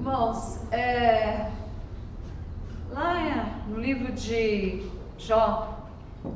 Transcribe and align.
Irmãos, 0.00 0.58
é, 0.72 1.50
lá 2.88 3.60
no 3.68 3.78
livro 3.78 4.10
de 4.12 4.82
Jó, 5.18 5.78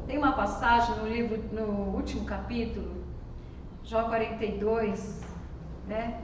tem 0.06 0.18
uma 0.18 0.32
passagem 0.32 0.94
no 0.96 1.08
livro, 1.08 1.42
no 1.50 1.96
último 1.96 2.26
capítulo, 2.26 2.90
Jó 3.82 4.02
42, 4.02 5.22
né? 5.88 6.20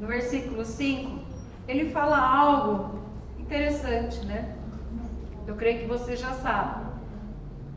No 0.00 0.08
versículo 0.08 0.64
5, 0.64 1.20
ele 1.68 1.90
fala 1.90 2.18
algo 2.18 2.98
interessante, 3.38 4.26
né? 4.26 4.56
Eu 5.46 5.54
creio 5.54 5.82
que 5.82 5.86
você 5.86 6.16
já 6.16 6.32
sabe. 6.32 6.86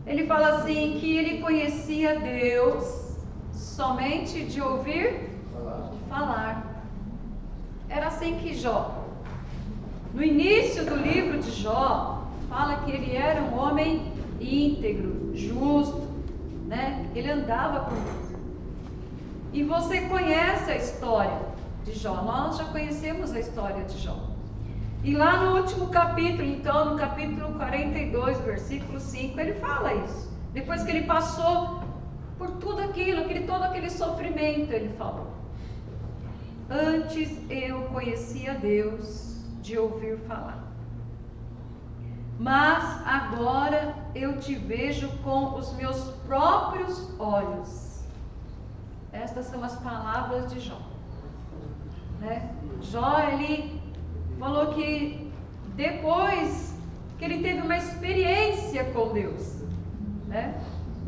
Ele 0.07 0.25
fala 0.25 0.57
assim 0.57 0.97
que 0.99 1.15
ele 1.15 1.39
conhecia 1.39 2.19
Deus 2.19 3.15
somente 3.53 4.43
de 4.45 4.59
ouvir 4.59 5.29
falar. 5.53 5.91
falar. 6.09 6.73
Era 7.87 8.07
assim 8.07 8.39
que 8.39 8.55
Jó. 8.55 9.02
No 10.13 10.23
início 10.23 10.85
do 10.85 10.95
livro 10.95 11.39
de 11.39 11.49
Jó, 11.49 12.27
fala 12.47 12.77
que 12.81 12.91
ele 12.91 13.15
era 13.15 13.41
um 13.41 13.57
homem 13.57 14.13
íntegro, 14.39 15.31
justo, 15.33 16.07
né? 16.67 17.09
Ele 17.15 17.31
andava 17.31 17.85
com 17.85 17.95
Deus. 17.95 18.39
E 19.51 19.63
você 19.63 20.01
conhece 20.01 20.69
a 20.69 20.75
história 20.75 21.41
de 21.83 21.93
Jó. 21.93 22.21
Nós 22.21 22.57
já 22.57 22.65
conhecemos 22.65 23.33
a 23.33 23.39
história 23.39 23.83
de 23.85 23.97
Jó. 23.97 24.15
E 25.03 25.15
lá 25.15 25.45
no 25.45 25.57
último 25.57 25.87
capítulo, 25.87 26.43
então, 26.43 26.91
no 26.91 26.95
capítulo 26.95 27.51
42, 27.55 28.39
versículo 28.41 28.99
5, 28.99 29.39
ele 29.39 29.53
fala 29.53 29.95
isso. 29.95 30.31
Depois 30.53 30.83
que 30.83 30.91
ele 30.91 31.07
passou 31.07 31.81
por 32.37 32.51
tudo 32.51 32.81
aquilo, 32.83 33.21
aquele, 33.21 33.47
todo 33.47 33.63
aquele 33.63 33.89
sofrimento, 33.89 34.71
ele 34.71 34.89
falou. 34.89 35.33
Antes 36.69 37.31
eu 37.49 37.81
conhecia 37.85 38.53
Deus 38.53 39.32
de 39.63 39.77
ouvir 39.77 40.17
falar. 40.27 40.61
Mas 42.37 42.83
agora 43.07 43.95
eu 44.13 44.37
te 44.37 44.55
vejo 44.55 45.07
com 45.23 45.55
os 45.55 45.73
meus 45.73 45.99
próprios 46.27 46.95
olhos. 47.19 48.03
Estas 49.11 49.45
são 49.45 49.63
as 49.63 49.75
palavras 49.77 50.51
de 50.51 50.59
Jó. 50.59 50.79
Né? 52.19 52.49
Jó, 52.81 53.19
ele 53.31 53.81
falou 54.39 54.67
que 54.73 55.31
depois 55.75 56.75
que 57.17 57.25
ele 57.25 57.41
teve 57.41 57.61
uma 57.61 57.77
experiência 57.77 58.83
com 58.85 59.13
Deus, 59.13 59.61
né? 60.27 60.61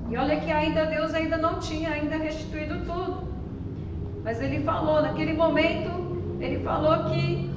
E 0.10 0.16
olha 0.18 0.40
que 0.40 0.52
ainda 0.52 0.86
Deus 0.86 1.14
ainda 1.14 1.38
não 1.38 1.60
tinha 1.60 1.90
ainda 1.90 2.16
restituído 2.16 2.86
tudo. 2.86 3.28
Mas 4.24 4.40
ele 4.40 4.64
falou, 4.64 5.02
naquele 5.02 5.34
momento, 5.34 6.38
ele 6.40 6.64
falou 6.64 7.06
que 7.10 7.55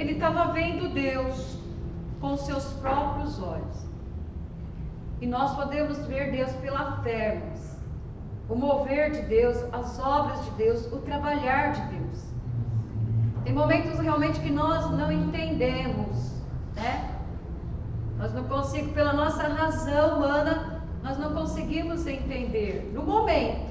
ele 0.00 0.12
estava 0.12 0.52
vendo 0.52 0.88
Deus 0.94 1.58
com 2.20 2.36
seus 2.36 2.64
próprios 2.74 3.40
olhos. 3.42 3.86
E 5.20 5.26
nós 5.26 5.54
podemos 5.54 5.98
ver 6.06 6.32
Deus 6.32 6.50
pela 6.52 7.02
fé. 7.02 7.42
O 8.48 8.54
mover 8.54 9.10
de 9.12 9.22
Deus, 9.22 9.56
as 9.72 9.98
obras 10.00 10.42
de 10.46 10.50
Deus, 10.52 10.90
o 10.92 10.96
trabalhar 10.98 11.72
de 11.72 11.96
Deus. 11.96 12.24
Tem 13.44 13.52
momentos 13.52 13.98
realmente 14.00 14.40
que 14.40 14.50
nós 14.50 14.90
não 14.90 15.12
entendemos, 15.12 16.34
né? 16.74 17.16
Nós 18.18 18.32
não 18.32 18.44
conseguimos, 18.44 18.94
pela 18.94 19.12
nossa 19.12 19.46
razão 19.48 20.16
humana, 20.16 20.82
nós 21.02 21.18
não 21.18 21.32
conseguimos 21.34 22.06
entender 22.06 22.90
no 22.94 23.02
momento. 23.02 23.70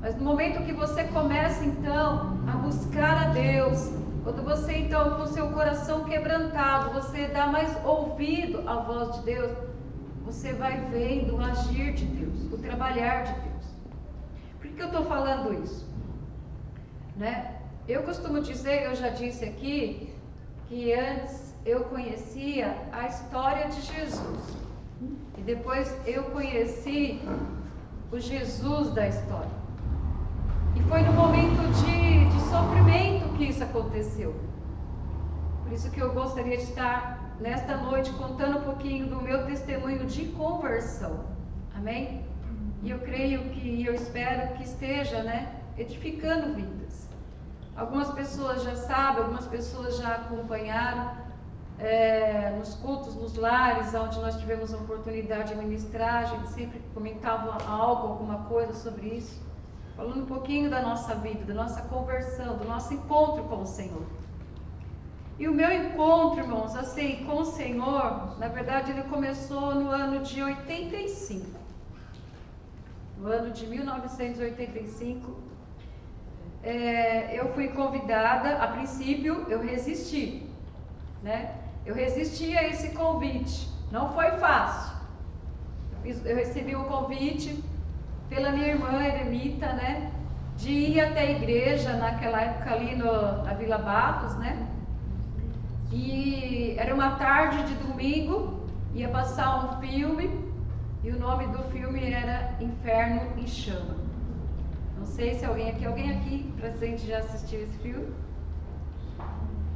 Mas 0.00 0.16
no 0.16 0.24
momento 0.24 0.64
que 0.64 0.72
você 0.72 1.04
começa 1.04 1.64
então 1.64 2.38
a 2.46 2.56
buscar 2.58 3.26
a 3.26 3.28
Deus, 3.28 3.92
quando 4.26 4.42
você 4.42 4.78
então 4.78 5.14
com 5.14 5.26
seu 5.28 5.50
coração 5.52 6.02
quebrantado, 6.02 6.92
você 6.92 7.28
dá 7.28 7.46
mais 7.46 7.70
ouvido 7.84 8.68
à 8.68 8.74
voz 8.80 9.14
de 9.14 9.22
Deus, 9.22 9.52
você 10.24 10.52
vai 10.52 10.80
vendo 10.90 11.36
o 11.36 11.40
agir 11.40 11.92
de 11.94 12.06
Deus, 12.06 12.52
o 12.52 12.58
trabalhar 12.58 13.22
de 13.22 13.32
Deus. 13.34 13.64
Por 14.60 14.68
que 14.68 14.82
eu 14.82 14.86
estou 14.86 15.04
falando 15.04 15.54
isso? 15.62 15.86
Né? 17.16 17.54
Eu 17.86 18.02
costumo 18.02 18.40
dizer, 18.40 18.86
eu 18.86 18.96
já 18.96 19.10
disse 19.10 19.44
aqui, 19.44 20.12
que 20.68 20.92
antes 20.92 21.54
eu 21.64 21.84
conhecia 21.84 22.76
a 22.90 23.06
história 23.06 23.68
de 23.68 23.80
Jesus. 23.80 24.56
E 25.38 25.42
depois 25.42 25.96
eu 26.04 26.24
conheci 26.24 27.20
o 28.10 28.18
Jesus 28.18 28.90
da 28.90 29.06
história. 29.06 29.56
E 30.74 30.82
foi 30.88 31.02
no 31.02 31.12
momento 31.12 31.62
de, 31.74 32.24
de 32.24 32.40
sofrimento 32.50 33.25
que 33.36 33.44
isso 33.44 33.62
aconteceu. 33.62 34.34
Por 35.62 35.72
isso 35.72 35.90
que 35.90 36.00
eu 36.00 36.12
gostaria 36.12 36.56
de 36.56 36.62
estar 36.62 37.36
nesta 37.40 37.76
noite 37.76 38.10
contando 38.12 38.58
um 38.58 38.62
pouquinho 38.62 39.06
do 39.06 39.20
meu 39.20 39.44
testemunho 39.46 40.06
de 40.06 40.26
conversão. 40.26 41.24
Amém? 41.76 42.24
E 42.82 42.90
eu 42.90 42.98
creio 43.00 43.40
que, 43.50 43.84
eu 43.84 43.94
espero 43.94 44.54
que 44.54 44.64
esteja, 44.64 45.22
né, 45.22 45.54
edificando 45.76 46.54
vidas. 46.54 47.08
Algumas 47.76 48.10
pessoas 48.12 48.62
já 48.62 48.74
sabem, 48.74 49.24
algumas 49.24 49.46
pessoas 49.46 49.98
já 49.98 50.14
acompanharam 50.14 51.26
é, 51.78 52.54
nos 52.58 52.74
cultos, 52.76 53.14
nos 53.16 53.34
lares, 53.36 53.92
onde 53.94 54.18
nós 54.20 54.36
tivemos 54.36 54.72
a 54.72 54.78
oportunidade 54.78 55.52
de 55.52 55.56
ministrar, 55.56 56.22
a 56.22 56.24
gente 56.24 56.48
sempre 56.48 56.80
comentava 56.94 57.58
algo, 57.68 58.08
alguma 58.08 58.44
coisa 58.44 58.72
sobre 58.72 59.08
isso, 59.08 59.45
falando 59.96 60.22
um 60.22 60.26
pouquinho 60.26 60.68
da 60.68 60.82
nossa 60.82 61.14
vida, 61.14 61.44
da 61.46 61.54
nossa 61.54 61.80
conversão, 61.82 62.58
do 62.58 62.66
nosso 62.66 62.92
encontro 62.92 63.44
com 63.44 63.62
o 63.62 63.66
Senhor. 63.66 64.04
E 65.38 65.48
o 65.48 65.54
meu 65.54 65.72
encontro, 65.72 66.40
irmãos, 66.40 66.76
assim, 66.76 67.24
com 67.24 67.40
o 67.40 67.44
Senhor, 67.44 68.38
na 68.38 68.48
verdade, 68.48 68.90
ele 68.90 69.02
começou 69.04 69.74
no 69.74 69.90
ano 69.90 70.20
de 70.22 70.42
85. 70.42 71.46
No 73.18 73.28
ano 73.28 73.50
de 73.50 73.66
1985, 73.66 75.36
é, 76.62 77.38
eu 77.38 77.52
fui 77.54 77.68
convidada, 77.68 78.56
a 78.58 78.68
princípio 78.68 79.46
eu 79.48 79.60
resisti, 79.60 80.46
né? 81.22 81.54
Eu 81.86 81.94
resisti 81.94 82.56
a 82.56 82.68
esse 82.68 82.90
convite, 82.90 83.68
não 83.90 84.12
foi 84.12 84.32
fácil. 84.32 84.96
Eu 86.04 86.36
recebi 86.36 86.74
um 86.76 86.84
convite 86.84 87.62
pela 88.28 88.50
minha 88.50 88.68
irmã 88.68 89.02
Eremita, 89.02 89.66
né? 89.72 90.10
De 90.56 90.70
ir 90.70 91.00
até 91.00 91.20
a 91.20 91.30
igreja 91.30 91.92
naquela 91.94 92.40
época 92.40 92.72
ali 92.72 92.96
no, 92.96 93.42
na 93.44 93.54
Vila 93.54 93.78
Batos, 93.78 94.36
né? 94.36 94.66
E 95.92 96.74
era 96.78 96.94
uma 96.94 97.16
tarde 97.16 97.62
de 97.64 97.74
domingo, 97.74 98.66
ia 98.94 99.08
passar 99.08 99.64
um 99.64 99.80
filme, 99.80 100.30
e 101.04 101.10
o 101.10 101.18
nome 101.18 101.46
do 101.48 101.62
filme 101.70 102.12
era 102.12 102.54
Inferno 102.60 103.38
em 103.38 103.46
Chama. 103.46 103.96
Não 104.98 105.06
sei 105.06 105.34
se 105.34 105.44
alguém 105.44 105.70
aqui, 105.70 105.86
alguém 105.86 106.10
aqui 106.10 106.52
presente 106.56 107.06
já 107.06 107.18
assistiu 107.18 107.60
esse 107.62 107.78
filme? 107.78 108.08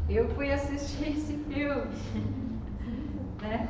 Eu 0.09 0.29
fui 0.31 0.51
assistir 0.51 1.11
esse 1.17 1.37
filme. 1.49 1.91
né? 3.43 3.69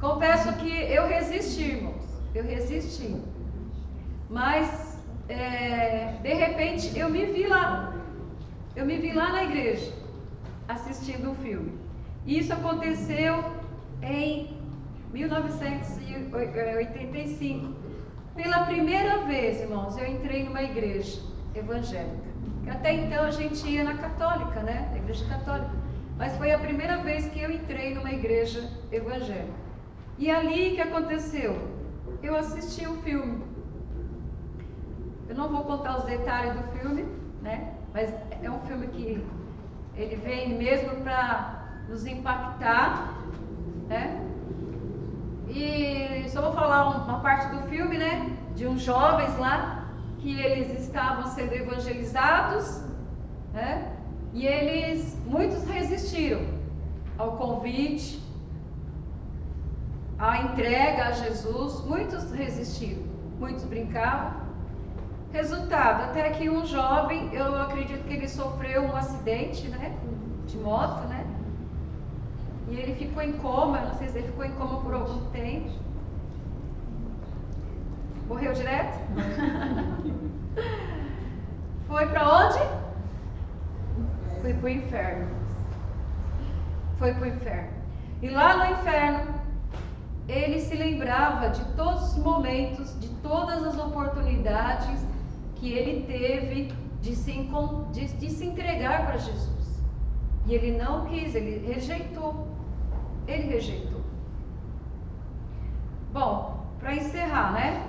Confesso 0.00 0.52
que 0.54 0.70
eu 0.70 1.06
resisti, 1.08 1.72
irmãos. 1.72 2.04
Eu 2.34 2.44
resisti. 2.44 3.20
Mas, 4.28 4.98
é, 5.28 6.16
de 6.22 6.34
repente, 6.34 6.98
eu 6.98 7.08
me 7.08 7.24
vi 7.26 7.46
lá. 7.46 7.94
Eu 8.76 8.84
me 8.86 8.98
vi 8.98 9.12
lá 9.12 9.32
na 9.32 9.44
igreja, 9.44 9.92
assistindo 10.68 11.30
o 11.30 11.34
filme. 11.36 11.72
E 12.26 12.38
isso 12.38 12.52
aconteceu 12.52 13.42
em 14.02 14.50
1985. 15.12 17.78
Pela 18.34 18.66
primeira 18.66 19.26
vez, 19.26 19.60
irmãos, 19.60 19.96
eu 19.96 20.06
entrei 20.06 20.44
numa 20.44 20.62
igreja 20.62 21.20
evangélica. 21.54 22.28
Até 22.68 22.92
então 22.92 23.24
a 23.24 23.30
gente 23.30 23.66
ia 23.66 23.82
na 23.82 23.94
católica, 23.94 24.62
né? 24.62 24.88
Na 24.92 24.98
igreja 24.98 25.24
católica. 25.24 25.72
Mas 26.18 26.36
foi 26.36 26.52
a 26.52 26.58
primeira 26.58 26.98
vez 26.98 27.26
que 27.28 27.40
eu 27.40 27.50
entrei 27.50 27.94
numa 27.94 28.12
igreja 28.12 28.70
evangélica. 28.92 29.54
E 30.18 30.30
ali 30.30 30.74
que 30.74 30.82
aconteceu? 30.82 31.56
Eu 32.22 32.36
assisti 32.36 32.86
um 32.86 33.00
filme. 33.02 33.47
Não 35.38 35.48
vou 35.48 35.62
contar 35.62 35.98
os 35.98 36.04
detalhes 36.04 36.52
do 36.56 36.64
filme, 36.76 37.06
né? 37.42 37.72
Mas 37.94 38.12
é 38.42 38.50
um 38.50 38.58
filme 38.62 38.88
que 38.88 39.24
ele 39.94 40.16
vem 40.16 40.58
mesmo 40.58 40.96
para 41.04 41.84
nos 41.88 42.04
impactar, 42.04 43.14
né? 43.86 44.20
E 45.48 46.28
só 46.28 46.42
vou 46.42 46.52
falar 46.52 47.04
uma 47.04 47.20
parte 47.20 47.54
do 47.54 47.62
filme, 47.68 47.96
né? 47.96 48.36
De 48.56 48.66
uns 48.66 48.82
jovens 48.82 49.38
lá 49.38 49.86
que 50.18 50.40
eles 50.40 50.76
estavam 50.80 51.24
sendo 51.28 51.54
evangelizados, 51.54 52.82
né? 53.54 53.92
E 54.32 54.44
eles, 54.44 55.16
muitos 55.24 55.62
resistiram 55.68 56.42
ao 57.16 57.36
convite, 57.36 58.20
à 60.18 60.42
entrega 60.42 61.04
a 61.04 61.12
Jesus, 61.12 61.84
muitos 61.84 62.32
resistiram, 62.32 63.04
muitos 63.38 63.64
brincavam. 63.66 64.47
Resultado, 65.32 66.04
até 66.04 66.30
que 66.30 66.48
um 66.48 66.64
jovem, 66.66 67.34
eu 67.34 67.60
acredito 67.60 68.04
que 68.04 68.14
ele 68.14 68.28
sofreu 68.28 68.82
um 68.82 68.96
acidente, 68.96 69.68
né? 69.68 69.94
de 70.48 70.58
moto, 70.58 71.06
né? 71.08 71.24
E 72.68 72.76
ele 72.76 72.94
ficou 72.94 73.22
em 73.22 73.32
coma, 73.32 73.80
não 73.80 73.94
sei 73.94 74.08
se 74.08 74.18
ele 74.18 74.28
ficou 74.28 74.44
em 74.44 74.52
coma 74.52 74.80
por 74.80 74.94
algum 74.94 75.24
tempo. 75.30 75.70
Morreu 78.26 78.52
direto? 78.52 78.98
Foi 81.86 82.06
para 82.06 82.28
onde? 82.28 82.58
Foi 84.42 84.54
para 84.54 84.66
o 84.66 84.68
inferno. 84.68 85.28
Foi 86.98 87.14
para 87.14 87.22
o 87.22 87.26
inferno. 87.26 87.70
E 88.20 88.28
lá 88.28 88.56
no 88.56 88.66
inferno, 88.72 89.32
ele 90.28 90.60
se 90.60 90.74
lembrava 90.74 91.48
de 91.48 91.64
todos 91.72 92.12
os 92.12 92.18
momentos, 92.18 93.00
de 93.00 93.08
todas 93.22 93.64
as 93.64 93.78
oportunidades 93.78 95.00
que 95.58 95.72
ele 95.72 96.04
teve 96.06 96.72
de 97.00 97.14
se, 97.14 97.32
de, 97.92 98.06
de 98.06 98.30
se 98.30 98.44
entregar 98.46 99.06
para 99.06 99.18
Jesus. 99.18 99.82
E 100.46 100.54
ele 100.54 100.78
não 100.78 101.06
quis, 101.06 101.34
ele 101.34 101.66
rejeitou. 101.66 102.46
Ele 103.26 103.44
rejeitou. 103.44 104.00
Bom, 106.12 106.66
para 106.78 106.94
encerrar, 106.94 107.52
né? 107.52 107.86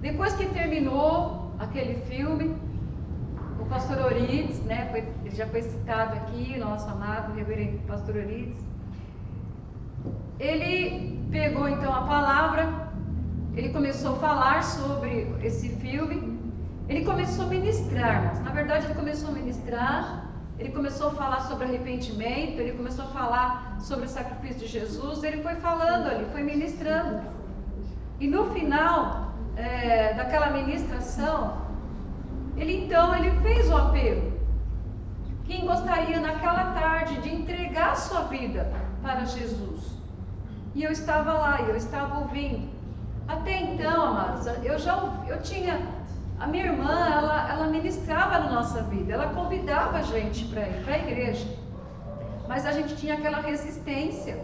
Depois 0.00 0.34
que 0.34 0.46
terminou 0.46 1.52
aquele 1.58 1.94
filme, 2.06 2.56
o 3.60 3.66
pastor 3.66 3.98
Orides, 4.06 4.60
né, 4.64 4.88
foi, 4.90 5.04
já 5.34 5.46
foi 5.46 5.62
citado 5.62 6.14
aqui, 6.16 6.58
nosso 6.58 6.88
amado 6.88 7.34
reverendo 7.34 7.78
pastor 7.86 8.16
Orides, 8.16 8.58
ele 10.38 11.20
pegou 11.30 11.68
então 11.68 11.94
a 11.94 12.00
palavra, 12.02 12.90
ele 13.54 13.68
começou 13.68 14.16
a 14.16 14.18
falar 14.18 14.62
sobre 14.62 15.26
esse 15.42 15.68
filme, 15.68 16.39
ele 16.90 17.04
começou 17.04 17.44
a 17.44 17.48
ministrar, 17.48 18.42
na 18.42 18.50
verdade 18.50 18.86
ele 18.86 18.94
começou 18.94 19.28
a 19.28 19.32
ministrar, 19.32 20.24
ele 20.58 20.72
começou 20.72 21.06
a 21.06 21.10
falar 21.12 21.40
sobre 21.42 21.66
arrependimento, 21.66 22.58
ele 22.58 22.72
começou 22.72 23.04
a 23.04 23.08
falar 23.08 23.76
sobre 23.80 24.06
o 24.06 24.08
sacrifício 24.08 24.62
de 24.62 24.66
Jesus, 24.66 25.22
ele 25.22 25.40
foi 25.40 25.54
falando 25.66 26.08
ali, 26.08 26.24
foi 26.32 26.42
ministrando. 26.42 27.22
E 28.18 28.26
no 28.26 28.50
final, 28.50 29.32
é, 29.56 30.14
daquela 30.14 30.50
ministração, 30.50 31.58
ele 32.56 32.84
então 32.84 33.14
ele 33.14 33.30
fez 33.40 33.70
o 33.70 33.76
apelo. 33.76 34.32
Quem 35.44 35.64
gostaria 35.66 36.18
naquela 36.18 36.72
tarde 36.72 37.20
de 37.20 37.32
entregar 37.32 37.94
sua 37.94 38.22
vida 38.22 38.68
para 39.00 39.24
Jesus? 39.26 39.92
E 40.74 40.82
eu 40.82 40.90
estava 40.90 41.34
lá, 41.34 41.62
eu 41.62 41.76
estava 41.76 42.18
ouvindo. 42.18 42.68
Até 43.28 43.60
então, 43.62 44.06
amados, 44.06 44.44
eu 44.64 44.76
já 44.76 44.96
eu 45.28 45.40
tinha 45.40 45.99
a 46.40 46.46
minha 46.46 46.64
irmã, 46.64 46.90
ela, 46.90 47.50
ela 47.50 47.66
ministrava 47.66 48.38
na 48.38 48.50
nossa 48.50 48.82
vida, 48.84 49.12
ela 49.12 49.28
convidava 49.34 49.98
a 49.98 50.02
gente 50.02 50.46
para 50.46 50.62
ir 50.62 50.84
para 50.84 50.94
a 50.94 50.98
igreja. 50.98 51.46
Mas 52.48 52.64
a 52.64 52.72
gente 52.72 52.96
tinha 52.96 53.14
aquela 53.14 53.40
resistência, 53.40 54.36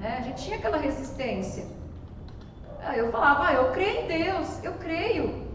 né? 0.00 0.16
A 0.18 0.22
gente 0.22 0.42
tinha 0.42 0.56
aquela 0.56 0.76
resistência. 0.76 1.64
Aí 2.82 2.98
eu 2.98 3.12
falava, 3.12 3.46
ah, 3.46 3.52
eu 3.52 3.70
creio 3.70 4.02
em 4.02 4.08
Deus, 4.08 4.64
eu 4.64 4.72
creio. 4.72 5.46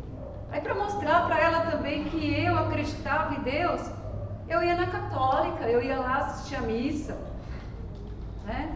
Aí 0.50 0.62
para 0.62 0.76
mostrar 0.76 1.26
para 1.26 1.40
ela 1.40 1.60
também 1.72 2.06
que 2.06 2.42
eu 2.42 2.58
acreditava 2.58 3.36
em 3.36 3.42
Deus, 3.42 3.82
eu 4.48 4.64
ia 4.64 4.76
na 4.76 4.88
católica, 4.88 5.66
eu 5.66 5.82
ia 5.82 5.98
lá 5.98 6.18
assistir 6.20 6.56
a 6.56 6.62
missa. 6.62 7.18
Né? 8.46 8.74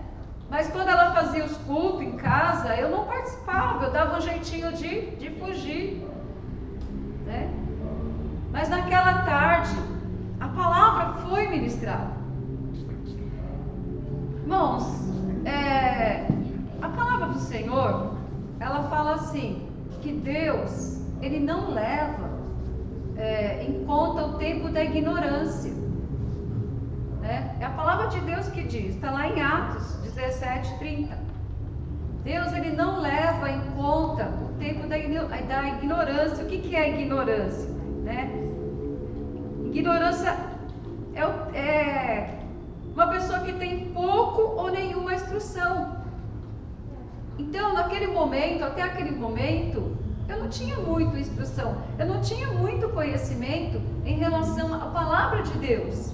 Mas 0.49 0.69
quando 0.69 0.89
ela 0.89 1.13
fazia 1.13 1.45
os 1.45 1.55
cultos 1.59 2.01
em 2.01 2.17
casa, 2.17 2.75
eu 2.75 2.89
não 2.89 3.05
participava, 3.05 3.85
eu 3.85 3.91
dava 3.91 4.17
um 4.17 4.21
jeitinho 4.21 4.73
de, 4.73 5.11
de 5.11 5.29
fugir. 5.39 6.09
Mas 8.51 8.69
naquela 8.69 9.21
tarde, 9.23 9.75
a 10.39 10.47
palavra 10.47 11.21
foi 11.27 11.47
ministrada. 11.47 12.19
Irmãos, 14.41 14.83
é, 15.45 16.27
a 16.81 16.89
palavra 16.89 17.27
do 17.27 17.39
Senhor, 17.39 18.15
ela 18.59 18.83
fala 18.89 19.15
assim, 19.15 19.69
que 20.01 20.11
Deus, 20.11 21.01
ele 21.21 21.39
não 21.39 21.71
leva 21.71 22.29
é, 23.17 23.63
em 23.63 23.85
conta 23.85 24.25
o 24.25 24.33
tempo 24.37 24.69
da 24.69 24.83
ignorância. 24.83 25.71
Né? 27.21 27.55
É 27.59 27.65
a 27.65 27.69
palavra 27.69 28.07
de 28.07 28.19
Deus 28.21 28.47
que 28.49 28.63
diz, 28.63 28.95
está 28.95 29.11
lá 29.11 29.27
em 29.27 29.41
Atos 29.41 29.97
17, 30.03 30.79
30. 30.79 31.17
Deus 32.23 32.51
ele 32.53 32.71
não 32.71 32.99
leva 33.01 33.49
em 33.49 33.61
conta 33.77 34.29
o 34.41 34.53
tempo 34.59 34.87
da, 34.87 34.97
da 34.97 35.67
ignorância. 35.67 36.43
O 36.43 36.47
que, 36.47 36.59
que 36.59 36.75
é 36.75 37.01
ignorância? 37.01 37.69
Né? 38.03 38.38
Ignorância 39.71 40.35
é, 41.13 41.57
é 41.57 42.39
uma 42.93 43.07
pessoa 43.07 43.39
que 43.39 43.53
tem 43.53 43.91
pouco 43.91 44.41
ou 44.59 44.71
nenhuma 44.71 45.13
instrução. 45.13 45.95
Então, 47.37 47.73
naquele 47.73 48.07
momento, 48.07 48.63
até 48.63 48.81
aquele 48.81 49.11
momento, 49.11 49.95
eu 50.27 50.37
não 50.37 50.49
tinha 50.49 50.75
muita 50.77 51.17
instrução, 51.17 51.77
eu 51.97 52.05
não 52.05 52.21
tinha 52.21 52.47
muito 52.47 52.89
conhecimento 52.89 53.81
em 54.05 54.17
relação 54.17 54.73
à 54.73 54.87
palavra 54.87 55.43
de 55.43 55.57
Deus. 55.59 56.11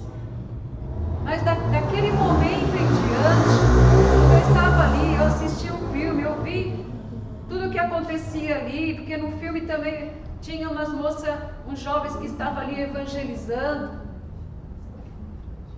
Mas 1.24 1.42
da, 1.42 1.54
daquele 1.54 2.12
momento 2.12 2.76
em 2.76 2.92
diante, 2.92 3.72
eu 4.30 4.38
estava 4.38 4.84
ali, 4.84 5.14
eu 5.16 5.24
assisti 5.24 5.70
um 5.72 5.90
filme, 5.92 6.22
eu 6.22 6.40
vi 6.42 6.86
tudo 7.48 7.66
o 7.66 7.70
que 7.70 7.78
acontecia 7.78 8.58
ali, 8.58 8.94
porque 8.94 9.16
no 9.16 9.32
filme 9.38 9.62
também 9.62 10.12
tinha 10.46 10.70
umas 10.70 10.90
moças, 11.00 11.34
uns 11.68 11.80
jovens 11.80 12.16
que 12.16 12.26
estavam 12.26 12.62
ali 12.62 12.80
evangelizando. 12.80 13.90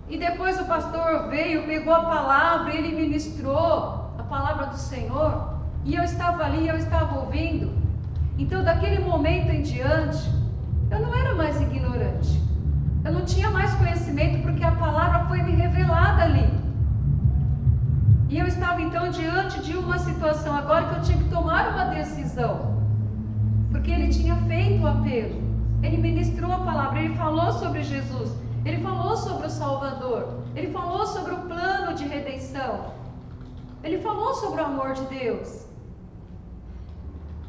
E 0.09 0.19
depois 0.27 0.61
o 0.61 0.65
pastor 0.65 1.29
veio, 1.29 1.67
pegou 1.67 1.95
a 1.95 2.05
palavra, 2.05 2.75
ele 2.75 2.93
ministrou 3.03 3.99
palavra 4.29 4.67
do 4.67 4.77
Senhor, 4.77 5.55
e 5.85 5.95
eu 5.95 6.05
estava 6.05 6.45
ali, 6.45 6.69
eu 6.69 6.77
estava 6.77 7.19
ouvindo. 7.19 7.73
Então, 8.39 8.63
daquele 8.63 9.01
momento 9.01 9.51
em 9.51 9.63
diante, 9.63 10.31
eu 10.91 11.01
não 11.01 11.15
era 11.15 11.35
mais 11.35 11.61
ignorante. 11.61 12.41
Eu 13.05 13.13
não 13.13 13.25
tinha 13.25 13.51
mais 13.51 13.75
conhecimento 13.75 14.43
porque 14.43 14.63
a 14.65 14.73
palavra 14.73 15.27
foi 15.27 15.43
me 15.43 15.53
revelada 15.53 16.23
ali. 16.23 16.49
E 18.29 18.39
eu 18.39 18.47
estava 18.47 18.83
então 18.83 19.11
diante 19.11 19.61
de 19.61 19.75
uma 19.77 19.99
situação 19.99 20.55
agora 20.55 20.85
que 20.87 20.95
eu 20.97 21.03
tinha 21.03 21.19
que 21.19 21.31
tomar 21.31 21.73
uma 21.73 21.87
decisão. 21.87 22.78
Porque 23.71 23.91
ele 23.91 24.09
tinha 24.09 24.37
feito 24.47 24.83
o 24.83 24.87
apelo. 24.87 25.43
Ele 25.83 25.97
ministrou 25.97 26.53
a 26.53 26.59
palavra, 26.59 27.01
ele 27.01 27.15
falou 27.15 27.53
sobre 27.53 27.83
Jesus, 27.83 28.33
ele 28.65 28.83
falou 28.83 29.17
sobre 29.17 29.47
o 29.47 29.51
Salvador, 29.51 30.43
ele 30.57 30.73
falou 30.73 31.07
sobre 31.07 31.35
o 31.35 31.39
plano 31.43 31.95
de 31.95 32.05
redenção. 32.05 32.93
Ele 33.85 33.99
falou 33.99 34.35
sobre 34.35 34.61
o 34.61 34.65
amor 34.65 34.93
de 34.95 35.05
Deus. 35.07 35.67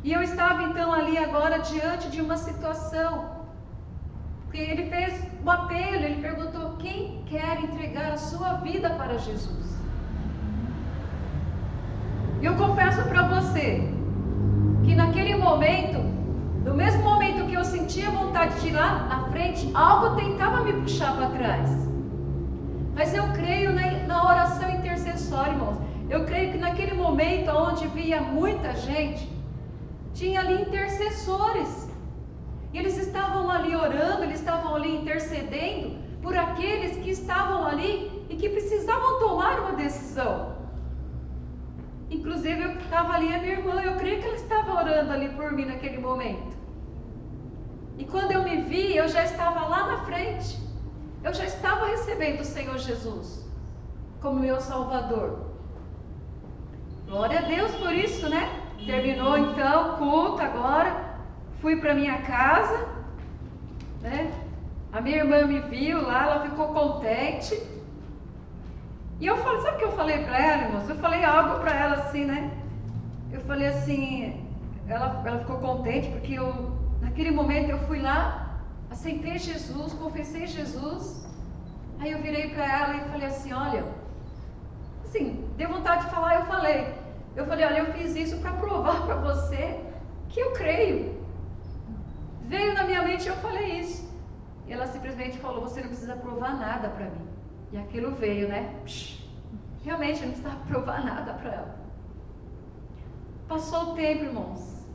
E 0.04 0.14
eu 0.14 0.22
estava 0.22 0.62
então 0.64 0.94
ali 0.94 1.18
agora 1.18 1.58
diante 1.60 2.10
de 2.10 2.22
uma 2.22 2.38
situação. 2.38 3.40
Porque 4.44 4.60
ele 4.60 4.90
fez 4.90 5.24
um 5.44 5.50
apelo, 5.50 6.04
ele 6.06 6.22
perguntou: 6.22 6.78
quem 6.78 7.24
quer 7.26 7.60
entregar 7.64 8.12
a 8.12 8.18
sua 8.18 8.54
vida 8.56 8.90
para 8.92 9.18
Jesus? 9.18 9.78
E 12.42 12.46
eu 12.46 12.56
confesso 12.56 13.02
para 13.10 13.24
você 13.28 13.99
que 14.90 14.96
naquele 14.96 15.36
momento, 15.36 16.00
no 16.66 16.74
mesmo 16.74 17.04
momento 17.04 17.46
que 17.46 17.54
eu 17.54 17.64
sentia 17.64 18.10
vontade 18.10 18.60
de 18.60 18.70
ir 18.70 18.72
lá 18.72 19.06
na 19.08 19.30
frente, 19.30 19.70
algo 19.76 20.16
tentava 20.16 20.64
me 20.64 20.74
puxar 20.74 21.16
para 21.16 21.28
trás. 21.30 21.70
Mas 22.96 23.14
eu 23.14 23.26
creio 23.34 23.72
na, 23.72 23.92
na 24.08 24.28
oração 24.28 24.68
intercessória, 24.72 25.52
irmãos. 25.52 25.78
Eu 26.10 26.26
creio 26.26 26.54
que 26.54 26.58
naquele 26.58 26.96
momento 26.96 27.52
onde 27.52 27.88
via 27.90 28.20
muita 28.20 28.74
gente, 28.74 29.32
tinha 30.16 30.40
ali 30.40 30.60
intercessores. 30.64 31.88
E 32.74 32.80
eles 32.80 32.98
estavam 32.98 33.48
ali 33.48 33.76
orando, 33.76 34.24
eles 34.24 34.40
estavam 34.40 34.76
ali 34.76 34.96
intercedendo 35.02 36.00
por 36.24 36.36
aqueles 36.36 36.98
que 36.98 37.12
estavam 37.12 37.64
ali 37.64 38.26
e 38.28 38.36
que 38.36 38.50
precisavam 38.50 39.20
tomar 39.20 39.60
uma 39.60 39.74
decisão. 39.74 40.59
Inclusive, 42.10 42.62
eu 42.62 42.72
estava 42.74 43.14
ali, 43.14 43.34
a 43.34 43.40
minha 43.40 43.54
irmã, 43.54 43.82
eu 43.82 43.96
creio 43.98 44.20
que 44.20 44.26
ela 44.26 44.36
estava 44.36 44.74
orando 44.74 45.12
ali 45.12 45.30
por 45.30 45.52
mim 45.52 45.66
naquele 45.66 46.00
momento. 46.00 46.58
E 47.98 48.06
quando 48.06 48.32
eu 48.32 48.44
me 48.44 48.62
vi, 48.62 48.96
eu 48.96 49.08
já 49.08 49.24
estava 49.24 49.68
lá 49.68 49.88
na 49.88 49.98
frente. 50.06 50.58
Eu 51.24 51.34
já 51.34 51.46
estava 51.46 51.86
recebendo 51.86 52.40
o 52.40 52.46
Senhor 52.46 52.78
Jesus 52.78 53.48
como 54.22 54.40
meu 54.40 54.60
Salvador. 54.60 55.40
Glória 57.08 57.40
a 57.40 57.42
Deus 57.42 57.72
por 57.76 57.94
isso, 57.94 58.30
né? 58.30 58.50
Terminou 58.86 59.38
então 59.38 59.94
o 59.94 59.98
culto 59.98 60.42
agora. 60.42 61.18
Fui 61.62 61.76
para 61.76 61.94
minha 61.94 62.22
casa, 62.22 62.88
né? 64.02 64.32
A 64.92 65.02
minha 65.02 65.18
irmã 65.18 65.46
me 65.46 65.60
viu 65.60 66.02
lá, 66.02 66.24
ela 66.24 66.50
ficou 66.50 66.70
contente. 66.70 67.56
E 69.20 69.26
eu 69.26 69.36
falei, 69.38 69.62
sabe 69.62 69.76
o 69.76 69.80
que 69.80 69.86
eu 69.86 69.92
falei 69.92 70.24
para 70.24 70.40
ela, 70.40 70.64
irmãos? 70.64 70.90
Eu 70.90 70.96
falei 70.96 71.24
algo 71.24 71.60
para 71.60 71.74
ela 71.74 71.96
assim, 71.96 72.26
né? 72.26 72.52
Eu 73.32 73.42
falei 73.42 73.68
assim, 73.68 74.48
ela, 74.88 75.22
ela 75.26 75.40
ficou 75.40 75.58
contente 75.58 76.10
porque 76.10 76.34
eu, 76.34 76.72
naquele 77.02 77.32
momento 77.32 77.70
eu 77.70 77.80
fui 77.80 78.00
lá, 78.02 78.60
aceitei 78.90 79.38
Jesus, 79.38 79.94
confessei 79.94 80.48
Jesus. 80.48 81.28
Aí 82.00 82.12
eu 82.12 82.22
virei 82.22 82.50
para 82.50 82.66
ela 82.66 82.96
e 82.96 83.10
falei 83.12 83.28
assim: 83.28 83.52
Olha, 83.52 83.84
assim, 85.04 85.46
deu 85.58 85.70
vontade 85.70 86.06
de 86.06 86.12
falar, 86.12 86.36
eu 86.36 86.46
falei. 86.46 86.94
Eu 87.36 87.46
falei: 87.46 87.66
Olha, 87.66 87.80
eu 87.80 87.94
fiz 87.94 88.16
isso 88.16 88.38
para 88.38 88.54
provar 88.54 89.06
para 89.06 89.16
você 89.16 89.80
que 90.30 90.40
eu 90.40 90.52
creio. 90.54 91.20
Veio 92.44 92.74
na 92.74 92.84
minha 92.86 93.04
mente 93.04 93.26
e 93.26 93.28
eu 93.28 93.36
falei 93.38 93.80
isso. 93.80 94.10
E 94.66 94.74
ela 94.74 94.88
simplesmente 94.88 95.38
falou: 95.40 95.62
Você 95.62 95.82
não 95.82 95.90
precisa 95.90 96.16
provar 96.16 96.58
nada 96.58 96.90
para 96.90 97.06
mim. 97.06 97.29
E 97.72 97.78
aquilo 97.78 98.12
veio, 98.12 98.48
né? 98.48 98.76
Realmente, 99.84 100.22
não 100.22 100.30
precisava 100.30 100.60
provar 100.68 101.06
nada 101.06 101.34
para 101.34 101.52
ela. 101.52 101.80
Passou 103.48 103.92
o 103.92 103.96
tempo, 103.96 104.26
irmãos. 104.26 104.86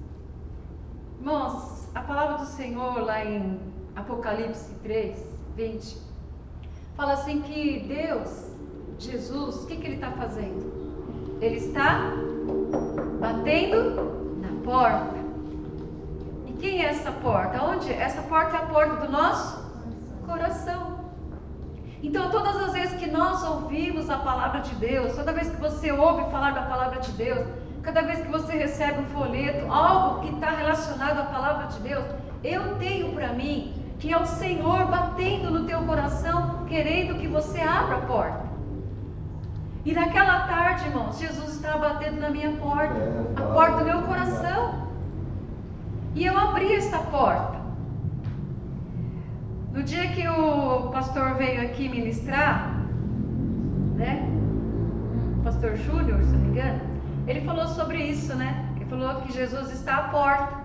Irmãos, 1.19 1.88
a 1.95 2.00
palavra 2.00 2.38
do 2.38 2.47
Senhor 2.47 3.00
lá 3.00 3.25
em 3.25 3.61
Apocalipse 3.97 4.75
3, 4.83 5.25
20, 5.57 5.99
fala 6.97 7.14
assim 7.14 7.40
que 7.43 7.81
Deus, 7.88 8.50
Jesus, 8.99 9.62
o 9.62 9.66
que, 9.66 9.76
que 9.76 9.87
ele 9.87 9.95
está 9.97 10.11
fazendo? 10.12 11.38
Ele 11.40 11.57
está 11.57 12.12
batendo 13.21 14.40
na 14.40 14.62
porta. 14.64 15.16
E 16.47 16.52
quem 16.61 16.83
é 16.83 16.87
essa 16.87 17.11
porta? 17.12 17.62
Onde? 17.62 17.93
Essa 17.93 18.23
porta 18.23 18.57
é 18.57 18.61
a 18.61 18.66
porta 18.66 19.07
do 19.07 19.12
nosso 19.12 19.64
coração. 20.26 20.93
Então, 22.04 22.30
todas 22.30 22.54
as 22.56 22.73
vezes 22.75 23.00
que 23.00 23.11
nós 23.11 23.42
ouvimos 23.42 24.11
a 24.11 24.18
palavra 24.18 24.61
de 24.61 24.75
Deus, 24.75 25.16
toda 25.16 25.32
vez 25.32 25.49
que 25.49 25.56
você 25.56 25.90
ouve 25.90 26.30
falar 26.30 26.50
da 26.50 26.62
palavra 26.62 27.00
de 27.00 27.11
Deus, 27.12 27.46
cada 27.82 28.02
vez 28.02 28.20
que 28.20 28.30
você 28.30 28.52
recebe 28.52 29.00
um 29.00 29.06
folheto, 29.06 29.73
algo 29.73 30.20
que 30.20 30.34
está 30.34 30.50
relacionado 30.50 31.18
à 31.20 31.25
palavra 31.25 31.66
de 31.68 31.80
Deus, 31.80 32.04
eu 32.44 32.76
tenho 32.76 33.14
para 33.14 33.32
mim 33.32 33.75
que 33.99 34.12
é 34.12 34.18
o 34.18 34.26
Senhor 34.26 34.84
batendo 34.84 35.50
no 35.50 35.64
teu 35.64 35.80
coração, 35.84 36.66
querendo 36.66 37.18
que 37.18 37.26
você 37.26 37.62
abra 37.62 37.96
a 37.96 38.00
porta. 38.00 38.44
E 39.87 39.94
naquela 39.94 40.40
tarde, 40.40 40.87
irmãos, 40.87 41.18
Jesus 41.18 41.54
estava 41.54 41.88
batendo 41.88 42.20
na 42.20 42.28
minha 42.28 42.52
porta, 42.52 42.96
a 43.37 43.42
porta 43.54 43.78
do 43.78 43.84
meu 43.87 44.02
coração. 44.02 44.88
E 46.14 46.26
eu 46.26 46.38
abri 46.38 46.75
esta 46.75 46.99
porta. 46.99 47.53
No 49.75 49.83
dia 49.83 50.07
que 50.12 50.26
o 50.28 50.88
pastor 50.93 51.35
veio 51.35 51.61
aqui 51.62 51.88
ministrar, 51.88 52.78
né? 53.97 54.25
Pastor 55.43 55.75
Júnior, 55.75 56.23
se 56.23 56.31
não 56.31 56.38
me 56.38 56.49
engano, 56.50 56.81
ele 57.26 57.40
falou 57.40 57.66
sobre 57.66 57.99
isso, 57.99 58.37
né? 58.37 58.73
Ele 58.76 58.85
falou 58.85 59.23
que 59.23 59.33
Jesus 59.33 59.73
está 59.73 59.97
à 59.97 60.02
porta. 60.11 60.62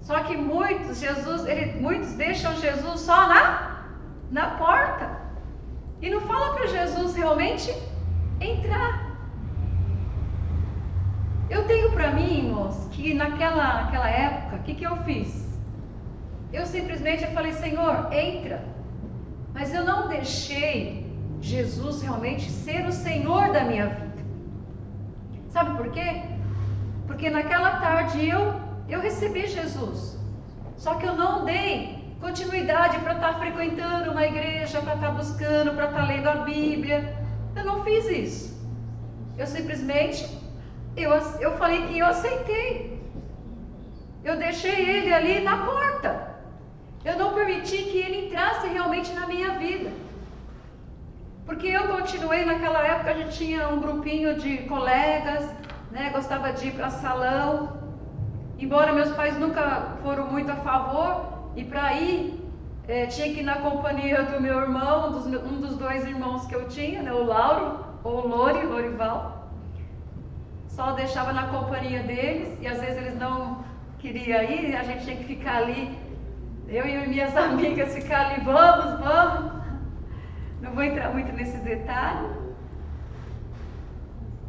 Só 0.00 0.18
que 0.24 0.36
muitos, 0.36 0.98
Jesus, 0.98 1.46
ele, 1.46 1.80
muitos 1.80 2.14
deixam 2.14 2.52
Jesus 2.56 3.02
só 3.02 3.28
na, 3.28 3.84
na 4.32 4.46
porta. 4.56 5.16
E 6.02 6.10
não 6.10 6.20
fala 6.22 6.54
para 6.54 6.66
Jesus 6.66 7.14
realmente 7.14 7.72
entrar. 8.40 9.14
Eu 11.48 11.68
tenho 11.68 11.92
para 11.92 12.10
mim, 12.10 12.46
irmãos, 12.46 12.88
que 12.90 13.14
naquela, 13.14 13.82
naquela 13.84 14.08
época, 14.08 14.56
o 14.56 14.62
que, 14.64 14.74
que 14.74 14.84
eu 14.84 14.96
fiz? 15.04 15.43
Eu 16.58 16.64
simplesmente 16.74 17.26
falei, 17.36 17.52
Senhor, 17.52 18.12
entra. 18.12 18.58
Mas 19.52 19.74
eu 19.74 19.84
não 19.84 20.08
deixei 20.08 20.78
Jesus 21.40 22.00
realmente 22.00 22.48
ser 22.50 22.86
o 22.86 22.92
Senhor 22.92 23.52
da 23.52 23.64
minha 23.64 23.86
vida. 23.88 24.22
Sabe 25.48 25.76
por 25.76 25.88
quê? 25.90 26.22
Porque 27.08 27.28
naquela 27.28 27.72
tarde 27.86 28.28
eu 28.28 28.42
eu 28.88 29.00
recebi 29.00 29.46
Jesus. 29.46 30.00
Só 30.76 30.94
que 30.94 31.06
eu 31.06 31.16
não 31.16 31.44
dei 31.44 31.72
continuidade 32.20 32.98
para 33.00 33.14
estar 33.14 33.32
tá 33.34 33.38
frequentando 33.40 34.12
uma 34.12 34.24
igreja, 34.24 34.80
para 34.80 34.94
estar 34.94 35.08
tá 35.08 35.12
buscando, 35.12 35.74
para 35.74 35.86
estar 35.86 36.00
tá 36.02 36.06
lendo 36.06 36.28
a 36.28 36.36
Bíblia. 36.36 36.98
Eu 37.56 37.64
não 37.64 37.82
fiz 37.82 38.06
isso. 38.06 38.44
Eu 39.36 39.46
simplesmente 39.46 40.24
eu, 40.96 41.10
eu 41.40 41.56
falei 41.58 41.86
que 41.88 41.98
eu 41.98 42.06
aceitei. 42.06 43.02
Eu 44.22 44.38
deixei 44.38 44.78
ele 44.90 45.12
ali 45.12 45.40
na 45.40 45.64
porta. 45.64 46.23
Eu 47.04 47.16
não 47.18 47.34
permiti 47.34 47.76
que 47.76 47.98
ele 47.98 48.26
entrasse 48.26 48.66
realmente 48.68 49.12
na 49.12 49.26
minha 49.26 49.58
vida. 49.58 49.90
Porque 51.46 51.66
eu 51.66 51.88
continuei 51.88 52.44
naquela 52.44 52.86
época, 52.86 53.10
a 53.10 53.14
gente 53.14 53.36
tinha 53.36 53.68
um 53.68 53.78
grupinho 53.78 54.36
de 54.36 54.58
colegas, 54.72 55.54
né? 55.90 56.10
Gostava 56.10 56.52
de 56.52 56.68
ir 56.68 56.72
para 56.72 56.88
salão. 56.88 57.82
Embora 58.58 58.92
meus 58.92 59.12
pais 59.12 59.38
nunca 59.38 59.96
foram 60.02 60.26
muito 60.30 60.50
a 60.50 60.56
favor, 60.56 61.50
e 61.54 61.64
para 61.64 61.94
ir 61.94 62.40
é, 62.86 63.06
tinha 63.06 63.32
que 63.32 63.40
ir 63.40 63.42
na 63.42 63.56
companhia 63.56 64.22
do 64.22 64.40
meu 64.40 64.60
irmão, 64.60 65.08
um 65.08 65.12
dos, 65.12 65.26
um 65.26 65.60
dos 65.60 65.76
dois 65.76 66.06
irmãos 66.06 66.46
que 66.46 66.54
eu 66.54 66.68
tinha, 66.68 67.02
né, 67.02 67.12
o 67.12 67.24
Lauro, 67.24 67.84
ou 68.02 68.24
o 68.24 68.28
Lori, 68.28 68.66
Lorival. 68.66 69.48
Só 70.68 70.92
deixava 70.92 71.32
na 71.32 71.48
companhia 71.48 72.02
deles, 72.02 72.56
e 72.60 72.66
às 72.66 72.80
vezes 72.80 72.96
eles 72.96 73.18
não 73.18 73.64
queriam 73.98 74.42
ir, 74.42 74.76
a 74.76 74.82
gente 74.82 75.04
tinha 75.04 75.16
que 75.16 75.24
ficar 75.24 75.56
ali, 75.56 75.96
eu 76.68 76.86
e 76.86 77.06
minhas 77.06 77.36
amigas 77.36 77.94
ficar 77.94 78.26
ali, 78.26 78.44
vamos, 78.44 79.00
vamos. 79.00 79.52
Não 80.60 80.72
vou 80.72 80.82
entrar 80.82 81.12
muito 81.12 81.32
nesse 81.32 81.58
detalhe. 81.58 82.28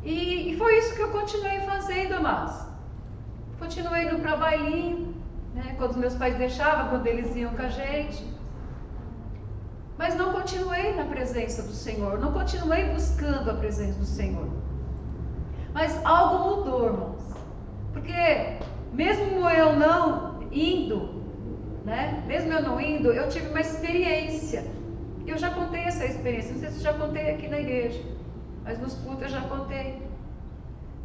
E, 0.03 0.51
e 0.51 0.57
foi 0.57 0.77
isso 0.77 0.95
que 0.95 1.01
eu 1.01 1.09
continuei 1.09 1.59
fazendo, 1.61 2.13
amados. 2.13 2.65
Continuei 3.59 4.05
indo 4.05 4.19
para 4.19 4.35
bailinho, 4.35 5.15
né, 5.53 5.75
quando 5.77 5.97
meus 5.97 6.13
pais 6.15 6.37
deixavam, 6.37 6.89
quando 6.89 7.07
eles 7.07 7.35
iam 7.35 7.53
com 7.53 7.63
a 7.63 7.69
gente. 7.69 8.23
Mas 9.97 10.15
não 10.15 10.33
continuei 10.33 10.93
na 10.93 11.05
presença 11.05 11.63
do 11.63 11.71
Senhor, 11.71 12.19
não 12.19 12.33
continuei 12.33 12.85
buscando 12.89 13.49
a 13.49 13.53
presença 13.55 13.97
do 13.97 14.05
Senhor. 14.05 14.47
Mas 15.73 15.99
algo 16.05 16.57
mudou, 16.57 16.85
irmãos. 16.85 17.23
Porque 17.93 18.57
mesmo 18.93 19.49
eu 19.49 19.75
não 19.77 20.41
indo, 20.51 21.24
né? 21.85 22.23
Mesmo 22.25 22.51
eu 22.51 22.61
não 22.61 22.81
indo, 22.81 23.11
eu 23.11 23.29
tive 23.29 23.47
uma 23.49 23.61
experiência. 23.61 24.65
Eu 25.25 25.37
já 25.37 25.49
contei 25.51 25.81
essa 25.81 26.05
experiência, 26.05 26.53
não 26.53 26.59
sei 26.59 26.69
se 26.69 26.81
já 26.81 26.93
contei 26.93 27.31
aqui 27.31 27.47
na 27.47 27.59
igreja, 27.59 28.01
mas 28.63 28.79
nos 28.79 28.95
cultos 28.95 29.23
eu 29.23 29.29
já 29.29 29.41
contei. 29.41 30.01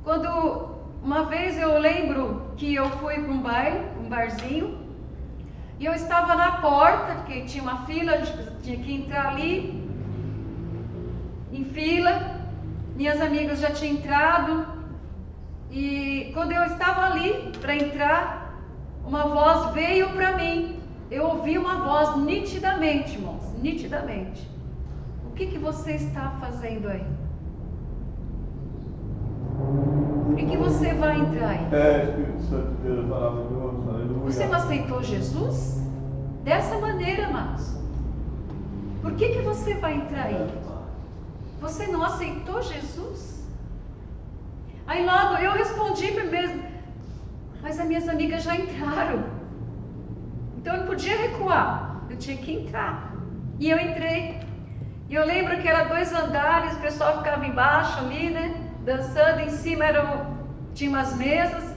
Quando 0.03 0.81
uma 1.03 1.25
vez 1.25 1.59
eu 1.59 1.79
lembro 1.79 2.53
que 2.57 2.75
eu 2.75 2.89
fui 2.99 3.15
para 3.15 3.33
um 3.33 3.41
baile, 3.41 3.81
um 3.99 4.09
barzinho, 4.09 4.79
e 5.79 5.87
eu 5.87 5.95
estava 5.95 6.35
na 6.35 6.53
porta, 6.61 7.15
porque 7.17 7.43
tinha 7.43 7.63
uma 7.63 7.87
fila, 7.87 8.13
a 8.13 8.17
gente 8.19 8.63
tinha 8.63 8.79
que 8.79 8.95
entrar 8.95 9.29
ali, 9.29 9.89
em 11.53 11.65
fila. 11.65 12.39
Minhas 12.95 13.19
amigas 13.21 13.61
já 13.61 13.71
tinham 13.71 13.97
entrado, 13.97 14.67
e 15.71 16.31
quando 16.35 16.53
eu 16.53 16.65
estava 16.65 17.07
ali 17.07 17.51
para 17.61 17.77
entrar, 17.77 18.40
uma 19.07 19.27
voz 19.27 19.73
veio 19.75 20.11
para 20.11 20.37
mim. 20.37 20.79
Eu 21.11 21.27
ouvi 21.27 21.59
uma 21.59 21.83
voz 21.83 22.17
nitidamente, 22.25 23.17
irmãos, 23.17 23.43
nitidamente. 23.61 24.49
O 25.27 25.35
que, 25.35 25.47
que 25.47 25.59
você 25.59 25.93
está 25.93 26.37
fazendo 26.41 26.89
aí? 26.89 27.05
e 30.37 30.47
que 30.47 30.57
você 30.57 30.95
vai 30.95 31.19
entrar 31.19 31.51
aí. 31.51 31.69
É, 31.73 32.05
Espírito 32.05 32.43
Santo 32.45 32.71
de 32.77 32.89
Deus, 32.89 33.13
aleluia. 33.13 34.25
Você 34.25 34.47
não 34.47 34.55
aceitou 34.55 35.03
Jesus? 35.03 35.81
Dessa 36.45 36.79
maneira, 36.79 37.27
amados. 37.27 37.77
Por 39.03 39.13
que, 39.15 39.29
que 39.31 39.43
você 39.43 39.75
vai 39.75 39.97
entrar 39.97 40.25
aí? 40.25 40.49
Você 41.61 41.87
não 41.89 42.03
aceitou 42.03 42.63
Jesus? 42.63 43.45
Aí 44.87 45.05
logo 45.05 45.35
eu 45.37 45.53
respondi 45.53 46.11
primeiro, 46.13 46.63
mas 47.63 47.79
as 47.79 47.87
minhas 47.87 48.09
amigas 48.09 48.43
já 48.43 48.57
entraram. 48.57 49.25
Então 50.59 50.77
eu 50.77 50.87
podia 50.87 51.17
recuar, 51.17 52.03
eu 52.11 52.17
tinha 52.17 52.37
que 52.37 52.53
entrar. 52.53 53.15
E 53.59 53.71
eu 53.71 53.79
entrei. 53.79 54.39
E 55.09 55.15
eu 55.15 55.25
lembro 55.27 55.59
que 55.59 55.69
era 55.69 55.85
dois 55.85 56.13
andares, 56.13 56.75
o 56.75 56.81
pessoal 56.81 57.19
ficava 57.19 57.47
embaixo 57.47 57.99
ali, 57.99 58.31
né? 58.31 58.71
dançando, 58.85 59.41
em 59.41 59.51
cima 59.51 59.85
eram, 59.85 60.37
tinha 60.75 60.91
umas 60.91 61.17
mesas. 61.17 61.75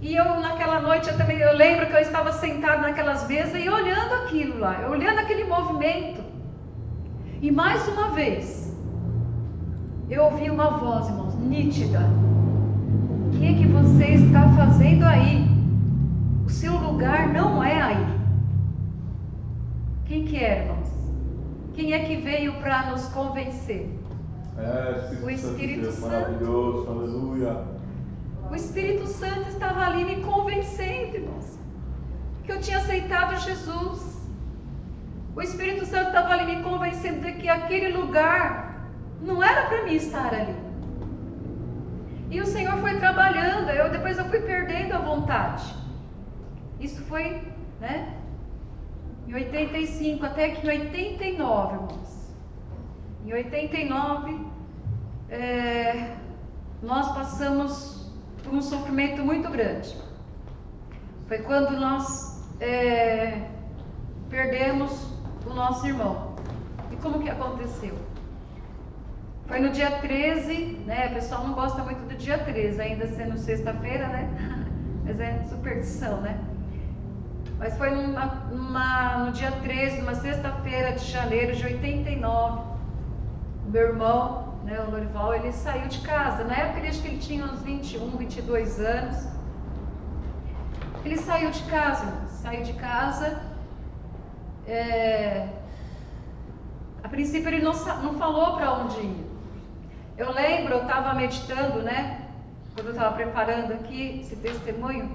E 0.00 0.14
eu 0.16 0.40
naquela 0.40 0.80
noite 0.80 1.08
eu 1.08 1.16
também 1.16 1.38
eu 1.38 1.54
lembro 1.54 1.86
que 1.86 1.94
eu 1.94 2.00
estava 2.00 2.32
sentado 2.32 2.82
naquelas 2.82 3.26
mesas 3.28 3.62
e 3.62 3.68
olhando 3.68 4.14
aquilo 4.14 4.58
lá, 4.58 4.88
olhando 4.90 5.18
aquele 5.20 5.44
movimento. 5.44 6.22
E 7.40 7.50
mais 7.50 7.86
uma 7.88 8.08
vez 8.08 8.76
eu 10.10 10.24
ouvi 10.24 10.50
uma 10.50 10.70
voz, 10.70 11.08
irmãos, 11.08 11.34
nítida. 11.36 12.00
O 13.32 13.38
que 13.38 13.46
é 13.46 13.54
que 13.54 13.66
você 13.66 14.04
está 14.04 14.46
fazendo 14.50 15.04
aí? 15.04 15.48
O 16.44 16.50
seu 16.50 16.76
lugar 16.76 17.32
não 17.32 17.64
é 17.64 17.80
aí. 17.80 18.06
Quem 20.04 20.24
que 20.26 20.36
é, 20.36 20.64
irmãos? 20.64 20.88
Quem 21.74 21.94
é 21.94 22.00
que 22.00 22.16
veio 22.16 22.52
para 22.60 22.90
nos 22.90 23.06
convencer? 23.06 23.90
É, 24.58 25.24
o 25.24 25.30
Espírito 25.30 25.90
Santo. 25.90 26.12
Maravilhoso, 26.12 26.90
aleluia. 26.90 27.64
O 28.50 28.54
Espírito 28.54 29.06
Santo 29.06 29.48
estava 29.48 29.86
ali 29.86 30.04
me 30.04 30.16
convencendo, 30.22 31.16
irmãos, 31.16 31.58
que 32.44 32.52
eu 32.52 32.60
tinha 32.60 32.76
aceitado 32.76 33.40
Jesus. 33.40 34.20
o 35.34 35.40
Espírito 35.40 35.86
Santo 35.86 36.08
estava 36.08 36.34
ali 36.34 36.56
me 36.56 36.62
convencendo 36.62 37.20
de 37.22 37.32
que 37.32 37.48
aquele 37.48 37.96
lugar 37.96 38.90
não 39.22 39.42
era 39.42 39.66
para 39.68 39.84
mim 39.84 39.94
estar 39.94 40.34
ali. 40.34 40.71
E 42.32 42.40
o 42.40 42.46
Senhor 42.46 42.78
foi 42.78 42.98
trabalhando, 42.98 43.68
eu 43.68 43.90
depois 43.90 44.16
eu 44.16 44.24
fui 44.24 44.40
perdendo 44.40 44.94
a 44.94 44.98
vontade. 44.98 45.64
Isso 46.80 47.02
foi, 47.02 47.42
né? 47.78 48.16
Em 49.28 49.34
85 49.34 50.24
até 50.24 50.48
que 50.48 50.66
em 50.66 50.70
89, 50.70 51.74
irmãos. 51.74 52.34
Em 53.26 53.34
89, 53.34 54.46
é, 55.28 56.16
nós 56.82 57.12
passamos 57.12 58.10
por 58.42 58.54
um 58.54 58.62
sofrimento 58.62 59.22
muito 59.22 59.50
grande. 59.50 59.94
Foi 61.28 61.36
quando 61.42 61.78
nós 61.78 62.48
é, 62.60 63.46
perdemos 64.30 65.06
o 65.44 65.52
nosso 65.52 65.86
irmão. 65.86 66.34
E 66.90 66.96
como 66.96 67.20
que 67.20 67.28
aconteceu? 67.28 67.94
Foi 69.52 69.60
no 69.60 69.68
dia 69.68 69.90
13, 69.90 70.78
né? 70.86 71.08
O 71.08 71.14
pessoal 71.16 71.46
não 71.46 71.52
gosta 71.52 71.82
muito 71.82 72.08
do 72.08 72.14
dia 72.14 72.38
13, 72.38 72.80
ainda 72.80 73.06
sendo 73.06 73.36
sexta-feira, 73.36 74.08
né? 74.08 74.26
Mas 75.04 75.20
é 75.20 75.42
superstição, 75.46 76.22
né? 76.22 76.40
Mas 77.58 77.76
foi 77.76 77.90
numa, 77.90 78.24
numa, 78.50 79.18
no 79.26 79.32
dia 79.32 79.52
13, 79.52 79.98
numa 79.98 80.14
sexta-feira 80.14 80.92
de 80.92 81.04
janeiro 81.04 81.54
de 81.54 81.66
89. 81.66 82.62
Meu 83.66 83.88
irmão, 83.88 84.54
né, 84.64 84.80
o 84.80 84.90
Lorival, 84.90 85.34
ele 85.34 85.52
saiu 85.52 85.86
de 85.86 86.00
casa. 86.00 86.44
Na 86.44 86.54
época, 86.54 86.78
ele, 86.78 86.88
acho 86.88 87.02
que 87.02 87.08
ele 87.08 87.18
tinha 87.18 87.44
uns 87.44 87.60
21, 87.60 88.16
22 88.16 88.80
anos. 88.80 89.28
Ele 91.04 91.18
saiu 91.18 91.50
de 91.50 91.62
casa, 91.64 92.10
saiu 92.30 92.62
de 92.62 92.72
casa 92.72 93.38
é, 94.66 95.46
a 97.04 97.08
princípio 97.10 97.50
ele 97.50 97.62
não, 97.62 97.72
não 98.02 98.14
falou 98.14 98.56
para 98.56 98.72
onde 98.78 98.98
ir. 98.98 99.31
Eu 100.16 100.30
lembro, 100.32 100.74
eu 100.74 100.82
estava 100.82 101.14
meditando, 101.14 101.80
né? 101.82 102.28
Quando 102.74 102.88
eu 102.88 102.92
estava 102.92 103.14
preparando 103.14 103.72
aqui 103.72 104.20
esse 104.20 104.36
testemunho, 104.36 105.10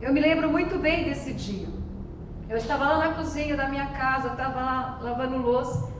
eu 0.00 0.12
me 0.12 0.20
lembro 0.20 0.50
muito 0.50 0.78
bem 0.78 1.04
desse 1.04 1.32
dia. 1.32 1.68
Eu 2.48 2.56
estava 2.56 2.84
lá 2.84 2.98
na 2.98 3.14
cozinha 3.14 3.56
da 3.56 3.68
minha 3.68 3.86
casa, 3.88 4.28
estava 4.28 4.60
lá 4.60 4.98
lavando 5.02 5.36
louça 5.38 5.92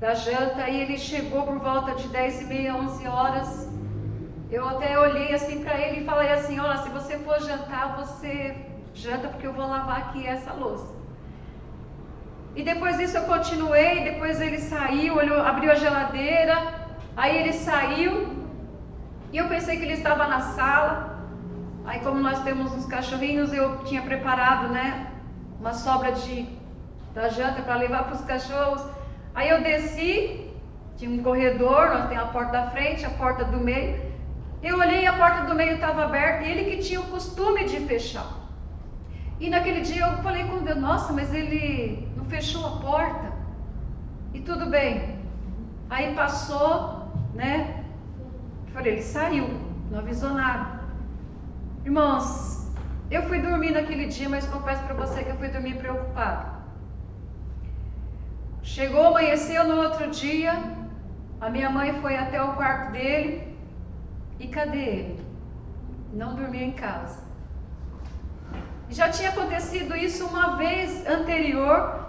da 0.00 0.14
janta, 0.14 0.68
e 0.68 0.80
ele 0.80 0.98
chegou 0.98 1.44
por 1.44 1.58
volta 1.58 1.94
de 1.94 2.08
10 2.08 2.42
e 2.42 2.44
meia, 2.46 2.74
11 2.74 3.06
horas. 3.06 3.68
Eu 4.50 4.68
até 4.68 4.98
olhei 4.98 5.32
assim 5.32 5.62
para 5.62 5.78
ele 5.78 6.00
e 6.00 6.04
falei 6.04 6.30
assim: 6.30 6.58
Olha, 6.58 6.78
se 6.78 6.88
você 6.90 7.18
for 7.18 7.40
jantar, 7.40 7.96
você 7.96 8.56
janta 8.94 9.28
porque 9.28 9.46
eu 9.46 9.52
vou 9.52 9.66
lavar 9.66 9.98
aqui 9.98 10.26
essa 10.26 10.52
louça. 10.52 10.92
E 12.54 12.62
depois 12.62 12.98
disso 12.98 13.16
eu 13.16 13.22
continuei, 13.22 14.04
depois 14.04 14.40
ele 14.40 14.58
saiu, 14.58 15.16
olhou, 15.16 15.40
abriu 15.40 15.72
a 15.72 15.74
geladeira, 15.74 16.81
aí 17.16 17.36
ele 17.38 17.52
saiu, 17.52 18.12
e 19.32 19.36
eu 19.36 19.48
pensei 19.48 19.76
que 19.76 19.82
ele 19.82 19.94
estava 19.94 20.26
na 20.26 20.40
sala. 20.40 21.18
Aí 21.84 22.00
como 22.00 22.20
nós 22.20 22.40
temos 22.44 22.72
uns 22.72 22.86
cachorrinhos, 22.86 23.52
eu 23.52 23.78
tinha 23.84 24.02
preparado, 24.02 24.68
né, 24.68 25.08
uma 25.58 25.72
sobra 25.72 26.12
de 26.12 26.46
da 27.14 27.28
janta 27.28 27.62
para 27.62 27.74
levar 27.76 28.04
para 28.04 28.14
os 28.14 28.22
cachorros. 28.22 28.82
Aí 29.34 29.48
eu 29.48 29.62
desci, 29.62 30.48
tinha 30.96 31.10
um 31.10 31.22
corredor, 31.22 31.88
nós 31.88 32.08
temos 32.08 32.24
a 32.24 32.28
porta 32.28 32.52
da 32.52 32.70
frente, 32.70 33.04
a 33.04 33.10
porta 33.10 33.44
do 33.44 33.58
meio. 33.58 34.00
Eu 34.62 34.78
olhei, 34.78 35.06
a 35.06 35.12
porta 35.14 35.42
do 35.42 35.54
meio 35.54 35.74
estava 35.74 36.04
aberta, 36.04 36.44
e 36.44 36.50
ele 36.50 36.70
que 36.70 36.82
tinha 36.82 37.00
o 37.00 37.04
costume 37.04 37.64
de 37.64 37.80
fechar. 37.80 38.30
E 39.40 39.50
naquele 39.50 39.80
dia 39.80 40.06
eu 40.06 40.22
falei 40.22 40.44
com 40.44 40.58
Deus, 40.58 40.78
nossa, 40.78 41.12
mas 41.12 41.34
ele 41.34 42.08
fechou 42.28 42.66
a 42.66 42.76
porta 42.80 43.32
e 44.32 44.40
tudo 44.40 44.66
bem. 44.66 45.18
Aí 45.90 46.14
passou, 46.14 47.01
né? 47.34 47.84
Falei, 48.72 48.92
ele 48.92 49.02
saiu, 49.02 49.48
não 49.90 49.98
avisou 49.98 50.30
nada. 50.30 50.80
Irmãos, 51.84 52.70
eu 53.10 53.22
fui 53.24 53.40
dormir 53.40 53.72
naquele 53.72 54.06
dia, 54.06 54.28
mas 54.28 54.46
confesso 54.46 54.82
para 54.84 54.94
você 54.94 55.22
que 55.22 55.30
eu 55.30 55.36
fui 55.36 55.48
dormir 55.48 55.76
preocupado. 55.76 56.62
Chegou, 58.62 59.08
amanheceu 59.08 59.66
no 59.66 59.76
outro 59.82 60.10
dia, 60.10 60.52
a 61.40 61.50
minha 61.50 61.68
mãe 61.68 62.00
foi 62.00 62.16
até 62.16 62.42
o 62.42 62.52
quarto 62.54 62.92
dele 62.92 63.56
e 64.38 64.46
cadê 64.46 64.78
ele? 64.78 65.26
Não 66.12 66.34
dormia 66.34 66.64
em 66.64 66.72
casa. 66.72 67.20
Já 68.88 69.08
tinha 69.08 69.30
acontecido 69.30 69.96
isso 69.96 70.26
uma 70.26 70.56
vez 70.56 71.06
anterior, 71.06 72.01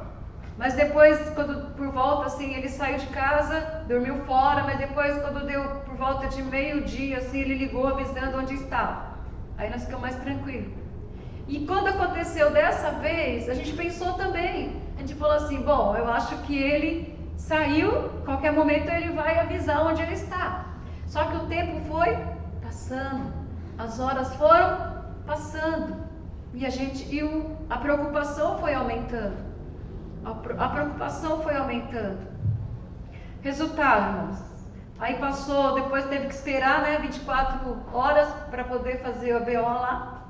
mas 0.57 0.73
depois, 0.75 1.19
quando 1.31 1.73
por 1.75 1.87
volta 1.89 2.27
assim, 2.27 2.53
ele 2.53 2.69
saiu 2.69 2.97
de 2.97 3.07
casa, 3.07 3.83
dormiu 3.87 4.23
fora, 4.25 4.63
mas 4.63 4.77
depois, 4.77 5.19
quando 5.21 5.45
deu 5.45 5.63
por 5.85 5.95
volta 5.95 6.27
de 6.27 6.43
meio-dia, 6.43 7.17
assim, 7.17 7.39
ele 7.39 7.55
ligou 7.55 7.87
avisando 7.87 8.37
onde 8.37 8.53
estava. 8.53 9.13
Aí 9.57 9.69
nós 9.69 9.81
ficamos 9.83 10.01
mais 10.01 10.15
tranquilos. 10.17 10.71
E 11.47 11.65
quando 11.65 11.87
aconteceu 11.87 12.51
dessa 12.51 12.91
vez, 12.91 13.49
a 13.49 13.53
gente 13.53 13.73
pensou 13.73 14.13
também. 14.13 14.81
A 14.95 14.99
gente 14.99 15.15
falou 15.15 15.35
assim: 15.35 15.61
bom, 15.61 15.95
eu 15.95 16.07
acho 16.07 16.37
que 16.43 16.55
ele 16.55 17.17
saiu, 17.35 18.09
qualquer 18.23 18.53
momento 18.53 18.89
ele 18.89 19.11
vai 19.11 19.39
avisar 19.39 19.85
onde 19.85 20.01
ele 20.01 20.13
está. 20.13 20.65
Só 21.07 21.25
que 21.25 21.37
o 21.37 21.47
tempo 21.47 21.81
foi 21.91 22.17
passando, 22.61 23.33
as 23.77 23.99
horas 23.99 24.33
foram 24.35 25.03
passando, 25.25 25.97
e 26.53 26.65
a 26.65 26.69
gente 26.69 27.13
e 27.13 27.23
o, 27.23 27.57
a 27.69 27.77
preocupação 27.77 28.57
foi 28.59 28.73
aumentando. 28.73 29.42
A 30.25 30.69
preocupação 30.69 31.41
foi 31.41 31.55
aumentando. 31.57 32.27
Resultado, 33.41 34.17
irmãos. 34.17 34.53
Aí 34.99 35.15
passou, 35.15 35.75
depois 35.75 36.05
teve 36.05 36.27
que 36.27 36.33
esperar, 36.33 36.81
né, 36.81 36.97
24 36.99 37.77
horas 37.93 38.29
para 38.49 38.63
poder 38.63 39.01
fazer 39.01 39.35
o 39.35 39.43
BO 39.43 39.61
lá. 39.61 40.23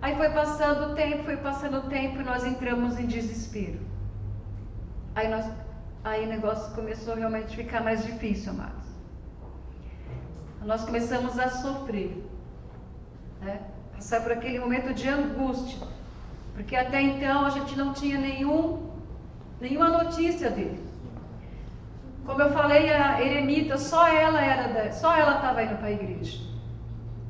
Aí 0.00 0.16
foi 0.16 0.30
passando 0.30 0.92
o 0.92 0.94
tempo, 0.94 1.24
foi 1.24 1.36
passando 1.36 1.78
o 1.78 1.82
tempo 1.82 2.20
e 2.20 2.24
nós 2.24 2.44
entramos 2.44 2.98
em 2.98 3.06
desespero. 3.06 3.80
Aí, 5.14 5.28
nós, 5.28 5.50
aí 6.04 6.24
o 6.24 6.28
negócio 6.28 6.74
começou 6.74 7.16
realmente 7.16 7.52
a 7.52 7.64
ficar 7.64 7.82
mais 7.82 8.04
difícil, 8.04 8.52
amados. 8.52 8.86
Nós 10.62 10.84
começamos 10.84 11.38
a 11.38 11.50
sofrer, 11.50 12.24
né? 13.40 13.60
passar 13.94 14.22
por 14.22 14.32
aquele 14.32 14.60
momento 14.60 14.94
de 14.94 15.08
angústia 15.08 15.86
porque 16.58 16.74
até 16.74 17.00
então 17.00 17.46
a 17.46 17.50
gente 17.50 17.78
não 17.78 17.92
tinha 17.92 18.18
nenhum, 18.18 18.90
nenhuma 19.60 19.90
notícia 19.90 20.50
dele. 20.50 20.84
Como 22.26 22.42
eu 22.42 22.50
falei, 22.50 22.92
a 22.92 23.24
eremita, 23.24 23.78
só 23.78 24.08
ela 24.08 24.44
era 24.44 24.92
só 24.92 25.16
ela 25.16 25.36
estava 25.36 25.62
indo 25.62 25.76
para 25.76 25.86
a 25.86 25.92
igreja. 25.92 26.40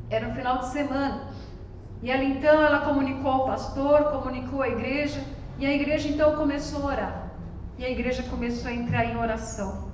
Era 0.09 0.29
um 0.29 0.35
final 0.35 0.61
de 0.61 0.69
semana. 0.69 1.29
E 2.03 2.11
ela 2.11 2.25
então 2.25 2.55
ela 2.55 2.79
comunicou 2.81 3.31
ao 3.31 3.45
pastor, 3.45 4.05
comunicou 4.05 4.63
à 4.63 4.69
igreja, 4.69 5.23
e 5.59 5.67
a 5.67 5.75
igreja 5.75 6.09
então 6.09 6.35
começou 6.35 6.85
a 6.85 6.93
orar. 6.93 7.31
E 7.77 7.85
a 7.85 7.91
igreja 7.91 8.23
começou 8.31 8.71
a 8.71 8.75
entrar 8.75 9.05
em 9.05 9.19
oração. 9.19 9.91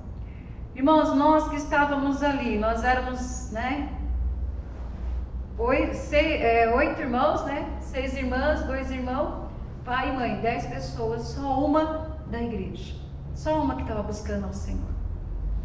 Irmãos, 0.73 1.13
nós 1.13 1.49
que 1.49 1.57
estávamos 1.57 2.23
ali, 2.23 2.57
nós 2.57 2.85
éramos, 2.85 3.51
né, 3.51 3.89
oito, 5.57 5.95
seis, 5.95 6.41
é, 6.41 6.73
oito 6.75 7.01
irmãos, 7.01 7.45
né? 7.45 7.67
Seis 7.79 8.15
irmãs, 8.15 8.63
dois 8.63 8.91
irmãos, 8.91 9.49
pai 9.83 10.09
e 10.09 10.13
mãe, 10.13 10.41
dez 10.41 10.65
pessoas, 10.65 11.21
só 11.21 11.65
uma 11.65 12.17
da 12.27 12.41
igreja. 12.41 12.95
Só 13.33 13.61
uma 13.61 13.75
que 13.75 13.81
estava 13.81 14.03
buscando 14.03 14.45
ao 14.45 14.53
Senhor. 14.53 14.95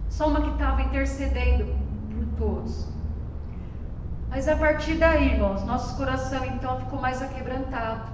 Só 0.08 0.28
uma 0.28 0.42
que 0.42 0.50
estava 0.50 0.82
intercedendo 0.82 1.66
por 2.10 2.26
todos. 2.36 2.88
Mas 4.28 4.48
a 4.48 4.56
partir 4.56 4.94
daí, 4.94 5.32
irmãos, 5.32 5.64
nosso 5.64 5.96
coração 5.96 6.44
então 6.44 6.78
ficou 6.80 7.00
mais 7.00 7.20
aquebrantado. 7.22 8.12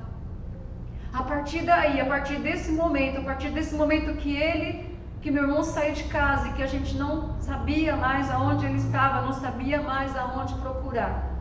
A 1.12 1.22
partir 1.22 1.62
daí, 1.62 2.00
a 2.00 2.06
partir 2.06 2.38
desse 2.40 2.72
momento, 2.72 3.20
a 3.20 3.22
partir 3.22 3.50
desse 3.50 3.74
momento 3.74 4.16
que 4.16 4.36
ele, 4.36 4.98
que 5.22 5.30
meu 5.30 5.44
irmão 5.44 5.62
saiu 5.62 5.94
de 5.94 6.04
casa 6.04 6.48
e 6.48 6.52
que 6.52 6.62
a 6.62 6.66
gente 6.66 6.96
não 6.96 7.40
sabia 7.40 7.96
mais 7.96 8.30
aonde 8.30 8.66
ele 8.66 8.76
estava, 8.76 9.22
não 9.22 9.32
sabia 9.32 9.80
mais 9.82 10.14
aonde 10.16 10.54
procurar. 10.56 11.35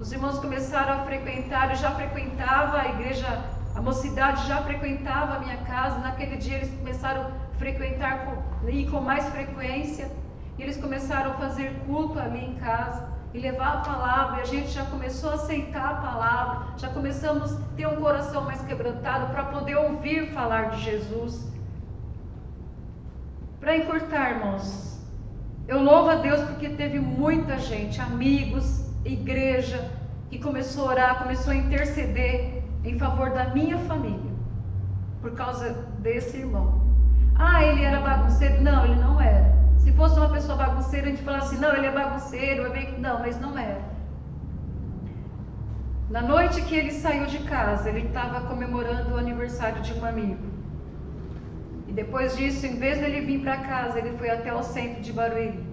Os 0.00 0.12
irmãos 0.12 0.38
começaram 0.38 1.00
a 1.00 1.04
frequentar, 1.04 1.70
eu 1.70 1.76
já 1.76 1.90
frequentava 1.92 2.78
a 2.78 2.88
igreja, 2.88 3.26
a 3.74 3.80
mocidade 3.80 4.46
já 4.46 4.62
frequentava 4.62 5.36
a 5.36 5.38
minha 5.38 5.56
casa. 5.58 5.98
Naquele 5.98 6.36
dia 6.36 6.56
eles 6.56 6.70
começaram 6.78 7.22
a 7.22 7.30
frequentar 7.58 8.26
com, 8.26 8.68
ir 8.68 8.90
com 8.90 9.00
mais 9.00 9.28
frequência. 9.28 10.10
E 10.58 10.62
eles 10.62 10.76
começaram 10.76 11.32
a 11.32 11.34
fazer 11.34 11.74
culto 11.86 12.18
ali 12.18 12.44
em 12.44 12.54
casa 12.56 13.08
e 13.32 13.38
levar 13.38 13.74
a 13.74 13.80
palavra. 13.80 14.38
E 14.38 14.40
a 14.42 14.44
gente 14.44 14.68
já 14.68 14.84
começou 14.86 15.30
a 15.30 15.34
aceitar 15.34 15.90
a 15.90 15.94
palavra, 15.94 16.66
já 16.76 16.88
começamos 16.88 17.52
a 17.52 17.60
ter 17.76 17.86
um 17.86 17.96
coração 17.96 18.44
mais 18.44 18.60
quebrantado 18.62 19.32
para 19.32 19.44
poder 19.44 19.76
ouvir 19.76 20.32
falar 20.32 20.70
de 20.70 20.82
Jesus. 20.82 21.52
Para 23.58 23.76
encurtar, 23.76 24.30
irmãos, 24.30 25.00
eu 25.66 25.82
louvo 25.82 26.10
a 26.10 26.16
Deus 26.16 26.40
porque 26.42 26.68
teve 26.68 27.00
muita 27.00 27.58
gente, 27.58 28.00
amigos, 28.00 28.83
igreja 29.04 29.90
que 30.30 30.38
começou 30.38 30.86
a 30.86 30.88
orar, 30.88 31.18
começou 31.22 31.52
a 31.52 31.56
interceder 31.56 32.62
em 32.84 32.98
favor 32.98 33.30
da 33.30 33.46
minha 33.54 33.78
família. 33.78 34.32
por 35.20 35.32
causa 35.32 35.70
desse 36.00 36.36
irmão. 36.36 36.82
Ah, 37.34 37.64
ele 37.64 37.82
era 37.82 38.00
bagunceiro? 38.00 38.62
Não, 38.62 38.84
ele 38.84 38.96
não 38.96 39.18
era. 39.20 39.54
Se 39.78 39.90
fosse 39.92 40.18
uma 40.18 40.28
pessoa 40.28 40.56
bagunceira, 40.58 41.06
a 41.06 41.10
gente 41.10 41.22
fala 41.22 41.38
assim, 41.38 41.56
não, 41.58 41.74
ele 41.74 41.86
é 41.86 41.90
bagunceiro, 41.92 42.70
não, 42.98 43.20
mas 43.20 43.40
não 43.40 43.58
era. 43.58 43.80
Na 46.10 46.20
noite 46.20 46.60
que 46.62 46.74
ele 46.76 46.90
saiu 46.92 47.26
de 47.26 47.38
casa, 47.40 47.88
ele 47.88 48.06
estava 48.06 48.42
comemorando 48.42 49.14
o 49.14 49.18
aniversário 49.18 49.80
de 49.82 49.94
um 49.94 50.04
amigo. 50.04 50.44
E 51.88 51.92
depois 51.92 52.36
disso, 52.36 52.66
em 52.66 52.76
vez 52.76 52.98
dele 52.98 53.22
vir 53.22 53.40
para 53.40 53.56
casa, 53.56 53.98
ele 53.98 54.16
foi 54.18 54.28
até 54.28 54.52
o 54.52 54.62
centro 54.62 55.00
de 55.00 55.12
Barueri. 55.12 55.64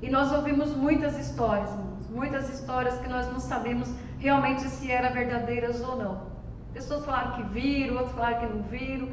E 0.00 0.08
nós 0.08 0.32
ouvimos 0.32 0.74
muitas 0.74 1.18
histórias, 1.18 1.70
muitas 2.10 2.48
histórias 2.50 2.98
que 2.98 3.08
nós 3.08 3.26
não 3.30 3.40
sabemos 3.40 3.88
realmente 4.18 4.62
se 4.62 4.90
eram 4.90 5.12
verdadeiras 5.12 5.80
ou 5.80 5.96
não. 5.96 6.30
Pessoas 6.72 7.04
falaram 7.04 7.32
que 7.32 7.42
viram, 7.54 7.96
outros 7.96 8.14
falaram 8.14 8.40
que 8.40 8.54
não 8.54 8.62
viram. 8.64 9.08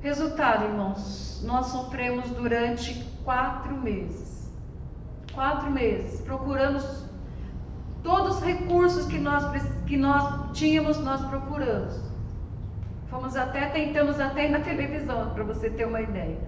Resultado, 0.00 0.64
irmãos, 0.64 1.42
nós 1.44 1.66
sofremos 1.66 2.28
durante 2.30 2.94
quatro 3.24 3.74
meses. 3.76 4.50
Quatro 5.32 5.70
meses, 5.70 6.20
procurando 6.20 6.82
todos 8.02 8.36
os 8.36 8.42
recursos 8.42 9.06
que 9.06 9.18
nós, 9.18 9.44
que 9.86 9.96
nós 9.96 10.56
tínhamos, 10.56 10.98
nós 10.98 11.24
procuramos. 11.26 12.00
Fomos 13.08 13.36
até, 13.36 13.66
tentamos 13.66 14.18
até 14.18 14.46
ir 14.46 14.50
na 14.50 14.60
televisão, 14.60 15.30
para 15.30 15.44
você 15.44 15.70
ter 15.70 15.86
uma 15.86 16.00
ideia. 16.00 16.38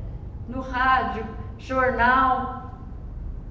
No 0.48 0.60
rádio, 0.60 1.24
jornal, 1.58 2.63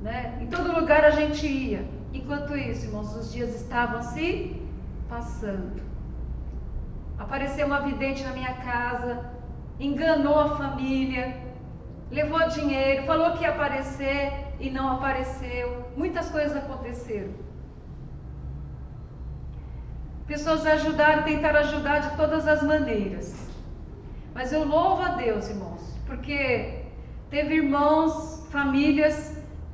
né? 0.03 0.37
em 0.41 0.47
todo 0.47 0.77
lugar 0.77 1.03
a 1.05 1.11
gente 1.11 1.47
ia. 1.47 1.85
Enquanto 2.13 2.55
isso, 2.55 2.85
irmãos, 2.85 3.15
os 3.15 3.31
dias 3.33 3.55
estavam 3.55 4.03
se 4.03 4.61
passando. 5.09 5.81
Apareceu 7.17 7.65
uma 7.65 7.79
vidente 7.79 8.23
na 8.23 8.31
minha 8.31 8.53
casa, 8.55 9.25
enganou 9.79 10.37
a 10.39 10.57
família, 10.57 11.35
levou 12.11 12.47
dinheiro, 12.49 13.05
falou 13.05 13.31
que 13.31 13.43
ia 13.43 13.49
aparecer 13.49 14.31
e 14.59 14.69
não 14.69 14.91
apareceu. 14.91 15.85
Muitas 15.95 16.29
coisas 16.29 16.55
aconteceram. 16.55 17.31
Pessoas 20.27 20.65
ajudaram, 20.65 21.23
tentaram 21.23 21.59
ajudar 21.59 21.99
de 21.99 22.15
todas 22.17 22.47
as 22.47 22.61
maneiras. 22.61 23.35
Mas 24.33 24.51
eu 24.51 24.65
louvo 24.65 25.01
a 25.01 25.09
Deus, 25.09 25.49
irmãos, 25.49 25.81
porque 26.05 26.83
teve 27.29 27.55
irmãos, 27.55 28.47
famílias 28.51 29.32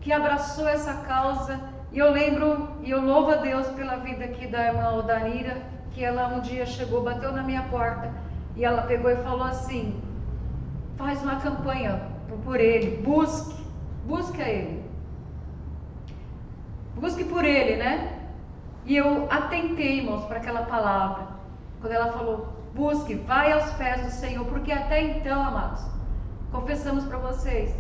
que 0.10 0.14
abraçou 0.14 0.68
essa 0.68 0.96
causa. 1.12 1.60
E 1.92 2.00
eu 2.00 2.12
lembro 2.12 2.68
e 2.82 2.90
eu 2.90 3.00
louvo 3.00 3.30
a 3.30 3.36
Deus 3.36 3.68
pela 3.68 3.98
vida 3.98 4.26
aqui 4.26 4.48
da 4.48 4.66
irmã 4.66 4.94
Odanira, 4.94 5.62
que 5.92 6.04
ela 6.04 6.30
um 6.30 6.40
dia 6.40 6.66
chegou, 6.66 7.04
bateu 7.04 7.32
na 7.32 7.44
minha 7.44 7.62
porta 7.66 8.12
e 8.56 8.66
ela 8.66 8.82
pegou 8.82 9.12
e 9.12 9.18
falou 9.18 9.44
assim: 9.44 10.02
faz 10.98 11.22
uma 11.22 11.40
campanha 11.40 12.02
por 12.44 12.60
ele, 12.60 12.98
busque, 13.04 13.64
busque 14.08 14.42
a 14.42 14.50
ele. 14.50 14.84
Busque 16.96 17.24
por 17.24 17.46
ele, 17.46 17.76
né? 17.76 18.20
E 18.86 18.98
eu 18.98 19.28
atentei, 19.30 20.00
irmãos, 20.00 20.26
para 20.26 20.38
aquela 20.38 20.64
palavra. 20.64 21.28
Quando 21.80 21.94
ela 21.94 22.12
falou, 22.14 22.48
busque, 22.74 23.14
vai 23.14 23.52
aos 23.52 23.70
pés 23.74 24.02
do 24.02 24.10
Senhor, 24.10 24.44
porque 24.48 24.72
até 24.72 25.04
então, 25.04 25.40
amados, 25.40 25.86
confessamos 26.52 27.06
para 27.06 27.20
vocês, 27.20 27.76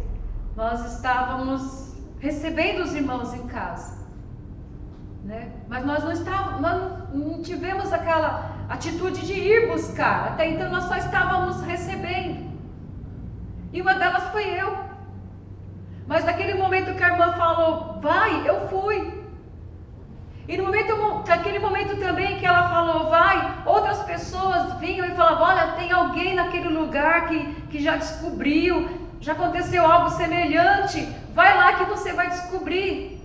nós 0.56 0.94
estávamos 0.94 1.89
recebendo 2.20 2.84
os 2.84 2.94
irmãos 2.94 3.34
em 3.34 3.48
casa. 3.48 3.98
Né? 5.24 5.52
Mas 5.68 5.86
nós 5.86 6.04
não, 6.04 6.12
estávamos, 6.12 6.62
nós 6.62 7.14
não 7.14 7.42
tivemos 7.42 7.92
aquela 7.92 8.52
atitude 8.70 9.26
de 9.26 9.34
ir 9.34 9.68
buscar. 9.68 10.30
Até 10.30 10.50
então 10.50 10.70
nós 10.70 10.86
só 10.86 10.98
estávamos 10.98 11.62
recebendo. 11.62 12.50
E 13.72 13.82
uma 13.82 13.94
delas 13.96 14.24
foi 14.32 14.46
eu. 14.60 14.78
Mas 16.08 16.26
naquele 16.26 16.56
momento 16.56 16.96
que 16.96 17.04
a 17.04 17.10
irmã 17.10 17.34
falou, 17.34 18.00
vai, 18.02 18.48
eu 18.50 18.68
fui. 18.68 19.20
E 20.48 20.58
no 20.58 20.64
momento, 20.64 20.96
naquele 21.28 21.60
momento 21.60 22.00
também 22.00 22.40
que 22.40 22.46
ela 22.46 22.68
falou, 22.70 23.10
vai, 23.12 23.62
outras 23.68 24.02
pessoas 24.04 24.74
vinham 24.80 25.06
e 25.06 25.12
falavam, 25.12 25.44
olha, 25.44 25.74
tem 25.74 25.92
alguém 25.92 26.34
naquele 26.34 26.70
lugar 26.70 27.28
que, 27.28 27.54
que 27.70 27.80
já 27.80 27.98
descobriu, 27.98 29.09
já 29.20 29.34
aconteceu 29.34 29.86
algo 29.86 30.10
semelhante, 30.12 31.02
vai 31.34 31.56
lá 31.58 31.74
que 31.74 31.86
você 31.86 32.14
vai 32.14 32.30
descobrir. 32.30 33.20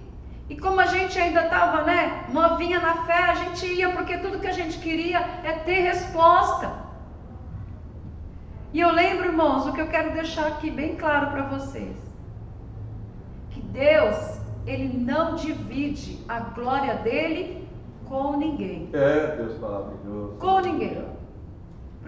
E 0.49 0.57
como 0.57 0.81
a 0.81 0.87
gente 0.87 1.19
ainda 1.19 1.45
estava, 1.45 1.83
né, 1.83 2.25
novinha 2.29 2.79
na 2.81 3.05
fé, 3.05 3.19
a 3.31 3.35
gente 3.35 3.67
ia, 3.67 3.91
porque 3.91 4.19
tudo 4.19 4.41
que 4.41 4.47
a 4.47 4.53
gente 4.53 4.79
queria 4.79 5.19
é 5.43 5.53
ter 5.53 5.81
resposta. 5.81 6.71
E 8.73 8.81
eu 8.81 8.91
lembro, 8.91 9.27
irmãos, 9.27 9.67
o 9.67 9.73
que 9.73 9.81
eu 9.81 9.87
quero 9.87 10.13
deixar 10.13 10.49
aqui 10.49 10.71
bem 10.71 10.97
claro 10.97 11.29
para 11.31 11.43
vocês: 11.45 11.97
que 13.51 13.61
Deus, 13.63 14.17
Ele 14.67 14.99
não 14.99 15.37
divide 15.37 16.19
a 16.29 16.41
glória 16.41 16.97
dele 16.97 17.67
com 18.07 18.37
ninguém. 18.37 18.91
É, 18.93 19.37
Deus 19.37 19.59
maravilhoso. 19.61 20.37
Com 20.39 20.61
ninguém. 20.61 21.14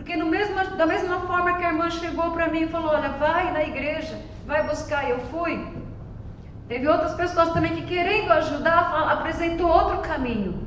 Porque 0.07 0.23
mesmo, 0.23 0.55
da 0.77 0.87
mesma 0.87 1.19
forma 1.23 1.55
que 1.55 1.65
a 1.65 1.71
irmã 1.71 1.91
chegou 1.91 2.31
para 2.31 2.49
mim 2.49 2.63
e 2.63 2.69
falou: 2.69 2.93
Olha, 2.93 3.09
vai 3.09 3.51
na 3.51 3.65
igreja, 3.65 4.17
vai 4.47 4.63
buscar, 4.63 5.11
eu 5.11 5.19
fui. 5.33 5.67
Teve 6.69 6.87
outras 6.87 7.15
pessoas 7.15 7.53
também 7.53 7.75
que, 7.75 7.83
querendo 7.83 8.31
ajudar, 8.31 9.11
apresentou 9.11 9.69
outro 9.69 9.99
caminho. 9.99 10.63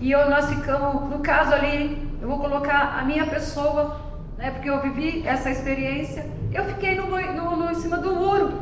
E 0.00 0.12
eu, 0.12 0.30
nós 0.30 0.48
ficamos, 0.48 1.10
no 1.10 1.18
caso 1.18 1.52
ali, 1.52 2.08
eu 2.20 2.28
vou 2.28 2.38
colocar 2.38 2.96
a 2.96 3.02
minha 3.02 3.26
pessoa, 3.26 3.96
né, 4.38 4.52
porque 4.52 4.70
eu 4.70 4.80
vivi 4.80 5.26
essa 5.26 5.50
experiência. 5.50 6.24
Eu 6.52 6.62
fiquei 6.66 6.94
no, 6.94 7.08
no, 7.08 7.56
no, 7.56 7.70
em 7.72 7.74
cima 7.74 7.96
do 7.98 8.14
muro. 8.14 8.52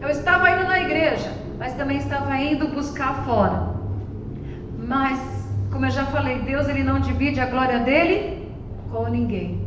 Eu 0.00 0.08
estava 0.08 0.50
indo 0.50 0.64
na 0.64 0.80
igreja, 0.80 1.32
mas 1.60 1.74
também 1.74 1.98
estava 1.98 2.36
indo 2.38 2.66
buscar 2.74 3.22
fora. 3.24 3.68
Mas, 4.80 5.41
como 5.72 5.86
eu 5.86 5.90
já 5.90 6.04
falei, 6.06 6.38
Deus 6.40 6.68
ele 6.68 6.84
não 6.84 7.00
divide 7.00 7.40
a 7.40 7.46
glória 7.46 7.80
dele 7.80 8.46
com 8.90 9.08
ninguém. 9.08 9.66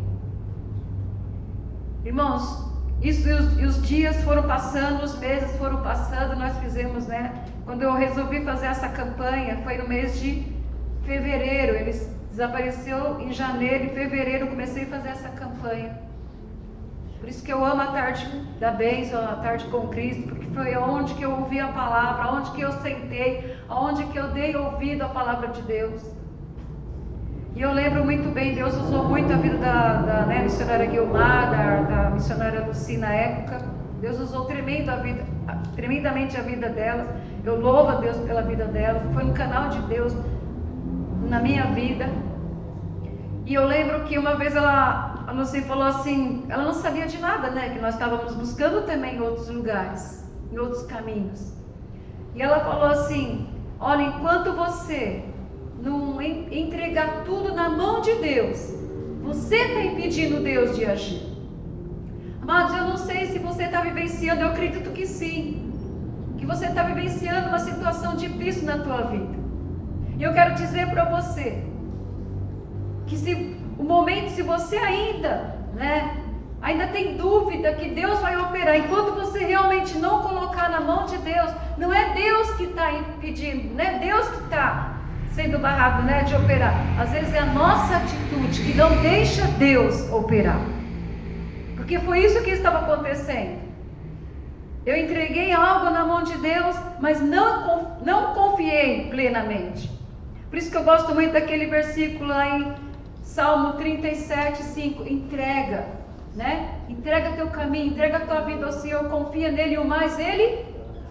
Irmãos, 2.06 2.72
isso, 3.02 3.28
e 3.28 3.34
os, 3.34 3.60
e 3.60 3.66
os, 3.66 3.88
dias 3.88 4.24
foram 4.24 4.44
passando, 4.44 5.04
os 5.04 5.18
meses 5.18 5.52
foram 5.58 5.82
passando, 5.82 6.36
nós 6.36 6.56
fizemos, 6.60 7.08
né? 7.08 7.34
Quando 7.66 7.82
eu 7.82 7.94
resolvi 7.94 8.42
fazer 8.46 8.68
essa 8.68 8.88
campanha, 8.90 9.58
foi 9.64 9.78
no 9.80 9.90
mês 9.90 10.20
de 10.20 10.46
fevereiro, 11.04 11.76
ele 11.76 11.92
desapareceu 12.30 13.20
em 13.20 13.34
janeiro, 13.34 13.86
em 13.86 13.90
fevereiro 13.90 14.48
comecei 14.48 14.84
a 14.84 14.88
fazer 14.88 15.10
essa 15.10 15.30
campanha. 15.30 16.00
Por 17.20 17.30
isso 17.30 17.44
que 17.44 17.52
eu 17.52 17.64
amo 17.66 17.82
a 17.82 17.88
tarde 17.88 18.28
da 18.60 18.72
bênção, 18.72 19.20
a 19.24 19.36
tarde 19.38 19.66
com 19.66 19.88
Cristo, 19.88 20.28
porque 20.28 20.46
foi 20.48 20.76
onde 20.78 21.14
que 21.16 21.24
eu 21.24 21.32
ouvi 21.32 21.60
a 21.60 21.68
palavra, 21.68 22.32
onde 22.34 22.52
que 22.52 22.62
eu 22.62 22.72
sentei, 22.74 23.56
onde 23.70 24.04
que 24.06 24.18
eu 24.18 24.28
dei 24.30 24.56
ouvido 24.56 25.04
à 25.04 25.10
palavra 25.10 25.48
de 25.48 25.62
Deus. 25.64 26.16
E 27.56 27.62
eu 27.62 27.72
lembro 27.72 28.04
muito 28.04 28.34
bem, 28.34 28.54
Deus 28.54 28.76
usou 28.76 29.06
muito 29.06 29.32
a 29.32 29.38
vida 29.38 29.58
da, 29.58 30.02
da 30.02 30.26
né, 30.26 30.44
missionária 30.44 30.86
Guilmar, 30.88 31.52
da, 31.52 31.82
da 31.82 32.10
missionária 32.10 32.66
Luci 32.66 32.98
na 32.98 33.14
época. 33.14 33.62
Deus 34.02 34.20
usou 34.20 34.44
tremendo 34.44 34.90
a 34.90 34.98
vida, 34.98 35.24
tremendamente 35.74 36.38
a 36.38 36.42
vida 36.42 36.68
delas. 36.68 37.08
Eu 37.46 37.60
louvo 37.60 37.92
a 37.92 37.96
Deus 37.96 38.18
pela 38.18 38.42
vida 38.42 38.66
delas. 38.66 39.02
Foi 39.14 39.24
um 39.24 39.34
canal 39.34 39.70
de 39.70 39.80
Deus 39.84 40.14
na 41.30 41.40
minha 41.40 41.68
vida. 41.68 42.10
E 43.46 43.54
eu 43.54 43.66
lembro 43.66 44.02
que 44.04 44.18
uma 44.18 44.36
vez 44.36 44.56
ela, 44.56 45.05
a 45.28 45.32
Luci 45.32 45.62
falou 45.62 45.86
assim, 45.86 46.46
ela 46.50 46.64
não 46.64 46.74
sabia 46.74 47.08
de 47.08 47.18
nada, 47.18 47.50
né? 47.50 47.70
Que 47.70 47.80
nós 47.80 47.96
estávamos 47.96 48.36
buscando 48.36 48.86
também 48.86 49.16
em 49.16 49.22
outros 49.22 49.50
lugares, 49.50 50.24
em 50.52 50.58
outros 50.58 50.84
caminhos. 50.84 51.54
E 52.36 52.42
ela 52.42 52.60
falou 52.60 52.86
assim: 52.88 53.48
Olha, 53.80 54.04
enquanto 54.04 54.54
você 54.54 55.24
não 55.82 56.22
entregar 56.22 57.24
tudo 57.24 57.54
na 57.54 57.70
mão 57.70 58.02
de 58.02 58.14
Deus, 58.16 58.74
você 59.24 59.56
está 59.56 59.82
impedindo 59.84 60.42
Deus 60.42 60.76
de 60.76 60.86
agir. 60.86 61.22
Amados, 62.42 62.76
eu 62.78 62.84
não 62.84 62.98
sei 62.98 63.26
se 63.28 63.40
você 63.40 63.64
está 63.64 63.82
vivenciando, 63.82 64.42
eu 64.42 64.50
acredito 64.50 64.92
que 64.92 65.06
sim, 65.08 65.72
que 66.38 66.46
você 66.46 66.68
está 66.68 66.84
vivenciando 66.84 67.50
uma 67.50 67.60
situação 67.60 68.16
difícil 68.16 68.66
na 68.66 68.78
tua 68.78 69.02
vida. 69.04 69.36
E 70.18 70.24
eu 70.24 70.34
quero 70.34 70.56
dizer 70.56 70.90
para 70.90 71.06
você 71.06 71.64
que 73.08 73.18
se 73.18 73.58
o 73.78 73.84
momento, 73.84 74.32
se 74.32 74.42
você 74.42 74.78
ainda, 74.78 75.56
né, 75.74 76.16
ainda 76.62 76.88
tem 76.88 77.16
dúvida 77.18 77.74
que 77.74 77.90
Deus 77.90 78.20
vai 78.20 78.38
operar, 78.38 78.78
enquanto 78.78 79.14
você 79.14 79.40
realmente 79.46 79.98
não 79.98 80.22
colocar 80.22 80.70
na 80.70 80.80
mão 80.80 81.06
de 81.06 81.18
Deus, 81.18 81.52
não 81.78 81.94
é 81.94 82.14
Deus 82.14 82.52
que 82.52 82.64
está 82.64 82.92
impedindo, 82.94 83.76
não 83.76 83.84
é 83.84 84.00
Deus 84.00 84.28
que 84.30 84.44
está 84.44 84.96
sendo 85.32 85.60
barrado 85.60 86.04
né, 86.04 86.24
de 86.24 86.34
operar. 86.36 86.74
Às 87.00 87.12
vezes 87.12 87.34
é 87.34 87.40
a 87.40 87.46
nossa 87.46 87.98
atitude 87.98 88.62
que 88.62 88.74
não 88.78 88.90
deixa 89.02 89.46
Deus 89.60 90.10
operar. 90.12 90.60
Porque 91.76 92.00
foi 92.00 92.20
isso 92.26 92.42
que 92.42 92.52
estava 92.52 92.80
acontecendo. 92.80 93.60
Eu 94.86 94.96
entreguei 94.96 95.52
algo 95.52 95.90
na 95.90 96.06
mão 96.06 96.24
de 96.24 96.38
Deus, 96.38 96.76
mas 97.02 97.20
não, 97.20 97.98
não 98.06 98.34
confiei 98.34 99.10
plenamente. 99.10 99.92
Por 100.50 100.58
isso 100.58 100.72
que 100.72 100.78
eu 100.78 100.84
gosto 100.84 101.14
muito 101.14 101.34
daquele 101.34 101.66
versículo 101.66 102.30
lá 102.30 102.58
em 102.58 102.74
Salmo 103.36 103.74
37, 103.74 104.64
5, 104.64 105.04
entrega, 105.04 105.86
né? 106.34 106.80
Entrega 106.88 107.34
teu 107.34 107.50
caminho, 107.50 107.88
entrega 107.88 108.22
tua 108.22 108.40
vida 108.50 108.66
ao 108.66 108.72
Senhor, 108.72 109.10
confia 109.10 109.52
nele, 109.52 109.78
o 109.78 109.86
mais 109.86 110.18
ele 110.18 110.64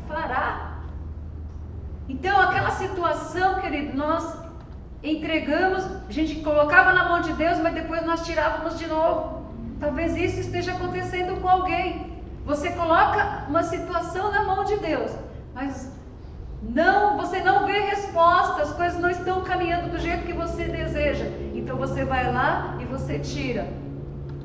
fará. 0.09 0.79
Então, 2.09 2.41
aquela 2.41 2.71
situação, 2.71 3.61
querido, 3.61 3.95
nós 3.95 4.39
entregamos, 5.03 5.85
a 6.09 6.11
gente 6.11 6.37
colocava 6.37 6.95
na 6.95 7.11
mão 7.11 7.21
de 7.21 7.35
Deus, 7.35 7.59
mas 7.59 7.75
depois 7.75 8.03
nós 8.07 8.25
tirávamos 8.25 8.79
de 8.79 8.87
novo. 8.87 9.45
Talvez 9.79 10.17
isso 10.17 10.41
esteja 10.41 10.73
acontecendo 10.73 11.39
com 11.43 11.49
alguém. 11.49 12.11
Você 12.47 12.71
coloca 12.71 13.45
uma 13.51 13.65
situação 13.65 14.33
na 14.33 14.45
mão 14.45 14.65
de 14.65 14.79
Deus, 14.79 15.11
mas 15.53 15.93
não, 16.71 17.17
você 17.17 17.43
não 17.43 17.67
vê 17.67 17.79
resposta, 17.81 18.63
as 18.63 18.73
coisas 18.73 19.01
não 19.01 19.11
estão 19.11 19.43
caminhando 19.43 19.91
do 19.91 19.99
jeito 19.99 20.25
que 20.25 20.33
você 20.33 20.65
deseja. 20.65 21.27
Então 21.55 21.77
você 21.77 22.05
vai 22.05 22.33
lá 22.33 22.79
e 22.81 22.85
você 22.85 23.19
tira. 23.19 23.67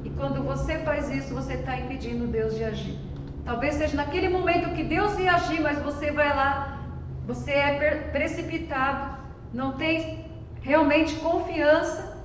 E 0.04 0.10
quando 0.12 0.44
você 0.44 0.80
faz 0.80 1.10
isso, 1.10 1.34
você 1.34 1.54
está 1.54 1.78
impedindo 1.78 2.28
Deus 2.28 2.56
de 2.56 2.64
agir. 2.64 2.98
Talvez 3.46 3.76
seja 3.76 3.96
naquele 3.96 4.30
momento 4.30 4.76
que 4.76 4.84
Deus 4.84 5.18
ia 5.18 5.34
agir, 5.34 5.62
mas 5.62 5.80
você 5.82 6.12
vai 6.12 6.36
lá, 6.36 6.80
você 7.26 7.52
é 7.52 7.96
precipitado, 8.12 9.18
não 9.54 9.72
tem 9.74 10.26
realmente 10.62 11.16
confiança, 11.16 12.18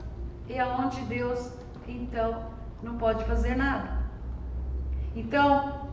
e 0.48 0.58
aonde 0.58 1.00
Deus 1.02 1.50
então 1.88 2.44
não 2.82 2.98
pode 2.98 3.24
fazer 3.24 3.56
nada. 3.56 4.04
Então, 5.16 5.88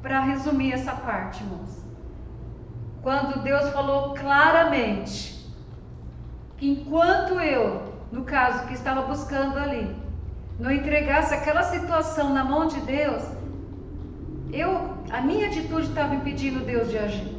para 0.00 0.20
resumir 0.20 0.72
essa 0.72 0.92
parte, 0.92 1.42
irmãos, 1.42 1.77
quando 3.08 3.42
Deus 3.42 3.70
falou 3.70 4.12
claramente 4.12 5.42
que 6.58 6.68
enquanto 6.72 7.40
eu, 7.40 7.94
no 8.12 8.22
caso 8.22 8.66
que 8.66 8.74
estava 8.74 9.00
buscando 9.00 9.58
ali, 9.58 9.96
não 10.60 10.70
entregasse 10.70 11.32
aquela 11.32 11.62
situação 11.62 12.34
na 12.34 12.44
mão 12.44 12.66
de 12.66 12.78
Deus, 12.80 13.22
eu, 14.52 14.92
a 15.10 15.22
minha 15.22 15.46
atitude 15.46 15.88
estava 15.88 16.16
impedindo 16.16 16.66
Deus 16.66 16.90
de 16.90 16.98
agir. 16.98 17.34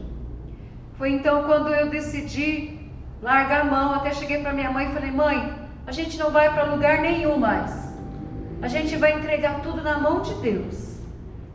Foi 0.98 1.12
então 1.12 1.44
quando 1.44 1.70
eu 1.70 1.88
decidi 1.88 2.90
largar 3.22 3.62
a 3.62 3.66
mão, 3.66 3.94
até 3.94 4.12
cheguei 4.12 4.42
para 4.42 4.54
minha 4.54 4.72
mãe 4.72 4.90
e 4.90 4.94
falei: 4.94 5.12
"Mãe, 5.12 5.54
a 5.86 5.92
gente 5.92 6.18
não 6.18 6.32
vai 6.32 6.52
para 6.52 6.64
lugar 6.74 6.98
nenhum 7.00 7.38
mais. 7.38 7.72
A 8.60 8.68
gente 8.68 8.96
vai 8.96 9.20
entregar 9.20 9.62
tudo 9.62 9.84
na 9.84 10.00
mão 10.00 10.24
de 10.24 10.34
Deus." 10.42 10.89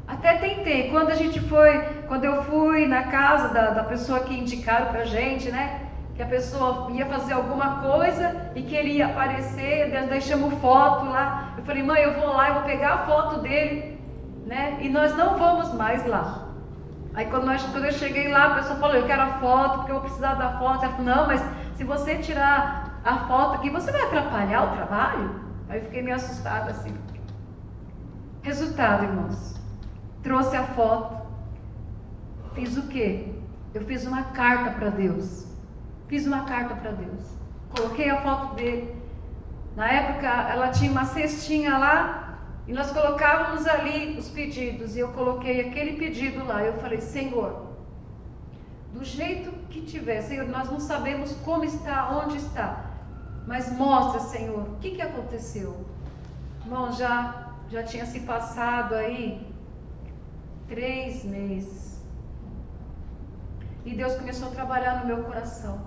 Até 0.06 0.34
tentei. 0.36 0.90
Quando 0.90 1.10
a 1.10 1.14
gente 1.14 1.40
foi, 1.40 1.80
quando 2.06 2.24
eu 2.24 2.42
fui 2.44 2.86
na 2.86 3.04
casa 3.04 3.48
da, 3.48 3.70
da 3.70 3.84
pessoa 3.84 4.20
que 4.20 4.34
indicaram 4.34 4.86
pra 4.86 5.04
gente, 5.04 5.50
né? 5.50 5.80
Que 6.14 6.22
a 6.22 6.26
pessoa 6.26 6.90
ia 6.92 7.06
fazer 7.06 7.32
alguma 7.32 7.80
coisa 7.80 8.50
e 8.54 8.62
que 8.62 8.74
ele 8.74 8.92
ia 8.98 9.06
aparecer, 9.06 9.90
deixamos 10.08 10.54
foto 10.60 11.06
lá. 11.06 11.54
Eu 11.56 11.64
falei, 11.64 11.82
mãe, 11.82 12.02
eu 12.02 12.14
vou 12.14 12.28
lá, 12.28 12.48
eu 12.48 12.54
vou 12.54 12.62
pegar 12.64 12.94
a 12.94 12.98
foto 13.06 13.40
dele, 13.40 13.98
né? 14.46 14.78
E 14.80 14.88
nós 14.88 15.16
não 15.16 15.36
vamos 15.38 15.72
mais 15.72 16.06
lá. 16.06 16.48
Aí 17.14 17.26
quando, 17.26 17.46
nós, 17.46 17.62
quando 17.64 17.86
eu 17.86 17.92
cheguei 17.92 18.28
lá, 18.28 18.44
a 18.46 18.54
pessoa 18.56 18.78
falou, 18.78 18.96
eu 18.96 19.06
quero 19.06 19.22
a 19.22 19.38
foto, 19.38 19.78
porque 19.78 19.90
eu 19.90 19.96
vou 19.96 20.04
precisar 20.04 20.34
da 20.34 20.58
foto. 20.58 20.84
Ela 20.84 20.92
falou, 20.92 21.14
não, 21.14 21.26
mas 21.26 21.44
se 21.76 21.82
você 21.82 22.16
tirar 22.16 23.00
a 23.04 23.18
foto 23.26 23.54
aqui, 23.56 23.70
você 23.70 23.90
vai 23.90 24.02
atrapalhar 24.02 24.64
o 24.64 24.76
trabalho? 24.76 25.40
Aí 25.68 25.78
eu 25.78 25.84
fiquei 25.84 26.02
meio 26.02 26.16
assustada 26.16 26.70
assim. 26.70 26.94
Resultado, 28.42 29.04
irmãos 29.04 29.53
trouxe 30.24 30.56
a 30.56 30.64
foto. 30.64 31.22
Fiz 32.54 32.76
o 32.76 32.88
quê? 32.88 33.28
Eu 33.74 33.82
fiz 33.84 34.06
uma 34.06 34.22
carta 34.40 34.70
para 34.70 34.88
Deus. 34.88 35.46
Fiz 36.08 36.26
uma 36.26 36.44
carta 36.44 36.74
para 36.74 36.92
Deus. 36.92 37.22
Coloquei 37.76 38.08
a 38.10 38.22
foto 38.22 38.54
dele. 38.54 38.94
Na 39.76 39.88
época, 39.88 40.26
ela 40.26 40.70
tinha 40.70 40.90
uma 40.90 41.04
cestinha 41.04 41.76
lá 41.76 42.38
e 42.66 42.72
nós 42.72 42.90
colocávamos 42.92 43.66
ali 43.66 44.16
os 44.16 44.28
pedidos. 44.30 44.96
E 44.96 45.00
eu 45.00 45.08
coloquei 45.08 45.60
aquele 45.60 45.96
pedido 45.96 46.44
lá. 46.44 46.62
Eu 46.62 46.74
falei: 46.74 47.00
Senhor, 47.00 47.74
do 48.92 49.04
jeito 49.04 49.50
que 49.68 49.82
tiver, 49.82 50.22
Senhor, 50.22 50.46
nós 50.48 50.70
não 50.70 50.80
sabemos 50.80 51.32
como 51.44 51.64
está, 51.64 52.10
onde 52.10 52.36
está. 52.36 52.84
Mas 53.46 53.70
mostra, 53.76 54.20
Senhor, 54.20 54.62
o 54.62 54.76
que, 54.76 54.92
que 54.92 55.02
aconteceu. 55.02 55.84
Irmão, 56.64 56.92
já, 56.92 57.48
já 57.68 57.82
tinha 57.82 58.06
se 58.06 58.20
passado 58.20 58.94
aí 58.94 59.53
três 60.68 61.24
meses. 61.24 62.02
E 63.84 63.94
Deus 63.94 64.14
começou 64.16 64.48
a 64.48 64.52
trabalhar 64.52 65.00
no 65.00 65.06
meu 65.06 65.24
coração. 65.24 65.78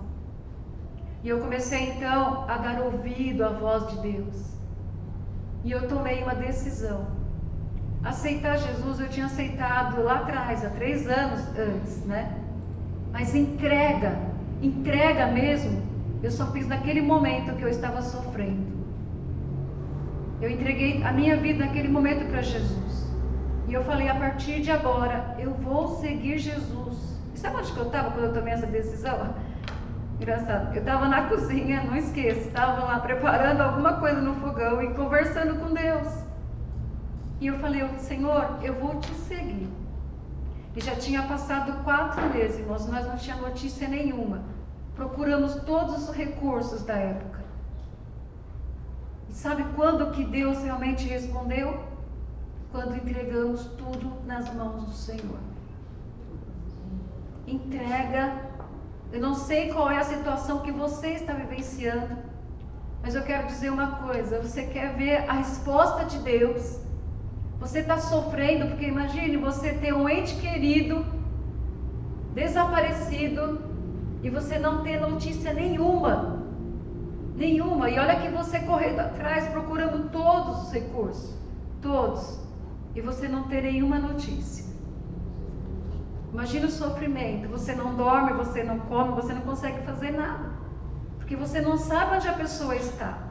E 1.22 1.28
eu 1.28 1.40
comecei 1.40 1.90
então 1.90 2.48
a 2.48 2.58
dar 2.58 2.80
ouvido 2.80 3.44
à 3.44 3.48
voz 3.48 3.88
de 3.88 4.12
Deus. 4.12 4.58
E 5.64 5.72
eu 5.72 5.88
tomei 5.88 6.22
uma 6.22 6.34
decisão. 6.34 7.06
Aceitar 8.04 8.56
Jesus 8.56 9.00
eu 9.00 9.08
tinha 9.08 9.26
aceitado 9.26 10.02
lá 10.02 10.20
atrás, 10.20 10.64
há 10.64 10.70
três 10.70 11.08
anos 11.08 11.40
antes, 11.58 12.04
né? 12.04 12.38
Mas 13.12 13.34
entrega, 13.34 14.16
entrega 14.62 15.26
mesmo, 15.26 15.82
eu 16.22 16.30
só 16.30 16.46
fiz 16.52 16.68
naquele 16.68 17.02
momento 17.02 17.56
que 17.56 17.62
eu 17.62 17.68
estava 17.68 18.00
sofrendo. 18.00 18.78
Eu 20.40 20.50
entreguei 20.50 21.02
a 21.02 21.12
minha 21.12 21.36
vida 21.36 21.64
naquele 21.64 21.88
momento 21.88 22.30
para 22.30 22.42
Jesus. 22.42 23.07
E 23.68 23.74
eu 23.74 23.84
falei, 23.84 24.08
a 24.08 24.14
partir 24.14 24.62
de 24.62 24.70
agora, 24.70 25.36
eu 25.38 25.52
vou 25.52 26.00
seguir 26.00 26.38
Jesus. 26.38 27.20
E 27.34 27.38
sabe 27.38 27.56
onde 27.56 27.70
que 27.70 27.78
eu 27.78 27.86
estava 27.86 28.10
quando 28.12 28.24
eu 28.24 28.32
tomei 28.32 28.54
essa 28.54 28.66
decisão? 28.66 29.34
Engraçado, 30.18 30.74
eu 30.74 30.80
estava 30.80 31.06
na 31.06 31.28
cozinha, 31.28 31.84
não 31.84 31.94
esqueça, 31.94 32.48
estava 32.48 32.82
lá 32.82 32.98
preparando 32.98 33.60
alguma 33.60 33.92
coisa 34.00 34.22
no 34.22 34.34
fogão 34.36 34.82
e 34.82 34.94
conversando 34.94 35.60
com 35.60 35.74
Deus. 35.74 36.08
E 37.42 37.46
eu 37.46 37.58
falei, 37.58 37.86
Senhor, 37.98 38.58
eu 38.62 38.74
vou 38.74 38.98
te 39.00 39.14
seguir. 39.14 39.68
E 40.74 40.80
já 40.80 40.96
tinha 40.96 41.22
passado 41.24 41.84
quatro 41.84 42.22
meses, 42.30 42.58
irmãos, 42.58 42.86
nós 42.88 43.06
não 43.06 43.16
tínhamos 43.16 43.50
notícia 43.50 43.86
nenhuma. 43.86 44.42
Procuramos 44.96 45.56
todos 45.56 46.08
os 46.08 46.16
recursos 46.16 46.84
da 46.84 46.94
época. 46.94 47.40
E 49.28 49.32
sabe 49.34 49.64
quando 49.76 50.10
que 50.12 50.24
Deus 50.24 50.62
realmente 50.62 51.06
respondeu? 51.06 51.97
Quando 52.70 52.96
entregamos 52.96 53.64
tudo 53.78 54.12
nas 54.26 54.52
mãos 54.54 54.84
do 54.84 54.92
Senhor. 54.92 55.38
Entrega. 57.46 58.48
Eu 59.10 59.20
não 59.20 59.34
sei 59.34 59.72
qual 59.72 59.90
é 59.90 59.98
a 59.98 60.04
situação 60.04 60.60
que 60.60 60.70
você 60.70 61.08
está 61.14 61.32
vivenciando, 61.32 62.14
mas 63.02 63.14
eu 63.14 63.22
quero 63.22 63.46
dizer 63.46 63.70
uma 63.70 63.92
coisa: 64.02 64.40
você 64.40 64.64
quer 64.64 64.94
ver 64.96 65.28
a 65.28 65.34
resposta 65.34 66.04
de 66.04 66.18
Deus. 66.18 66.78
Você 67.58 67.80
está 67.80 67.98
sofrendo, 67.98 68.68
porque 68.68 68.86
imagine 68.86 69.36
você 69.36 69.72
ter 69.72 69.92
um 69.92 70.08
ente 70.08 70.36
querido 70.36 71.04
desaparecido 72.32 73.60
e 74.22 74.30
você 74.30 74.58
não 74.58 74.84
ter 74.84 75.00
notícia 75.00 75.52
nenhuma. 75.52 76.38
Nenhuma. 77.34 77.90
E 77.90 77.98
olha 77.98 78.20
que 78.20 78.28
você 78.28 78.60
correndo 78.60 79.00
atrás, 79.00 79.48
procurando 79.48 80.08
todos 80.10 80.64
os 80.64 80.72
recursos. 80.72 81.34
Todos 81.82 82.47
e 82.94 83.00
você 83.00 83.28
não 83.28 83.44
ter 83.44 83.62
nenhuma 83.62 83.98
notícia. 83.98 84.64
Imagina 86.32 86.66
o 86.66 86.70
sofrimento. 86.70 87.48
Você 87.48 87.74
não 87.74 87.94
dorme, 87.94 88.32
você 88.32 88.62
não 88.62 88.78
come, 88.80 89.12
você 89.12 89.32
não 89.32 89.42
consegue 89.42 89.80
fazer 89.82 90.10
nada. 90.12 90.50
Porque 91.16 91.36
você 91.36 91.60
não 91.60 91.76
sabe 91.76 92.16
onde 92.16 92.28
a 92.28 92.32
pessoa 92.32 92.76
está. 92.76 93.28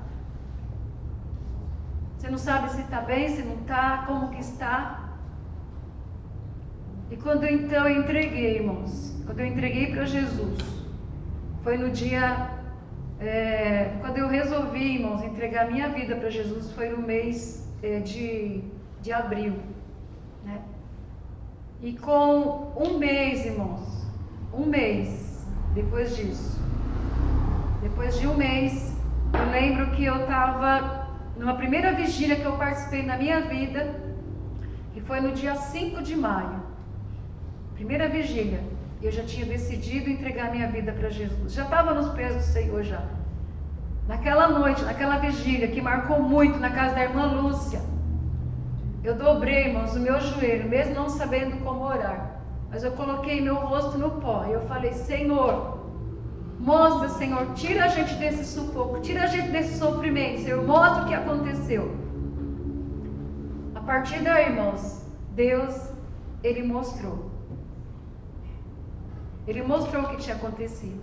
Você 2.18 2.30
não 2.30 2.38
sabe 2.38 2.72
se 2.72 2.82
está 2.82 3.02
bem, 3.02 3.30
se 3.30 3.44
não 3.44 3.56
está, 3.62 4.04
como 4.08 4.30
que 4.30 4.42
está. 4.42 5.08
E 7.10 7.16
quando 7.16 7.46
então 7.46 7.88
eu 7.88 8.02
entreguei, 8.02 8.58
irmãos, 8.58 9.16
quando 9.26 9.40
eu 9.40 9.46
entreguei 9.46 9.94
para 9.94 10.06
Jesus, 10.06 10.58
foi 11.64 11.78
no 11.78 11.90
dia, 11.90 12.50
é, 13.20 13.98
quando 14.02 14.18
eu 14.18 14.28
resolvi, 14.28 14.96
irmãos, 14.96 15.24
entregar 15.24 15.72
minha 15.72 15.88
vida 15.90 16.16
para 16.16 16.30
Jesus, 16.30 16.72
foi 16.74 16.90
no 16.90 16.98
mês 16.98 17.72
é, 17.82 18.00
de 18.00 18.64
de 19.08 19.14
abril. 19.14 19.54
Né? 20.44 20.60
E 21.82 21.94
com 21.94 22.74
um 22.76 22.98
mês, 22.98 23.46
irmãos, 23.46 24.06
um 24.54 24.66
mês 24.66 25.46
depois 25.74 26.16
disso, 26.18 26.60
depois 27.82 28.20
de 28.20 28.28
um 28.28 28.36
mês, 28.36 28.94
eu 29.34 29.52
lembro 29.52 29.92
que 29.92 30.04
eu 30.04 30.18
estava 30.22 31.08
numa 31.38 31.56
primeira 31.56 31.94
vigília 31.94 32.36
que 32.36 32.46
eu 32.46 32.58
participei 32.58 33.04
na 33.04 33.18
minha 33.18 33.42
vida, 33.42 33.82
que 34.94 35.02
foi 35.02 35.22
no 35.22 35.32
dia 35.32 35.56
5 35.56 36.02
de 36.02 36.16
maio. 36.16 36.62
Primeira 37.76 38.10
vigília. 38.10 38.62
Eu 39.02 39.12
já 39.12 39.24
tinha 39.24 39.46
decidido 39.46 40.10
entregar 40.10 40.52
minha 40.52 40.68
vida 40.68 40.92
para 40.92 41.10
Jesus. 41.10 41.54
Já 41.54 41.66
estava 41.66 41.94
nos 41.94 42.10
pés 42.16 42.36
do 42.36 42.42
Senhor 42.42 42.84
já. 42.84 43.04
Naquela 44.08 44.48
noite, 44.50 44.84
naquela 44.84 45.18
vigília 45.18 45.68
que 45.68 45.82
marcou 45.82 46.20
muito 46.24 46.58
na 46.58 46.72
casa 46.72 46.96
da 46.96 47.04
irmã 47.04 47.26
Lúcia. 47.28 47.80
Eu 49.08 49.16
dobrei, 49.16 49.68
irmãos, 49.68 49.96
o 49.96 50.02
meu 50.02 50.20
joelho, 50.20 50.68
mesmo 50.68 50.94
não 50.94 51.08
sabendo 51.08 51.64
como 51.64 51.86
orar. 51.86 52.42
Mas 52.70 52.84
eu 52.84 52.92
coloquei 52.92 53.40
meu 53.40 53.56
rosto 53.56 53.98
no 53.98 54.12
pó 54.24 54.44
e 54.46 54.52
eu 54.52 54.60
falei: 54.72 54.92
Senhor, 54.92 55.78
Mostra, 56.60 57.08
Senhor, 57.08 57.54
tira 57.54 57.86
a 57.86 57.88
gente 57.88 58.16
desse 58.16 58.44
sufoco, 58.44 59.00
tira 59.00 59.24
a 59.24 59.28
gente 59.28 59.50
desse 59.50 59.78
sofrimento, 59.78 60.42
Senhor, 60.42 60.62
mostra 60.66 61.04
o 61.04 61.08
que 61.08 61.14
aconteceu. 61.14 61.96
A 63.76 63.80
partir 63.80 64.20
daí, 64.24 64.48
irmãos, 64.48 65.06
Deus, 65.36 65.74
Ele 66.44 66.64
mostrou. 66.64 67.32
Ele 69.48 69.64
mostrou 69.64 70.04
o 70.04 70.10
que 70.10 70.18
tinha 70.18 70.36
acontecido. 70.36 71.02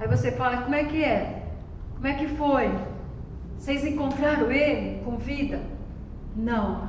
Aí 0.00 0.08
você 0.08 0.32
fala, 0.32 0.62
como 0.62 0.74
é 0.74 0.82
que 0.82 1.04
é? 1.04 1.46
Como 1.94 2.08
é 2.08 2.14
que 2.14 2.26
foi? 2.26 2.68
Vocês 3.56 3.84
encontraram 3.84 4.50
ele 4.50 5.00
com 5.04 5.16
vida? 5.16 5.60
Não, 6.36 6.88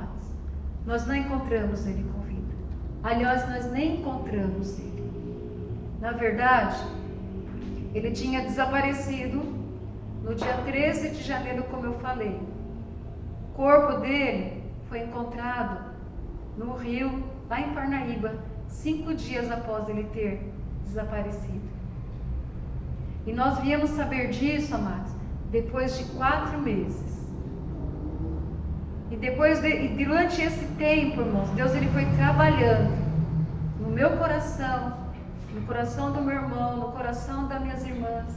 nós 0.86 1.06
não 1.06 1.14
encontramos 1.14 1.86
ele 1.86 2.04
com 2.12 2.20
vida. 2.20 2.54
Aliás, 3.02 3.48
nós 3.48 3.70
nem 3.72 4.00
encontramos 4.00 4.78
ele. 4.78 4.94
Na 6.00 6.12
verdade, 6.12 6.76
ele 7.94 8.10
tinha 8.10 8.42
desaparecido 8.42 9.42
no 10.22 10.34
dia 10.34 10.54
13 10.64 11.10
de 11.10 11.22
janeiro, 11.22 11.62
como 11.64 11.86
eu 11.86 11.94
falei. 12.00 12.40
O 13.50 13.54
corpo 13.54 14.00
dele 14.00 14.62
foi 14.88 15.00
encontrado 15.00 15.92
no 16.56 16.76
rio, 16.76 17.24
lá 17.48 17.60
em 17.60 17.72
Parnaíba, 17.74 18.34
cinco 18.66 19.14
dias 19.14 19.50
após 19.50 19.88
ele 19.88 20.04
ter 20.04 20.50
desaparecido. 20.84 21.74
E 23.26 23.32
nós 23.32 23.58
viemos 23.60 23.90
saber 23.90 24.30
disso, 24.30 24.74
amados, 24.74 25.12
depois 25.50 25.98
de 25.98 26.04
quatro 26.16 26.58
meses. 26.60 27.13
E 29.14 29.16
depois 29.16 29.60
de, 29.60 29.70
durante 30.04 30.42
esse 30.42 30.66
tempo, 30.76 31.20
irmãos, 31.20 31.48
Deus 31.50 31.72
ele 31.72 31.88
foi 31.90 32.04
trabalhando 32.16 32.90
no 33.78 33.88
meu 33.88 34.16
coração, 34.16 34.92
no 35.54 35.60
coração 35.68 36.10
do 36.10 36.20
meu 36.20 36.34
irmão, 36.34 36.78
no 36.78 36.90
coração 36.90 37.46
das 37.46 37.62
minhas 37.62 37.86
irmãs. 37.86 38.28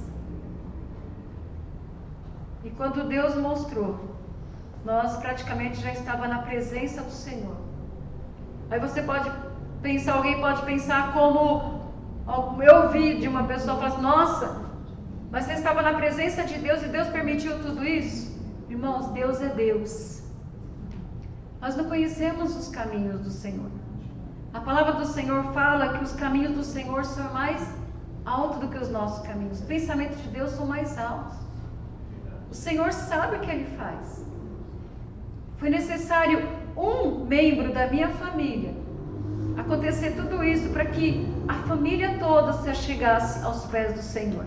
E 2.64 2.70
quando 2.70 3.08
Deus 3.08 3.36
mostrou, 3.38 3.92
nós 4.86 5.18
praticamente 5.18 5.82
já 5.82 5.92
estava 5.94 6.28
na 6.28 6.44
presença 6.44 7.02
do 7.02 7.10
Senhor. 7.12 7.58
Aí 8.70 8.80
você 8.80 9.02
pode 9.02 9.32
pensar, 9.82 10.18
alguém 10.18 10.40
pode 10.40 10.62
pensar 10.62 11.12
como 11.12 12.62
eu 12.62 12.84
ouvi 12.84 13.18
de 13.18 13.28
uma 13.28 13.46
pessoa 13.46 13.78
falar 13.78 13.88
assim, 13.88 14.02
nossa, 14.02 14.62
mas 15.32 15.46
você 15.46 15.54
estava 15.54 15.82
na 15.82 15.96
presença 15.96 16.44
de 16.44 16.60
Deus 16.60 16.84
e 16.84 16.88
Deus 16.90 17.08
permitiu 17.08 17.64
tudo 17.64 17.84
isso? 17.84 18.40
Irmãos, 18.70 19.08
Deus 19.08 19.42
é 19.42 19.50
Deus. 19.50 20.27
Nós 21.62 21.76
não 21.76 21.86
conhecemos 21.86 22.56
os 22.56 22.68
caminhos 22.70 23.22
do 23.22 23.30
Senhor. 23.30 23.70
A 24.54 24.60
palavra 24.60 24.94
do 24.94 25.06
Senhor 25.06 25.44
fala 25.54 25.98
que 25.98 26.04
os 26.04 26.14
caminhos 26.14 26.54
do 26.54 26.64
Senhor 26.64 27.04
são 27.06 27.34
mais 27.34 27.68
altos 28.26 28.60
do 28.60 28.68
que 28.68 28.78
os 28.78 28.90
nossos 28.90 29.26
caminhos. 29.26 29.60
Os 29.60 29.66
pensamentos 29.66 30.22
de 30.24 30.30
Deus 30.30 30.52
são 30.52 30.66
mais 30.66 30.98
altos. 30.98 31.38
O 32.52 32.56
Senhor 32.56 32.92
sabe 32.94 33.38
o 33.38 33.40
que 33.40 33.52
Ele 33.52 33.78
faz. 33.78 34.26
Foi 35.58 35.70
necessário 35.70 36.48
um 36.78 37.26
membro 37.26 37.74
da 37.74 37.88
minha 37.88 38.10
família 38.10 38.74
acontecer 39.58 40.12
tudo 40.12 40.44
isso 40.44 40.70
para 40.70 40.86
que 40.86 41.28
a 41.48 41.56
família 41.68 42.18
toda 42.20 42.54
se 42.54 42.70
achegasse 42.70 43.44
aos 43.44 43.66
pés 43.66 43.94
do 43.94 44.02
Senhor. 44.02 44.46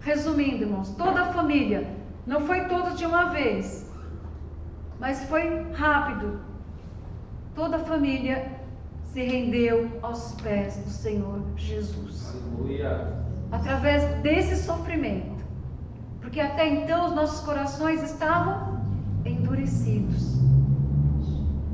Resumindo, 0.00 0.64
irmãos, 0.64 0.94
toda 0.96 1.22
a 1.22 1.32
família, 1.32 1.86
não 2.26 2.40
foi 2.42 2.64
todos 2.64 2.98
de 2.98 3.04
uma 3.04 3.26
vez, 3.26 3.89
mas 5.00 5.24
foi 5.24 5.72
rápido. 5.72 6.40
Toda 7.54 7.76
a 7.76 7.80
família 7.80 8.60
se 9.04 9.24
rendeu 9.24 9.90
aos 10.02 10.34
pés 10.42 10.76
do 10.76 10.90
Senhor 10.90 11.42
Jesus. 11.56 12.36
Aleluia. 12.52 13.16
Através 13.50 14.04
desse 14.22 14.62
sofrimento. 14.62 15.40
Porque 16.20 16.38
até 16.38 16.68
então 16.68 17.08
os 17.08 17.14
nossos 17.14 17.40
corações 17.40 18.02
estavam 18.02 18.78
endurecidos. 19.24 20.38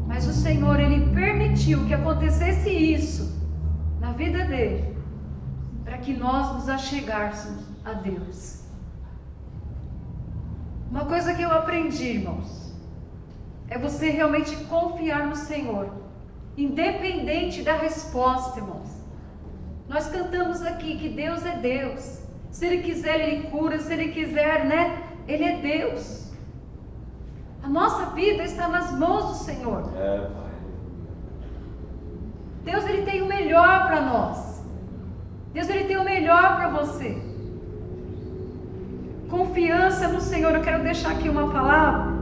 Mas 0.07 0.27
o 0.27 0.33
Senhor, 0.33 0.79
Ele 0.79 1.13
permitiu 1.13 1.85
que 1.85 1.93
acontecesse 1.93 2.71
isso 2.71 3.37
na 4.01 4.13
vida 4.13 4.45
dele, 4.45 4.97
para 5.85 5.99
que 5.99 6.15
nós 6.15 6.55
nos 6.55 6.69
achegássemos 6.69 7.65
a 7.85 7.93
Deus. 7.93 8.65
Uma 10.91 11.05
coisa 11.05 11.35
que 11.35 11.43
eu 11.43 11.51
aprendi, 11.51 12.05
irmãos, 12.05 12.66
é 13.69 13.79
você 13.79 14.11
realmente 14.11 14.57
confiar 14.65 15.27
no 15.27 15.37
Senhor, 15.37 15.89
independente 16.57 17.63
da 17.63 17.75
resposta, 17.75 18.59
irmãos. 18.59 18.91
Nós 19.89 20.09
cantamos 20.09 20.63
aqui 20.63 20.97
que 20.97 21.09
Deus 21.09 21.45
é 21.45 21.57
Deus. 21.57 22.21
Se 22.51 22.67
Ele 22.67 22.83
quiser, 22.83 23.21
Ele 23.21 23.49
cura. 23.49 23.79
Se 23.79 23.93
Ele 23.93 24.09
quiser, 24.09 24.65
né? 24.65 25.03
Ele 25.29 25.45
é 25.45 25.57
Deus. 25.59 26.33
A 27.63 27.69
nossa 27.69 28.07
vida 28.11 28.43
está 28.45 28.69
nas 28.69 28.93
mãos 28.93 29.27
do 29.27 29.35
Senhor. 29.45 29.93
É, 29.97 30.29
Deus 32.67 32.85
ele 32.85 33.03
tem 33.03 33.23
o 33.23 33.27
melhor 33.27 33.87
para 33.87 34.01
nós. 34.01 34.61
Deus 35.53 35.69
ele 35.69 35.85
tem 35.85 35.97
o 35.97 36.05
melhor 36.05 36.57
para 36.57 36.69
você. 36.69 37.17
Confiança 39.31 40.09
no 40.09 40.21
Senhor. 40.21 40.53
Eu 40.55 40.63
quero 40.63 40.83
deixar 40.83 41.13
aqui 41.13 41.29
uma 41.29 41.51
palavra, 41.51 42.13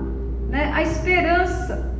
né? 0.54 0.70
A 0.72 0.82
esperança. 0.82 1.92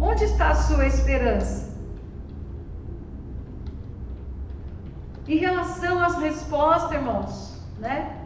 Onde 0.00 0.24
está 0.24 0.48
a 0.50 0.54
sua 0.54 0.86
esperança? 0.86 1.68
Em 5.28 5.36
relação 5.36 6.02
às 6.02 6.16
respostas, 6.16 6.92
irmãos, 6.92 7.62
né? 7.78 8.16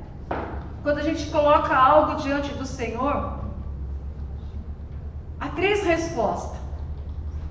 Quando 0.84 0.98
a 0.98 1.02
gente 1.02 1.28
coloca 1.30 1.74
algo 1.76 2.22
diante 2.22 2.54
do 2.54 2.64
Senhor, 2.64 3.40
há 5.40 5.48
três 5.48 5.82
respostas: 5.82 6.60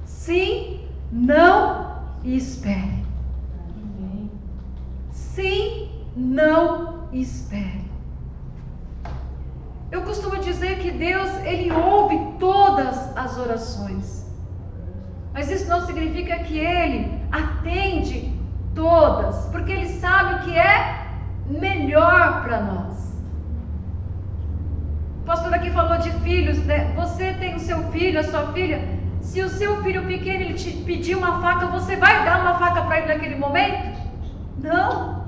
sim, 0.06 0.88
não 1.12 2.04
e 2.24 2.38
espere. 2.38 3.04
Sim, 5.12 5.92
não 6.16 7.10
e 7.12 7.22
espere. 7.22 7.83
Eu 9.94 10.02
costumo 10.02 10.38
dizer 10.40 10.80
que 10.80 10.90
Deus, 10.90 11.30
Ele 11.46 11.72
ouve 11.72 12.18
todas 12.40 13.16
as 13.16 13.38
orações. 13.38 14.26
Mas 15.32 15.52
isso 15.52 15.70
não 15.70 15.82
significa 15.86 16.40
que 16.40 16.58
Ele 16.58 17.22
atende 17.32 18.34
todas, 18.74 19.46
porque 19.52 19.72
Ele 19.72 19.88
sabe 19.88 20.34
o 20.34 20.40
que 20.46 20.58
é 20.58 21.10
melhor 21.48 22.42
para 22.42 22.60
nós. 22.62 23.14
O 25.22 25.26
pastor 25.28 25.54
aqui 25.54 25.70
falou 25.70 26.00
de 26.00 26.10
filhos, 26.22 26.58
né? 26.66 26.92
Você 26.96 27.32
tem 27.34 27.54
o 27.54 27.60
seu 27.60 27.84
filho, 27.92 28.20
a 28.20 28.24
sua 28.24 28.48
filha. 28.52 28.82
Se 29.22 29.44
o 29.44 29.50
seu 29.50 29.84
filho 29.84 30.08
pequeno 30.08 30.42
ele 30.42 30.56
te 30.56 30.72
pedir 30.72 31.16
uma 31.16 31.40
faca, 31.40 31.68
você 31.68 31.96
vai 31.98 32.26
dar 32.26 32.42
uma 32.42 32.56
faca 32.58 32.82
para 32.82 32.98
ele 32.98 33.14
naquele 33.14 33.36
momento? 33.36 33.96
Não 34.58 35.23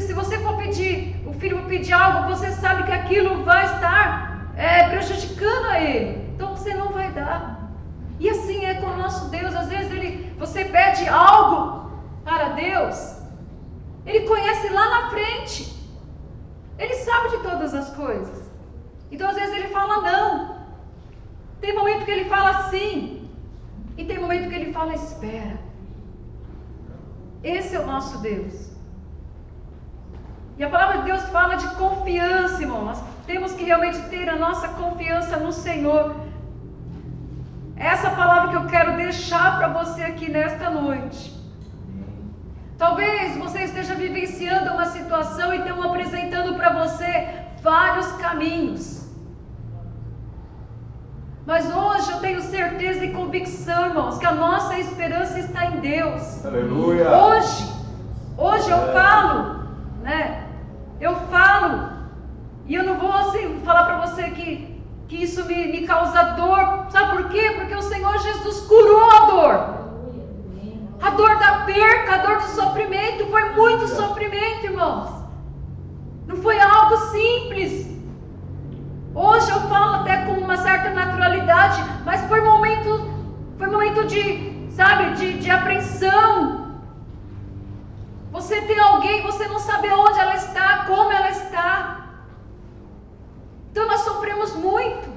se 0.00 0.12
você 0.12 0.38
for 0.38 0.56
pedir, 0.56 1.22
o 1.26 1.32
filho 1.34 1.64
pedir 1.66 1.92
algo, 1.92 2.34
você 2.34 2.50
sabe 2.52 2.84
que 2.84 2.92
aquilo 2.92 3.44
vai 3.44 3.64
estar 3.64 4.52
é, 4.56 4.88
prejudicando 4.88 5.66
a 5.66 5.80
ele. 5.80 6.32
Então 6.34 6.56
você 6.56 6.74
não 6.74 6.90
vai 6.92 7.12
dar. 7.12 7.70
E 8.18 8.28
assim 8.30 8.64
é 8.64 8.74
com 8.74 8.86
o 8.86 8.96
nosso 8.96 9.28
Deus. 9.30 9.54
Às 9.54 9.68
vezes 9.68 9.90
ele, 9.92 10.34
você 10.38 10.64
pede 10.64 11.08
algo 11.08 11.90
para 12.24 12.50
Deus, 12.50 13.16
ele 14.06 14.26
conhece 14.26 14.68
lá 14.68 14.88
na 14.90 15.10
frente. 15.10 15.72
Ele 16.78 16.94
sabe 16.94 17.30
de 17.30 17.38
todas 17.38 17.74
as 17.74 17.90
coisas. 17.94 18.50
Então 19.10 19.28
às 19.28 19.36
vezes 19.36 19.54
ele 19.54 19.68
fala 19.68 20.00
não. 20.00 20.56
Tem 21.60 21.74
momento 21.74 22.04
que 22.04 22.10
ele 22.10 22.24
fala 22.24 22.70
sim. 22.70 23.28
E 23.96 24.04
tem 24.04 24.18
momento 24.18 24.48
que 24.48 24.54
ele 24.54 24.72
fala 24.72 24.94
espera. 24.94 25.58
Esse 27.44 27.76
é 27.76 27.80
o 27.80 27.86
nosso 27.86 28.18
Deus. 28.18 28.71
E 30.62 30.64
a 30.64 30.68
palavra 30.68 30.98
de 30.98 31.06
Deus 31.06 31.22
fala 31.30 31.56
de 31.56 31.66
confiança, 31.74 32.62
irmão. 32.62 32.84
Nós 32.84 33.02
temos 33.26 33.52
que 33.52 33.64
realmente 33.64 34.00
ter 34.10 34.28
a 34.28 34.36
nossa 34.36 34.68
confiança 34.68 35.36
no 35.36 35.52
Senhor. 35.52 36.14
Essa 37.74 38.10
palavra 38.10 38.50
que 38.50 38.54
eu 38.54 38.66
quero 38.66 38.94
deixar 38.96 39.58
para 39.58 39.66
você 39.78 40.04
aqui 40.04 40.30
nesta 40.30 40.70
noite. 40.70 41.36
Talvez 42.78 43.36
você 43.38 43.64
esteja 43.64 43.96
vivenciando 43.96 44.70
uma 44.70 44.84
situação 44.84 45.52
e 45.52 45.58
estão 45.58 45.82
apresentando 45.82 46.54
para 46.54 46.70
você 46.84 47.10
vários 47.60 48.12
caminhos. 48.26 48.84
Mas 51.44 51.74
hoje 51.74 52.12
eu 52.12 52.20
tenho 52.20 52.40
certeza 52.40 53.04
e 53.04 53.12
convicção, 53.12 53.86
irmãos, 53.86 54.16
que 54.16 54.26
a 54.26 54.36
nossa 54.46 54.78
esperança 54.78 55.40
está 55.40 55.66
em 55.66 55.80
Deus. 55.80 56.46
Aleluia. 56.46 57.10
Hoje, 57.10 57.68
hoje 58.38 58.70
eu 58.70 58.90
é. 58.90 58.92
falo, 58.92 59.64
né? 60.04 60.41
Eu 61.02 61.16
falo, 61.32 61.88
e 62.64 62.76
eu 62.76 62.84
não 62.84 62.96
vou 62.96 63.12
assim 63.12 63.60
falar 63.64 63.84
para 63.86 64.06
você 64.06 64.22
que, 64.30 64.80
que 65.08 65.24
isso 65.24 65.44
me, 65.46 65.66
me 65.72 65.84
causa 65.84 66.22
dor. 66.40 66.86
Sabe 66.90 67.16
por 67.16 67.28
quê? 67.30 67.54
Porque 67.56 67.74
o 67.74 67.82
Senhor 67.82 68.16
Jesus 68.18 68.60
curou 68.68 69.10
a 69.10 69.26
dor. 69.26 69.54
A 71.02 71.10
dor 71.10 71.36
da 71.40 71.64
perca, 71.64 72.14
a 72.14 72.18
dor 72.18 72.36
do 72.36 72.44
sofrimento, 72.44 73.26
foi 73.26 73.50
muito 73.50 73.88
sofrimento, 73.88 74.64
irmãos. 74.64 75.10
Não 76.28 76.36
foi 76.36 76.60
algo 76.60 76.96
simples. 77.08 77.90
Hoje 79.12 79.50
eu 79.50 79.60
falo 79.62 79.96
até 79.96 80.18
com 80.24 80.34
uma 80.34 80.56
certa 80.56 80.90
naturalidade, 80.90 81.82
mas 82.04 82.24
foi 82.28 82.42
momento, 82.42 83.10
foi 83.58 83.66
momento 83.66 84.06
de, 84.06 84.68
sabe, 84.70 85.16
de, 85.16 85.40
de 85.40 85.50
apreensão. 85.50 86.61
Você 88.42 88.60
tem 88.62 88.78
alguém, 88.80 89.22
você 89.22 89.46
não 89.46 89.60
sabe 89.60 89.88
onde 89.88 90.18
ela 90.18 90.34
está, 90.34 90.84
como 90.86 91.12
ela 91.12 91.30
está. 91.30 91.72
Então 93.70 93.86
nós 93.86 94.00
sofremos 94.00 94.52
muito. 94.56 95.08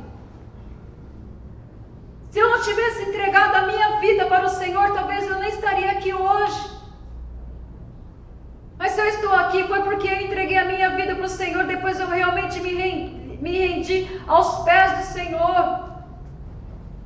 Se 2.30 2.38
eu 2.39 2.51
não 2.51 2.61
tivesse 2.61 3.01
entregado 3.01 3.55
a 3.55 3.65
minha 3.71 3.99
vida 3.99 4.28
para 4.28 4.45
o 4.45 4.49
Senhor, 4.49 4.91
talvez 4.91 5.26
eu 5.28 5.39
nem 5.39 5.49
estaria 5.49 5.91
aqui 5.93 6.13
hoje. 6.13 6.69
Mas 8.78 8.91
se 8.91 9.01
eu 9.01 9.07
estou 9.07 9.34
aqui 9.34 9.63
foi 9.63 9.82
porque 9.82 10.07
eu 10.07 10.21
entreguei 10.21 10.57
a 10.59 10.65
minha 10.65 10.91
vida 10.91 11.15
para 11.15 11.26
o 11.26 11.36
Senhor, 11.39 11.63
depois 11.65 11.99
eu 11.99 12.07
realmente 12.07 12.61
me 12.61 12.76
rendi, 12.76 13.38
me 13.41 13.57
rendi 13.57 14.21
aos 14.28 14.63
pés 14.65 14.99
do 14.99 15.03
Senhor. 15.13 15.63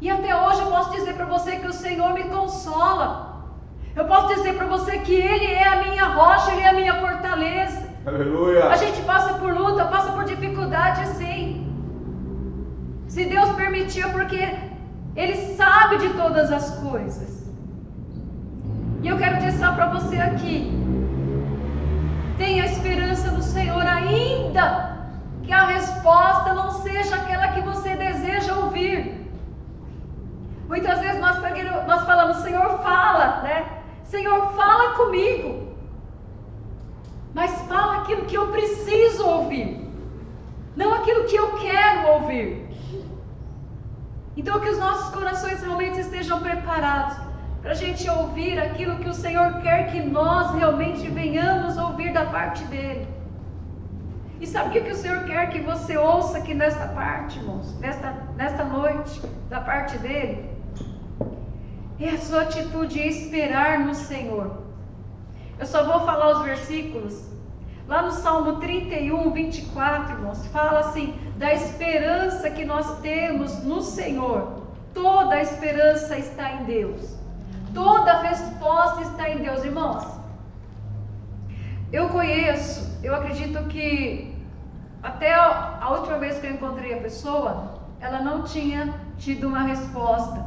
E 0.01 0.09
até 0.09 0.35
hoje 0.35 0.59
eu 0.63 0.67
posso 0.67 0.91
dizer 0.91 1.13
para 1.13 1.25
você 1.25 1.55
que 1.61 1.67
o 1.67 1.79
Senhor 1.85 2.11
me 2.13 2.25
consola. 2.25 3.28
Eu 3.99 4.05
posso 4.05 4.33
dizer 4.33 4.53
para 4.53 4.65
você 4.65 4.99
que 4.99 5.13
Ele 5.13 5.47
é 5.53 5.67
a 5.67 5.83
minha 5.83 6.05
rocha, 6.05 6.51
Ele 6.51 6.61
é 6.61 6.69
a 6.69 6.73
minha 6.73 6.95
fortaleza. 7.01 7.79
Aleluia. 8.05 8.69
A 8.69 8.77
gente 8.77 9.01
passa 9.01 9.33
por 9.33 9.53
luta, 9.53 9.83
passa 9.85 10.13
por 10.13 10.23
dificuldade 10.23 11.05
sim. 11.17 11.67
Se 13.09 13.25
Deus 13.25 13.49
permitiu, 13.61 14.09
porque 14.11 14.41
ele 15.17 15.35
sabe 15.57 15.97
de 15.97 16.09
todas 16.13 16.49
as 16.49 16.79
coisas. 16.79 17.51
E 19.03 19.07
eu 19.09 19.17
quero 19.17 19.37
dizer 19.39 19.69
para 19.73 19.87
você 19.87 20.15
aqui: 20.15 20.71
tenha 22.37 22.67
esperança 22.67 23.31
no 23.31 23.41
Senhor, 23.41 23.85
ainda 23.85 24.97
que 25.43 25.51
a 25.51 25.65
resposta 25.65 26.53
não 26.53 26.71
seja 26.71 27.15
aquela 27.15 27.49
que 27.49 27.61
você 27.61 27.97
deseja 27.97 28.53
ouvir. 28.55 29.29
Muitas 30.69 30.99
vezes 30.99 31.19
nós, 31.19 31.37
nós 31.85 32.05
falamos, 32.05 32.37
Senhor, 32.37 32.79
fala, 32.79 33.41
né? 33.41 33.78
Senhor, 34.09 34.53
fala 34.53 34.95
comigo. 34.95 35.69
Mas 37.33 37.51
fala 37.63 38.01
aquilo 38.01 38.25
que 38.25 38.35
eu 38.35 38.47
preciso 38.47 39.25
ouvir, 39.25 39.87
não 40.75 40.93
aquilo 40.95 41.25
que 41.25 41.35
eu 41.35 41.51
quero 41.57 42.07
ouvir. 42.13 42.69
Então, 44.35 44.59
que 44.59 44.69
os 44.69 44.79
nossos 44.79 45.13
corações 45.13 45.61
realmente 45.61 45.99
estejam 45.99 46.39
preparados 46.39 47.17
para 47.61 47.71
a 47.71 47.75
gente 47.75 48.09
ouvir 48.09 48.57
aquilo 48.57 48.97
que 48.97 49.09
o 49.09 49.13
Senhor 49.13 49.61
quer 49.61 49.91
que 49.91 49.99
nós 50.01 50.55
realmente 50.55 51.07
venhamos 51.09 51.77
ouvir 51.77 52.11
da 52.11 52.25
parte 52.25 52.63
dEle. 52.65 53.07
E 54.41 54.47
sabe 54.47 54.69
o 54.69 54.71
que, 54.71 54.81
que 54.81 54.91
o 54.91 54.95
Senhor 54.95 55.23
quer 55.25 55.49
que 55.49 55.59
você 55.59 55.97
ouça 55.97 56.37
aqui 56.39 56.53
nesta 56.53 56.87
parte, 56.87 57.37
irmãos? 57.37 57.77
Nesta, 57.79 58.11
nesta 58.37 58.63
noite, 58.63 59.21
da 59.49 59.59
parte 59.59 59.97
dEle? 59.99 60.48
É 61.99 62.09
a 62.09 62.17
sua 62.17 62.43
atitude 62.43 62.93
de 62.93 63.07
esperar 63.07 63.79
no 63.79 63.93
Senhor. 63.93 64.63
Eu 65.57 65.65
só 65.65 65.83
vou 65.83 66.05
falar 66.05 66.37
os 66.37 66.43
versículos 66.43 67.29
Lá 67.89 68.03
no 68.03 68.11
Salmo 68.11 68.57
31, 68.57 69.31
24, 69.31 70.13
irmãos, 70.13 70.45
fala 70.49 70.81
assim 70.81 71.11
da 71.37 71.51
esperança 71.55 72.47
que 72.51 72.63
nós 72.63 72.99
temos 72.99 73.63
no 73.63 73.81
Senhor. 73.81 74.61
Toda 74.93 75.33
a 75.33 75.41
esperança 75.41 76.15
está 76.15 76.53
em 76.53 76.65
Deus. 76.65 77.17
Toda 77.73 78.11
a 78.11 78.21
resposta 78.21 79.01
está 79.01 79.27
em 79.31 79.39
Deus, 79.39 79.65
irmãos. 79.65 80.05
Eu 81.91 82.09
conheço, 82.09 82.95
eu 83.01 83.15
acredito 83.15 83.57
que 83.69 84.37
até 85.01 85.33
a 85.33 85.89
última 85.89 86.19
vez 86.19 86.37
que 86.37 86.45
eu 86.45 86.51
encontrei 86.51 86.93
a 86.93 87.01
pessoa, 87.01 87.73
ela 87.99 88.21
não 88.21 88.43
tinha 88.43 88.93
tido 89.17 89.47
uma 89.47 89.63
resposta. 89.63 90.45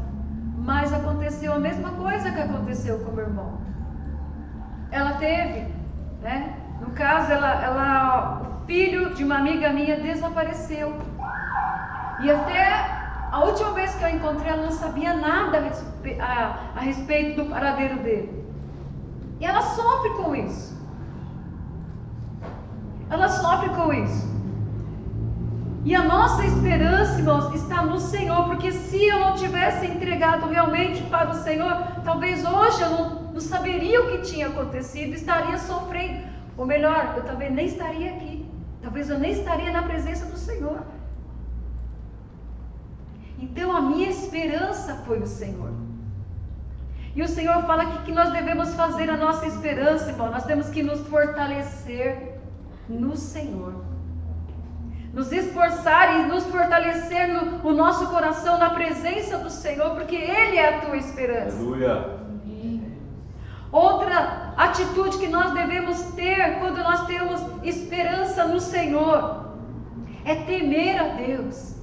Mas 0.63 0.93
aconteceu 0.93 1.53
a 1.53 1.59
mesma 1.59 1.91
coisa 1.91 2.31
que 2.31 2.41
aconteceu 2.41 2.99
com 3.01 3.11
o 3.11 3.15
meu 3.15 3.25
irmão. 3.27 3.59
Ela 4.93 5.15
teve, 5.15 5.67
né? 6.23 6.57
No 6.81 6.91
caso, 6.91 7.33
ela, 7.33 7.63
ela, 7.63 8.43
o 8.43 8.67
filho 8.67 9.13
de 9.15 9.25
uma 9.25 9.39
amiga 9.39 9.71
minha 9.71 9.99
desapareceu. 9.99 10.95
E 12.21 12.31
até 12.31 13.03
a 13.33 13.41
última 13.41 13.73
vez 13.73 13.95
que 13.97 14.05
eu 14.05 14.11
encontrei, 14.11 14.53
ela 14.53 14.63
não 14.63 14.71
sabia 14.71 15.15
nada 15.15 15.59
a, 15.59 16.25
a, 16.25 16.57
a 16.77 16.81
respeito 16.81 17.43
do 17.43 17.51
paradeiro 17.51 17.99
dele. 17.99 18.45
E 19.41 19.45
ela 19.45 19.63
sofre 19.63 20.11
com 20.11 20.37
isso. 20.37 20.81
Ela 23.11 23.29
sofre 23.29 23.69
com 23.71 23.93
isso. 23.93 24.32
E 25.85 25.97
a 25.97 26.03
nossa 26.05 26.45
esperança, 26.47 27.19
irmãos, 27.19 27.53
está 27.55 27.85
no 27.85 27.99
Senhor, 27.99 28.45
porque 28.45 28.71
se 28.71 29.05
eu 29.05 29.19
não 29.19 29.35
tivesse 29.35 29.87
entregado 29.87 30.47
realmente 30.47 31.03
para 31.05 31.31
o 31.31 31.35
Senhor, 31.35 31.75
talvez 32.05 32.45
hoje 32.45 32.83
eu 32.83 32.91
não, 32.91 33.23
não 33.33 33.41
saberia 33.41 34.01
o 34.01 34.11
que 34.13 34.19
tinha 34.19 34.47
acontecido, 34.47 35.13
estaria 35.15 35.59
sofrendo. 35.59 36.25
Ou 36.57 36.65
melhor, 36.67 37.15
eu 37.17 37.25
também 37.25 37.51
nem 37.51 37.67
estaria 37.67 38.13
aqui. 38.15 38.47
Talvez 38.81 39.11
eu 39.11 39.19
nem 39.19 39.33
estaria 39.33 39.73
na 39.73 39.83
presença 39.83 40.27
do 40.27 40.37
Senhor. 40.37 40.83
Então 43.41 43.75
a 43.75 43.81
minha 43.81 44.09
esperança 44.09 44.95
foi 45.05 45.19
o 45.19 45.27
Senhor. 45.27 45.73
E 47.17 47.23
o 47.23 47.29
Senhor 47.29 47.61
fala 47.65 47.87
que, 47.87 48.05
que 48.05 48.13
nós 48.13 48.33
devemos 48.33 48.73
fazer 48.75 49.11
a 49.11 49.17
nossa 49.17 49.47
esperança, 49.47 50.11
irmão. 50.11 50.31
Nós 50.31 50.45
temos 50.45 50.69
que 50.71 50.83
nos 50.83 51.01
fortalecer 51.09 52.39
no 52.89 53.17
Senhor. 53.17 53.92
Nos 55.13 55.31
esforçar 55.31 56.21
e 56.21 56.23
nos 56.27 56.45
fortalecer 56.45 57.29
no, 57.29 57.69
o 57.69 57.73
nosso 57.73 58.07
coração 58.07 58.59
na 58.59 58.71
presença 58.71 59.39
do 59.39 59.51
Senhor, 59.51 59.91
porque 59.91 60.17
Ele 60.17 60.57
é 60.57 60.77
a 60.77 60.81
tua 60.81 60.97
esperança. 60.97 61.57
Aleluia. 61.57 62.23
Outra 63.73 64.53
atitude 64.57 65.17
que 65.17 65.29
nós 65.29 65.53
devemos 65.53 65.99
ter 66.13 66.59
quando 66.59 66.79
nós 66.79 67.07
temos 67.07 67.41
esperança 67.65 68.45
no 68.45 68.61
Senhor 68.61 69.47
é 70.27 70.35
temer 70.35 71.01
a 71.01 71.09
Deus. 71.15 71.77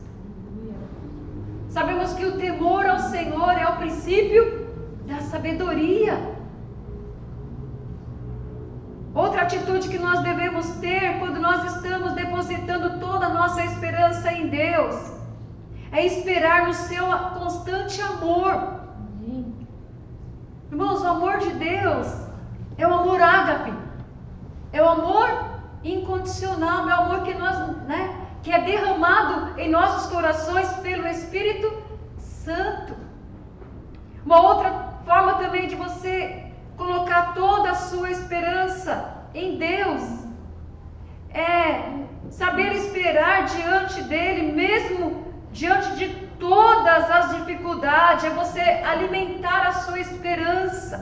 Sabemos 1.69 2.13
que 2.13 2.25
o 2.25 2.37
temor 2.37 2.85
ao 2.85 2.99
Senhor 2.99 3.51
é 3.57 3.67
o 3.67 3.77
princípio 3.77 4.67
da 5.07 5.19
sabedoria. 5.21 6.38
Outra 9.13 9.41
atitude 9.41 9.89
que 9.89 9.97
nós 9.97 10.21
devemos 10.21 10.69
ter 10.77 11.17
quando 11.19 11.39
nós 11.39 11.75
estamos 11.75 12.13
depositando 12.13 12.99
toda 12.99 13.25
a 13.25 13.33
nossa 13.33 13.63
esperança 13.63 14.31
em 14.31 14.47
Deus 14.49 14.95
é 15.91 16.05
esperar 16.05 16.67
no 16.67 16.73
seu 16.73 17.05
constante 17.39 17.99
amor. 18.01 18.79
Irmãos, 20.71 21.01
o 21.01 21.07
amor 21.07 21.39
de 21.39 21.49
Deus 21.53 22.07
é 22.77 22.87
o 22.87 22.93
amor 22.93 23.19
ágape, 23.19 23.73
é 24.71 24.81
o 24.81 24.87
amor 24.87 25.27
incondicional, 25.83 26.87
é 26.87 26.93
o 26.93 27.01
amor 27.01 27.23
que 27.23 27.33
nós, 27.33 27.57
né, 27.87 28.15
que 28.43 28.51
é 28.51 28.61
derramado 28.61 29.59
em 29.59 29.71
nossos 29.71 30.11
corações 30.11 30.71
pelo 30.83 31.07
Espírito 31.07 31.73
Santo. 32.19 32.93
Uma 34.23 34.41
outra 34.41 34.71
forma 35.03 35.33
também 35.35 35.67
de 35.67 35.75
você 35.75 36.48
colocar 36.89 37.33
toda 37.35 37.69
a 37.69 37.75
sua 37.75 38.09
esperança 38.09 38.93
em 39.35 39.57
Deus 39.57 40.03
é 41.31 41.53
saber 42.31 42.71
esperar 42.73 43.45
diante 43.45 44.01
dele, 44.03 44.51
mesmo 44.51 45.03
diante 45.51 45.89
de 45.99 46.07
todas 46.39 47.11
as 47.11 47.35
dificuldades, 47.35 48.25
é 48.25 48.31
você 48.31 48.61
alimentar 48.93 49.67
a 49.67 49.73
sua 49.83 49.99
esperança. 49.99 50.97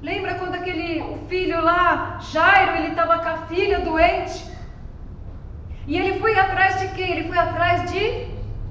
Lembra 0.00 0.36
quando 0.36 0.54
aquele 0.54 1.02
o 1.02 1.18
filho 1.28 1.60
lá, 1.60 2.18
Jairo, 2.32 2.76
ele 2.78 2.88
estava 2.88 3.18
com 3.18 3.28
a 3.28 3.38
filha 3.50 3.80
doente? 3.80 4.38
E 5.86 5.98
ele 5.98 6.18
foi 6.18 6.38
atrás 6.38 6.80
de 6.80 6.88
quem? 6.96 7.10
Ele 7.12 7.28
foi 7.28 7.38
atrás 7.38 7.92
de, 7.92 8.04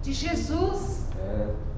de 0.02 0.14
Jesus. 0.14 1.08
É. 1.16 1.71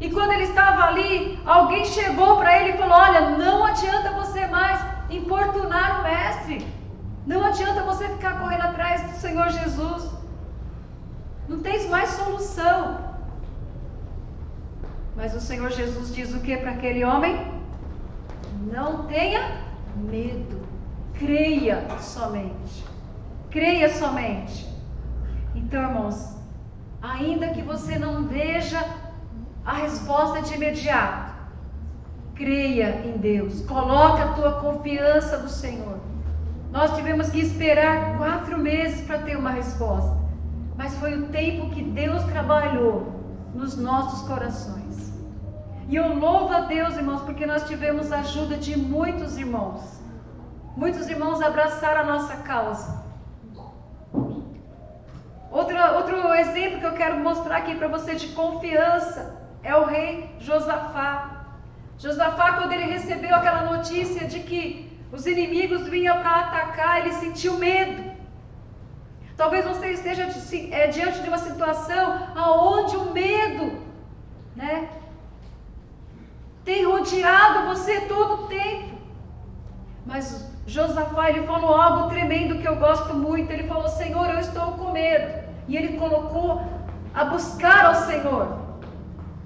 E 0.00 0.10
quando 0.10 0.32
ele 0.32 0.44
estava 0.44 0.84
ali, 0.84 1.38
alguém 1.44 1.84
chegou 1.84 2.38
para 2.38 2.58
ele 2.58 2.70
e 2.70 2.78
falou: 2.78 2.96
Olha, 2.96 3.30
não 3.36 3.64
adianta 3.64 4.12
você 4.12 4.46
mais 4.46 4.80
importunar 5.10 6.00
o 6.00 6.02
mestre. 6.04 6.66
Não 7.26 7.44
adianta 7.44 7.82
você 7.82 8.08
ficar 8.08 8.40
correndo 8.40 8.62
atrás 8.62 9.02
do 9.02 9.18
Senhor 9.18 9.48
Jesus. 9.50 10.10
Não 11.48 11.60
tens 11.60 11.88
mais 11.88 12.08
solução. 12.10 12.98
Mas 15.14 15.34
o 15.34 15.40
Senhor 15.40 15.70
Jesus 15.70 16.14
diz 16.14 16.32
o 16.34 16.40
que 16.40 16.56
para 16.56 16.70
aquele 16.70 17.04
homem? 17.04 17.52
Não 18.72 19.04
tenha 19.06 19.42
medo. 19.96 20.62
Creia 21.18 21.86
somente. 21.98 22.84
Creia 23.50 23.90
somente. 23.92 24.66
Então, 25.54 25.82
irmãos, 25.82 26.36
ainda 27.02 27.48
que 27.48 27.60
você 27.60 27.98
não 27.98 28.26
veja 28.26 28.82
a 29.70 29.74
resposta 29.74 30.40
é 30.40 30.42
de 30.42 30.54
imediato. 30.54 31.32
Creia 32.34 33.06
em 33.06 33.18
Deus, 33.18 33.64
coloca 33.66 34.24
a 34.24 34.32
tua 34.32 34.52
confiança 34.60 35.38
no 35.38 35.48
Senhor. 35.48 35.98
Nós 36.72 36.96
tivemos 36.96 37.30
que 37.30 37.38
esperar 37.38 38.16
quatro 38.18 38.58
meses 38.58 39.06
para 39.06 39.18
ter 39.18 39.36
uma 39.36 39.50
resposta, 39.50 40.16
mas 40.76 40.92
foi 40.96 41.14
o 41.16 41.28
tempo 41.28 41.70
que 41.70 41.84
Deus 41.84 42.20
trabalhou 42.24 43.12
nos 43.54 43.76
nossos 43.76 44.26
corações. 44.26 45.12
E 45.88 45.94
eu 45.94 46.16
louvo 46.18 46.52
a 46.52 46.62
Deus, 46.62 46.96
irmãos, 46.96 47.22
porque 47.22 47.46
nós 47.46 47.62
tivemos 47.68 48.10
a 48.10 48.20
ajuda 48.20 48.56
de 48.56 48.76
muitos 48.76 49.38
irmãos. 49.38 50.00
Muitos 50.76 51.08
irmãos 51.08 51.40
abraçaram 51.40 52.00
a 52.00 52.12
nossa 52.12 52.36
causa. 52.38 53.04
Outro, 55.52 55.76
outro 55.96 56.34
exemplo 56.34 56.80
que 56.80 56.86
eu 56.86 56.94
quero 56.94 57.20
mostrar 57.20 57.58
aqui 57.58 57.76
para 57.76 57.86
você 57.86 58.16
de 58.16 58.28
confiança 58.28 59.39
é 59.62 59.74
o 59.76 59.84
rei 59.84 60.34
Josafá. 60.38 61.44
Josafá, 61.98 62.52
quando 62.54 62.72
ele 62.72 62.84
recebeu 62.84 63.34
aquela 63.34 63.62
notícia 63.72 64.26
de 64.26 64.40
que 64.40 64.90
os 65.12 65.26
inimigos 65.26 65.86
vinham 65.88 66.18
para 66.18 66.40
atacar, 66.40 67.00
ele 67.00 67.12
sentiu 67.12 67.58
medo. 67.58 68.10
Talvez 69.36 69.64
você 69.64 69.92
esteja 69.92 70.28
é, 70.70 70.86
diante 70.88 71.20
de 71.20 71.28
uma 71.28 71.38
situação 71.38 72.28
aonde 72.36 72.96
o 72.96 73.12
medo, 73.12 73.80
né, 74.54 74.88
tem 76.64 76.84
rodeado 76.84 77.66
você 77.68 78.02
todo 78.02 78.44
o 78.44 78.46
tempo. 78.48 78.98
Mas 80.06 80.50
Josafá, 80.66 81.30
ele 81.30 81.46
falou 81.46 81.74
algo 81.74 82.08
tremendo 82.08 82.58
que 82.60 82.68
eu 82.68 82.76
gosto 82.76 83.14
muito. 83.14 83.50
Ele 83.50 83.66
falou: 83.66 83.88
Senhor, 83.88 84.28
eu 84.30 84.40
estou 84.40 84.72
com 84.72 84.92
medo. 84.92 85.44
E 85.68 85.76
ele 85.76 85.98
colocou 85.98 86.62
a 87.14 87.24
buscar 87.24 87.86
ao 87.86 87.94
Senhor. 87.94 88.69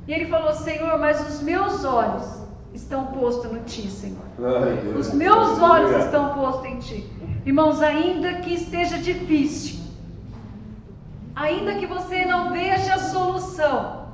E 0.06 0.12
ele 0.12 0.26
falou: 0.26 0.52
Senhor, 0.52 0.98
mas 0.98 1.20
os 1.28 1.42
meus 1.42 1.84
olhos 1.84 2.44
estão 2.72 3.06
postos 3.06 3.50
no 3.50 3.60
Ti, 3.60 3.88
Senhor. 3.88 4.24
Os 4.98 5.12
meus 5.12 5.58
olhos 5.60 6.04
estão 6.04 6.34
postos 6.34 6.66
em 6.66 6.78
Ti. 6.78 7.10
Irmãos, 7.46 7.80
ainda 7.80 8.34
que 8.34 8.54
esteja 8.54 8.98
difícil, 8.98 9.80
ainda 11.34 11.74
que 11.76 11.86
você 11.86 12.24
não 12.24 12.52
veja 12.52 12.94
a 12.94 12.98
solução, 12.98 14.08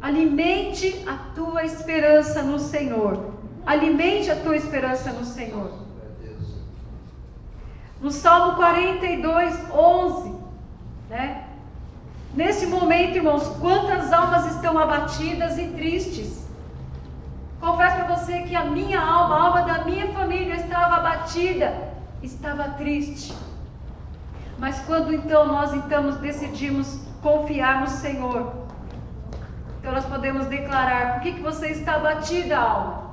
alimente 0.00 1.02
a 1.06 1.16
tua 1.34 1.64
esperança 1.64 2.42
no 2.42 2.58
Senhor. 2.58 3.32
Alimente 3.64 4.28
a 4.30 4.36
tua 4.36 4.56
esperança 4.56 5.12
no 5.12 5.24
Senhor. 5.24 5.70
No 8.00 8.10
Salmo 8.10 8.56
42, 8.56 9.70
11, 9.72 10.34
né? 11.08 11.48
Nesse 12.34 12.66
momento, 12.66 13.16
irmãos, 13.16 13.46
quantas 13.60 14.12
almas 14.12 14.54
estão 14.54 14.78
abatidas 14.78 15.58
e 15.58 15.68
tristes. 15.68 16.48
Confesso 17.60 17.96
para 17.96 18.16
você 18.16 18.40
que 18.42 18.56
a 18.56 18.64
minha 18.64 19.00
alma, 19.00 19.36
a 19.36 19.42
alma 19.42 19.62
da 19.62 19.84
minha 19.84 20.08
família 20.12 20.54
estava 20.54 20.96
abatida, 20.96 21.72
estava 22.22 22.70
triste. 22.70 23.34
Mas 24.58 24.80
quando 24.80 25.12
então 25.12 25.46
nós 25.46 25.74
então 25.74 26.10
decidimos 26.12 27.00
confiar 27.20 27.82
no 27.82 27.88
Senhor, 27.88 28.52
então 29.78 29.92
nós 29.92 30.04
podemos 30.06 30.46
declarar: 30.46 31.14
por 31.14 31.22
que, 31.22 31.32
que 31.32 31.40
você 31.40 31.68
está 31.68 31.96
abatida, 31.96 32.56
alma? 32.56 33.12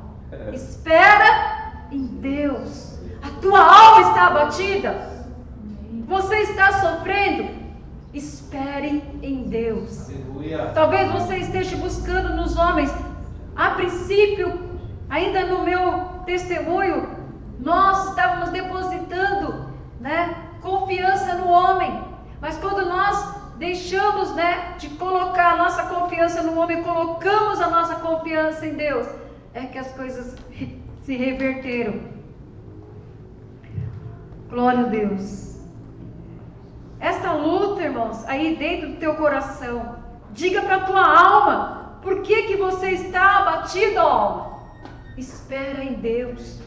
Espera 0.53 1.85
em 1.91 2.05
Deus. 2.05 2.97
A 3.21 3.41
tua 3.41 3.59
alma 3.59 4.09
está 4.09 4.27
abatida. 4.27 5.09
Você 6.07 6.35
está 6.37 6.71
sofrendo. 6.79 7.58
Espere 8.13 9.03
em 9.21 9.43
Deus. 9.43 10.09
Aleluia. 10.09 10.71
Talvez 10.73 11.11
você 11.11 11.37
esteja 11.37 11.77
buscando 11.77 12.35
nos 12.35 12.57
homens. 12.57 12.91
A 13.55 13.71
princípio, 13.71 14.59
ainda 15.09 15.45
no 15.45 15.63
meu 15.63 16.05
testemunho, 16.25 17.07
nós 17.59 18.09
estávamos 18.09 18.49
depositando, 18.49 19.65
né, 19.99 20.35
confiança 20.61 21.35
no 21.35 21.49
homem. 21.49 22.01
Mas 22.41 22.57
quando 22.57 22.85
nós 22.85 23.35
deixamos, 23.57 24.33
né, 24.33 24.75
de 24.77 24.89
colocar 24.91 25.53
a 25.53 25.57
nossa 25.57 25.83
confiança 25.83 26.41
no 26.41 26.57
homem, 26.59 26.81
colocamos 26.81 27.59
a 27.61 27.69
nossa 27.69 27.95
confiança 27.95 28.65
em 28.65 28.75
Deus, 28.75 29.07
é 29.53 29.65
que 29.65 29.77
as 29.77 29.91
coisas 29.91 30.35
se 31.03 31.15
reverteram. 31.15 31.99
Glória 34.49 34.79
a 34.79 34.89
Deus. 34.89 35.48
Esta 36.99 37.31
luta, 37.31 37.81
irmãos, 37.81 38.25
aí 38.27 38.55
dentro 38.55 38.89
do 38.89 38.95
teu 38.97 39.15
coração, 39.15 39.95
diga 40.31 40.61
para 40.61 40.75
a 40.75 40.85
tua 40.85 41.19
alma, 41.19 41.99
por 42.01 42.21
que 42.21 42.43
que 42.43 42.57
você 42.57 42.91
está 42.91 43.37
abatido, 43.37 43.99
alma? 43.99 44.59
Espera 45.17 45.83
em 45.83 45.93
Deus. 45.93 46.59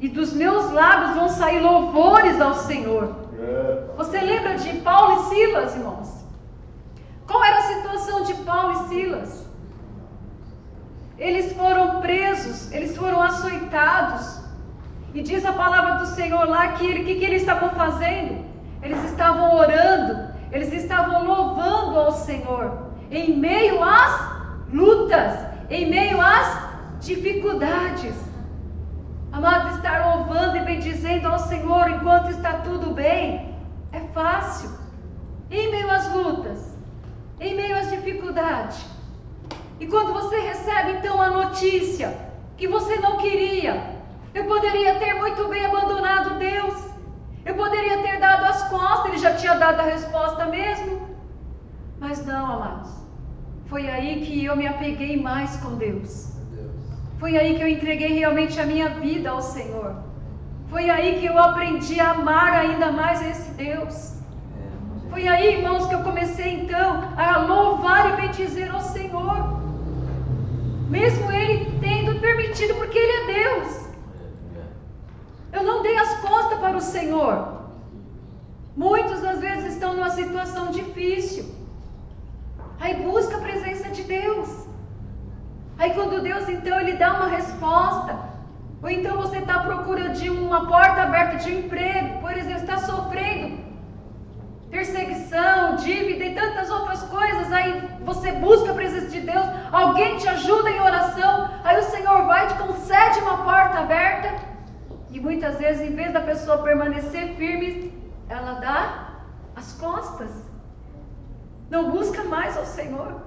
E 0.00 0.08
dos 0.08 0.32
meus 0.34 0.70
lábios 0.70 1.16
vão 1.16 1.28
sair 1.28 1.60
louvores 1.60 2.40
ao 2.40 2.54
Senhor. 2.54 3.14
Você 3.96 4.20
lembra 4.20 4.56
de 4.56 4.80
Paulo 4.80 5.22
e 5.22 5.34
Silas, 5.34 5.74
irmãos? 5.74 6.24
Qual 7.26 7.42
era 7.42 7.58
a 7.58 7.62
situação 7.62 8.22
de 8.22 8.34
Paulo 8.34 8.72
e 8.72 8.88
Silas? 8.88 9.46
Eles 11.18 11.52
foram 11.54 12.00
presos, 12.02 12.70
eles 12.72 12.94
foram 12.96 13.22
açoitados, 13.22 14.40
e 15.16 15.22
diz 15.22 15.46
a 15.46 15.52
palavra 15.54 15.94
do 15.94 16.06
Senhor 16.08 16.46
lá 16.46 16.72
que 16.72 16.84
o 16.84 17.04
que, 17.06 17.14
que 17.14 17.24
eles 17.24 17.40
estavam 17.40 17.70
fazendo? 17.70 18.44
Eles 18.82 19.02
estavam 19.04 19.56
orando, 19.56 20.28
eles 20.52 20.70
estavam 20.74 21.24
louvando 21.24 21.98
ao 21.98 22.12
Senhor 22.12 22.90
em 23.10 23.34
meio 23.34 23.82
às 23.82 24.12
lutas, 24.70 25.32
em 25.70 25.88
meio 25.88 26.20
às 26.20 26.68
dificuldades. 27.00 28.14
Amado, 29.32 29.74
estar 29.76 30.16
louvando 30.16 30.58
e 30.58 30.60
bendizendo 30.60 31.28
ao 31.28 31.38
Senhor 31.38 31.88
enquanto 31.88 32.28
está 32.28 32.52
tudo 32.58 32.90
bem 32.90 33.54
é 33.92 34.00
fácil. 34.12 34.68
Em 35.50 35.70
meio 35.70 35.90
às 35.90 36.12
lutas, 36.12 36.76
em 37.40 37.54
meio 37.54 37.74
às 37.74 37.88
dificuldades. 37.90 38.84
E 39.80 39.86
quando 39.86 40.12
você 40.12 40.40
recebe 40.40 40.98
então 40.98 41.22
a 41.22 41.30
notícia 41.30 42.14
que 42.58 42.68
você 42.68 42.96
não 42.96 43.16
queria, 43.16 43.95
eu 44.36 44.44
poderia 44.44 44.96
ter 44.96 45.14
muito 45.14 45.48
bem 45.48 45.64
abandonado 45.64 46.38
Deus. 46.38 46.74
Eu 47.46 47.54
poderia 47.54 48.02
ter 48.02 48.20
dado 48.20 48.44
as 48.44 48.68
costas, 48.68 49.06
ele 49.06 49.18
já 49.18 49.32
tinha 49.34 49.54
dado 49.54 49.80
a 49.80 49.84
resposta 49.84 50.44
mesmo. 50.44 51.08
Mas 51.98 52.24
não, 52.26 52.44
amados. 52.52 52.90
Foi 53.66 53.88
aí 53.88 54.20
que 54.26 54.44
eu 54.44 54.54
me 54.54 54.66
apeguei 54.66 55.20
mais 55.20 55.56
com 55.56 55.76
Deus. 55.76 56.34
Foi 57.18 57.38
aí 57.38 57.54
que 57.54 57.62
eu 57.62 57.68
entreguei 57.68 58.12
realmente 58.18 58.60
a 58.60 58.66
minha 58.66 58.90
vida 58.90 59.30
ao 59.30 59.40
Senhor. 59.40 59.96
Foi 60.68 60.90
aí 60.90 61.18
que 61.18 61.24
eu 61.24 61.38
aprendi 61.38 61.98
a 61.98 62.10
amar 62.10 62.52
ainda 62.52 62.92
mais 62.92 63.22
esse 63.30 63.50
Deus. 63.52 64.16
Foi 65.08 65.26
aí, 65.26 65.54
irmãos, 65.54 65.86
que 65.86 65.94
eu 65.94 66.02
comecei 66.02 66.60
então 66.60 67.10
a 67.16 67.38
louvar 67.38 68.12
e 68.12 68.20
bendizer 68.20 68.70
ao 68.74 68.82
Senhor. 68.82 69.62
Mesmo 70.90 71.32
Ele 71.32 71.80
tendo 71.80 72.20
permitido, 72.20 72.74
porque 72.74 72.98
Ele 72.98 73.12
é 73.12 73.34
Deus. 73.44 73.85
Eu 75.56 75.64
não 75.68 75.82
dei 75.86 75.96
as 76.04 76.12
costas 76.26 76.58
para 76.64 76.76
o 76.76 76.86
Senhor. 76.94 77.34
Muitos 78.84 79.24
às 79.32 79.38
vezes 79.46 79.72
estão 79.74 79.90
numa 79.94 80.10
situação 80.10 80.64
difícil. 80.78 81.44
Aí 82.80 82.94
busca 83.08 83.36
a 83.36 83.44
presença 83.46 83.88
de 83.96 84.02
Deus. 84.02 84.48
Aí 85.78 85.90
quando 85.96 86.22
Deus 86.30 86.46
então 86.56 86.78
ele 86.80 86.94
dá 87.02 87.10
uma 87.14 87.28
resposta, 87.28 88.12
ou 88.82 88.90
então 88.96 89.16
você 89.16 89.38
está 89.38 89.54
à 89.56 89.64
procura 89.68 90.10
de 90.18 90.28
uma 90.28 90.60
porta 90.66 91.02
aberta 91.02 91.36
de 91.44 91.50
emprego, 91.58 92.20
por 92.20 92.32
exemplo, 92.40 92.62
está 92.64 92.78
sofrendo 92.78 93.66
perseguição, 94.70 95.76
dívida 95.76 96.24
e 96.24 96.34
tantas 96.34 96.68
outras 96.70 97.02
coisas, 97.04 97.50
aí 97.50 97.70
você 98.04 98.32
busca 98.32 98.72
a 98.72 98.74
presença 98.74 99.08
de 99.08 99.20
Deus, 99.20 99.46
alguém 99.72 100.18
te 100.18 100.28
ajuda 100.28 100.70
em 100.70 100.80
oração, 100.80 101.48
aí 101.64 101.78
o 101.78 101.90
Senhor 101.94 102.26
vai 102.26 102.44
e 102.44 102.48
te 102.48 102.54
concede 102.64 103.20
uma 103.20 103.38
porta 103.38 103.78
aberta. 103.78 104.55
E 105.16 105.20
muitas 105.20 105.56
vezes, 105.56 105.80
em 105.80 105.94
vez 105.94 106.12
da 106.12 106.20
pessoa 106.20 106.62
permanecer 106.62 107.36
firme, 107.36 107.90
ela 108.28 108.52
dá 108.64 108.80
as 109.60 109.72
costas. 109.72 110.30
Não 111.70 111.90
busca 111.90 112.22
mais 112.24 112.54
ao 112.54 112.66
Senhor. 112.66 113.22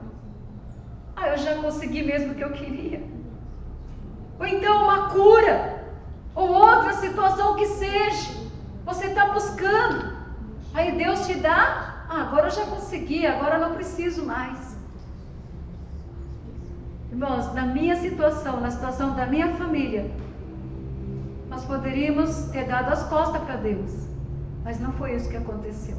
Ah, 1.16 1.30
eu 1.30 1.38
já 1.40 1.56
consegui 1.56 2.04
mesmo 2.04 2.34
o 2.34 2.36
que 2.36 2.44
eu 2.44 2.52
queria. 2.52 3.02
Ou 4.40 4.46
então 4.46 4.84
uma 4.84 5.10
cura, 5.10 5.84
ou 6.36 6.52
outra 6.52 6.94
situação 6.94 7.56
que 7.56 7.66
seja. 7.66 8.34
Você 8.86 9.08
está 9.08 9.26
buscando. 9.34 10.16
Aí 10.76 10.92
Deus 10.92 11.26
te 11.26 11.40
dá. 11.40 12.06
Ah, 12.08 12.22
agora 12.22 12.50
eu 12.50 12.52
já 12.52 12.68
consegui, 12.68 13.26
agora 13.26 13.56
eu 13.56 13.62
não 13.62 13.74
preciso 13.74 14.28
mais. 14.28 14.78
Irmãos, 17.12 17.52
na 17.56 17.66
minha 17.66 17.96
situação, 17.96 18.62
na 18.62 18.70
situação 18.70 19.16
da 19.16 19.26
minha 19.26 19.56
família, 19.56 20.12
nós 21.60 21.66
poderíamos 21.66 22.46
ter 22.52 22.66
dado 22.66 22.94
as 22.94 23.04
costas 23.04 23.42
para 23.42 23.58
Deus, 23.58 23.92
mas 24.64 24.80
não 24.80 24.94
foi 24.94 25.16
isso 25.16 25.30
que 25.30 25.36
aconteceu. 25.36 25.98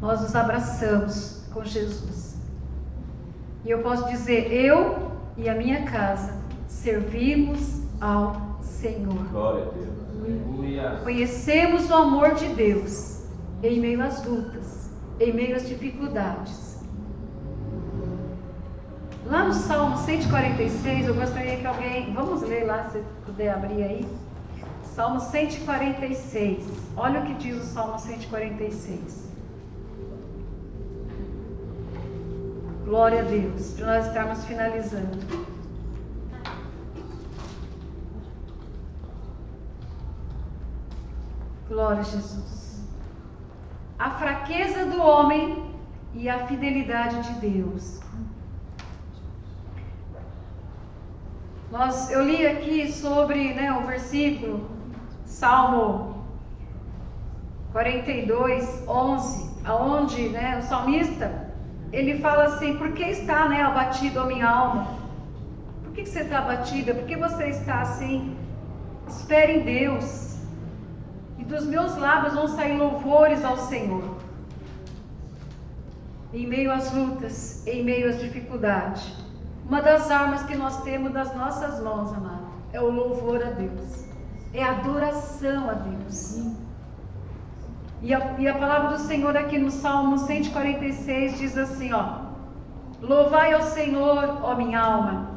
Nós 0.00 0.20
nos 0.20 0.34
abraçamos 0.36 1.44
com 1.52 1.64
Jesus. 1.64 2.36
E 3.64 3.70
eu 3.70 3.80
posso 3.80 4.06
dizer, 4.08 4.52
eu 4.52 5.10
e 5.36 5.48
a 5.48 5.54
minha 5.54 5.82
casa 5.84 6.34
servimos 6.68 7.82
ao 8.00 8.58
Senhor. 8.62 9.26
Glória 9.30 9.64
a 9.64 9.70
Deus. 9.70 11.02
Conhecemos 11.02 11.90
o 11.90 11.94
amor 11.94 12.34
de 12.34 12.48
Deus 12.54 13.24
em 13.62 13.80
meio 13.80 14.02
às 14.02 14.24
lutas, 14.24 14.90
em 15.18 15.32
meio 15.32 15.56
às 15.56 15.66
dificuldades. 15.66 16.73
Lá 19.26 19.44
no 19.44 19.54
Salmo 19.54 19.96
146, 19.96 21.06
eu 21.08 21.14
gostaria 21.14 21.56
que 21.56 21.66
alguém, 21.66 22.12
vamos 22.12 22.42
ler 22.42 22.64
lá, 22.64 22.90
se 22.90 23.02
puder 23.24 23.54
abrir 23.54 23.82
aí. 23.82 24.08
Salmo 24.82 25.18
146. 25.18 26.62
Olha 26.94 27.20
o 27.20 27.24
que 27.24 27.34
diz 27.34 27.56
o 27.56 27.64
Salmo 27.64 27.98
146. 27.98 29.32
Glória 32.84 33.20
a 33.20 33.24
Deus, 33.24 33.72
para 33.72 33.86
nós 33.86 34.06
estarmos 34.06 34.44
finalizando. 34.44 35.18
Glória 41.66 42.00
a 42.00 42.04
Jesus. 42.04 42.84
A 43.98 44.10
fraqueza 44.10 44.84
do 44.84 45.00
homem 45.00 45.72
e 46.12 46.28
a 46.28 46.46
fidelidade 46.46 47.22
de 47.22 47.40
Deus. 47.40 48.03
Nós, 51.74 52.08
eu 52.08 52.22
li 52.22 52.46
aqui 52.46 52.92
sobre 52.92 53.52
né, 53.52 53.72
o 53.72 53.84
versículo, 53.84 54.70
Salmo 55.24 56.24
42, 57.72 58.84
11, 58.86 59.50
aonde 59.64 60.28
né, 60.28 60.58
o 60.60 60.62
salmista 60.62 61.52
ele 61.92 62.20
fala 62.20 62.44
assim: 62.44 62.76
Por 62.76 62.92
que 62.92 63.02
está 63.02 63.48
né, 63.48 63.60
abatido 63.60 64.20
a 64.20 64.26
minha 64.26 64.48
alma? 64.48 64.86
Por 65.82 65.92
que, 65.94 66.04
que 66.04 66.08
você 66.10 66.20
está 66.20 66.38
abatida? 66.38 66.94
Por 66.94 67.06
que 67.06 67.16
você 67.16 67.46
está 67.46 67.80
assim? 67.80 68.36
Espere 69.08 69.54
em 69.54 69.64
Deus, 69.64 70.38
e 71.38 71.44
dos 71.44 71.66
meus 71.66 71.96
lábios 71.96 72.34
vão 72.34 72.46
sair 72.46 72.78
louvores 72.78 73.44
ao 73.44 73.56
Senhor. 73.56 74.16
Em 76.32 76.46
meio 76.46 76.70
às 76.70 76.92
lutas, 76.92 77.66
em 77.66 77.82
meio 77.82 78.10
às 78.10 78.20
dificuldades, 78.20 79.23
uma 79.68 79.80
das 79.80 80.10
armas 80.10 80.42
que 80.42 80.56
nós 80.56 80.82
temos 80.82 81.12
das 81.12 81.34
nossas 81.34 81.82
mãos, 81.82 82.12
amado, 82.12 82.44
é 82.72 82.80
o 82.80 82.90
louvor 82.90 83.42
a 83.42 83.50
Deus, 83.50 84.04
é 84.52 84.62
a 84.62 84.72
adoração 84.72 85.70
a 85.70 85.72
Deus. 85.72 86.42
E 88.02 88.12
a, 88.12 88.34
e 88.38 88.46
a 88.46 88.54
palavra 88.54 88.96
do 88.96 88.98
Senhor 88.98 89.34
aqui 89.34 89.56
no 89.56 89.70
Salmo 89.70 90.18
146 90.18 91.38
diz 91.38 91.56
assim: 91.56 91.92
ó, 91.94 92.24
Louvai 93.00 93.54
ao 93.54 93.62
Senhor, 93.62 94.40
ó 94.42 94.54
minha 94.54 94.80
alma, 94.80 95.30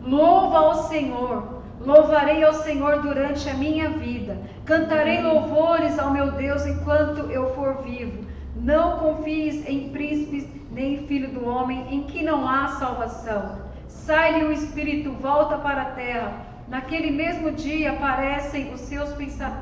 louva 0.00 0.58
ao 0.58 0.74
Senhor, 0.84 1.62
louvarei 1.80 2.44
ao 2.44 2.54
Senhor 2.54 3.02
durante 3.02 3.48
a 3.50 3.54
minha 3.54 3.90
vida, 3.90 4.38
cantarei 4.64 5.20
louvores 5.22 5.98
ao 5.98 6.12
meu 6.12 6.30
Deus 6.32 6.64
enquanto 6.66 7.30
eu 7.30 7.52
for 7.54 7.82
vivo. 7.82 8.24
Não 8.54 8.98
confies 8.98 9.66
em 9.68 9.90
príncipes 9.90 10.46
nem 10.70 10.94
em 10.94 11.06
filho 11.06 11.32
do 11.32 11.46
homem, 11.46 11.86
em 11.90 12.04
que 12.04 12.22
não 12.22 12.48
há 12.48 12.68
salvação. 12.68 13.71
Sai-lhe 14.06 14.44
o 14.44 14.52
espírito, 14.52 15.12
volta 15.12 15.58
para 15.58 15.82
a 15.82 15.90
terra. 15.92 16.46
Naquele 16.68 17.10
mesmo 17.10 17.52
dia 17.52 17.92
aparecem 17.92 18.72
os 18.72 18.80
seus, 18.80 19.10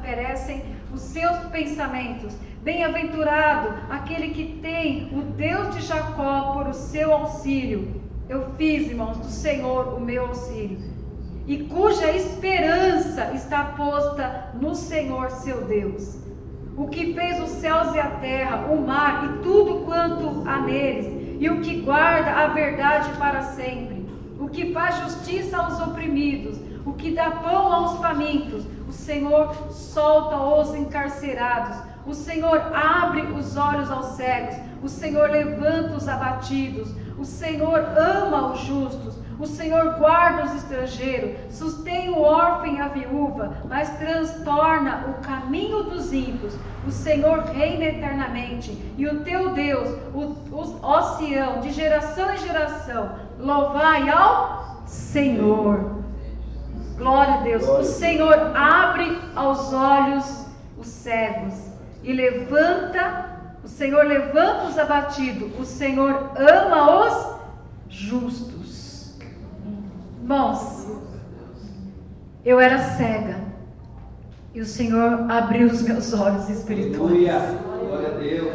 perecem 0.03 0.63
os 0.93 1.01
seus 1.01 1.39
pensamentos 1.47 2.37
Bem-aventurado 2.63 3.73
aquele 3.89 4.35
que 4.35 4.59
tem 4.61 5.09
o 5.13 5.23
Deus 5.23 5.75
de 5.75 5.81
Jacó 5.81 6.53
por 6.53 6.69
o 6.69 6.75
seu 6.75 7.11
auxílio. 7.11 8.03
Eu 8.29 8.51
fiz, 8.59 8.91
irmãos, 8.91 9.17
do 9.17 9.31
Senhor 9.31 9.95
o 9.95 10.01
meu 10.01 10.27
auxílio. 10.27 10.79
E 11.47 11.65
cuja 11.65 12.13
esperança 12.13 13.33
está 13.33 13.65
posta 13.79 14.51
no 14.61 14.75
Senhor 14.75 15.31
seu 15.31 15.65
Deus. 15.65 16.19
O 16.77 16.87
que 16.89 17.15
fez 17.15 17.41
os 17.41 17.49
céus 17.49 17.95
e 17.95 17.99
a 17.99 18.11
terra, 18.21 18.67
o 18.67 18.87
mar 18.87 19.25
e 19.25 19.43
tudo 19.43 19.87
quanto 19.87 20.47
há 20.47 20.61
neles, 20.61 21.07
e 21.41 21.49
o 21.49 21.63
que 21.63 21.81
guarda 21.81 22.31
a 22.31 22.49
verdade 22.49 23.11
para 23.19 23.41
sempre, 23.41 24.00
o 24.41 24.49
que 24.49 24.73
faz 24.73 24.97
justiça 25.01 25.57
aos 25.57 25.81
oprimidos, 25.81 26.59
o 26.85 26.95
que 26.95 27.13
dá 27.13 27.31
pão 27.31 27.73
aos 27.73 28.01
famintos, 28.01 28.65
o 28.89 28.93
Senhor 28.93 29.55
solta 29.71 30.37
os 30.37 30.75
encarcerados 30.75 31.91
o 32.07 32.15
Senhor 32.15 32.59
abre 32.75 33.23
os 33.23 33.57
olhos 33.57 33.91
aos 33.91 34.17
cegos, 34.17 34.57
o 34.83 34.89
Senhor 34.89 35.31
levanta 35.31 35.97
os 35.97 36.09
abatidos, 36.09 36.93
o 37.19 37.25
Senhor 37.25 37.79
ama 37.97 38.53
os 38.53 38.61
justos, 38.61 39.19
o 39.41 39.47
Senhor 39.47 39.95
guarda 39.95 40.45
os 40.45 40.55
estrangeiros, 40.57 41.55
sustém 41.55 42.11
o 42.11 42.21
órfão 42.21 42.67
e 42.67 42.81
a 42.81 42.89
viúva, 42.89 43.57
mas 43.65 43.89
transtorna 43.99 45.07
o 45.09 45.25
caminho 45.25 45.85
dos 45.85 46.13
ímpios. 46.13 46.55
O 46.87 46.91
Senhor 46.91 47.41
reina 47.45 47.87
eternamente, 47.87 48.71
e 48.99 49.07
o 49.07 49.21
teu 49.21 49.55
Deus, 49.55 49.89
o, 50.15 50.37
o, 50.53 51.61
de 51.63 51.73
geração 51.73 52.33
em 52.35 52.39
geração, 52.39 53.11
louvai 53.39 54.11
ao 54.11 54.83
Senhor. 54.87 56.03
Glória 56.99 57.35
a 57.35 57.39
Deus. 57.39 57.67
O 57.67 57.83
Senhor 57.83 58.53
abre 58.55 59.19
aos 59.35 59.73
olhos 59.73 60.47
os 60.77 60.87
cegos 60.87 61.55
e 62.03 62.13
levanta, 62.13 63.31
o 63.65 63.69
Senhor 63.69 64.05
levanta 64.05 64.65
os 64.65 64.79
abatidos, 64.79 65.59
o 65.59 65.65
Senhor 65.65 66.31
ama 66.37 67.07
os 67.07 67.37
justos. 67.89 68.60
Irmãos, 70.31 70.87
eu 72.45 72.61
era 72.61 72.79
cega 72.79 73.41
e 74.55 74.61
o 74.61 74.65
Senhor 74.65 75.29
abriu 75.29 75.67
os 75.67 75.83
meus 75.83 76.15
olhos 76.15 76.49
espirituais. 76.49 77.11
Glória 77.11 77.35
a 77.35 78.17
Deus. 78.17 78.55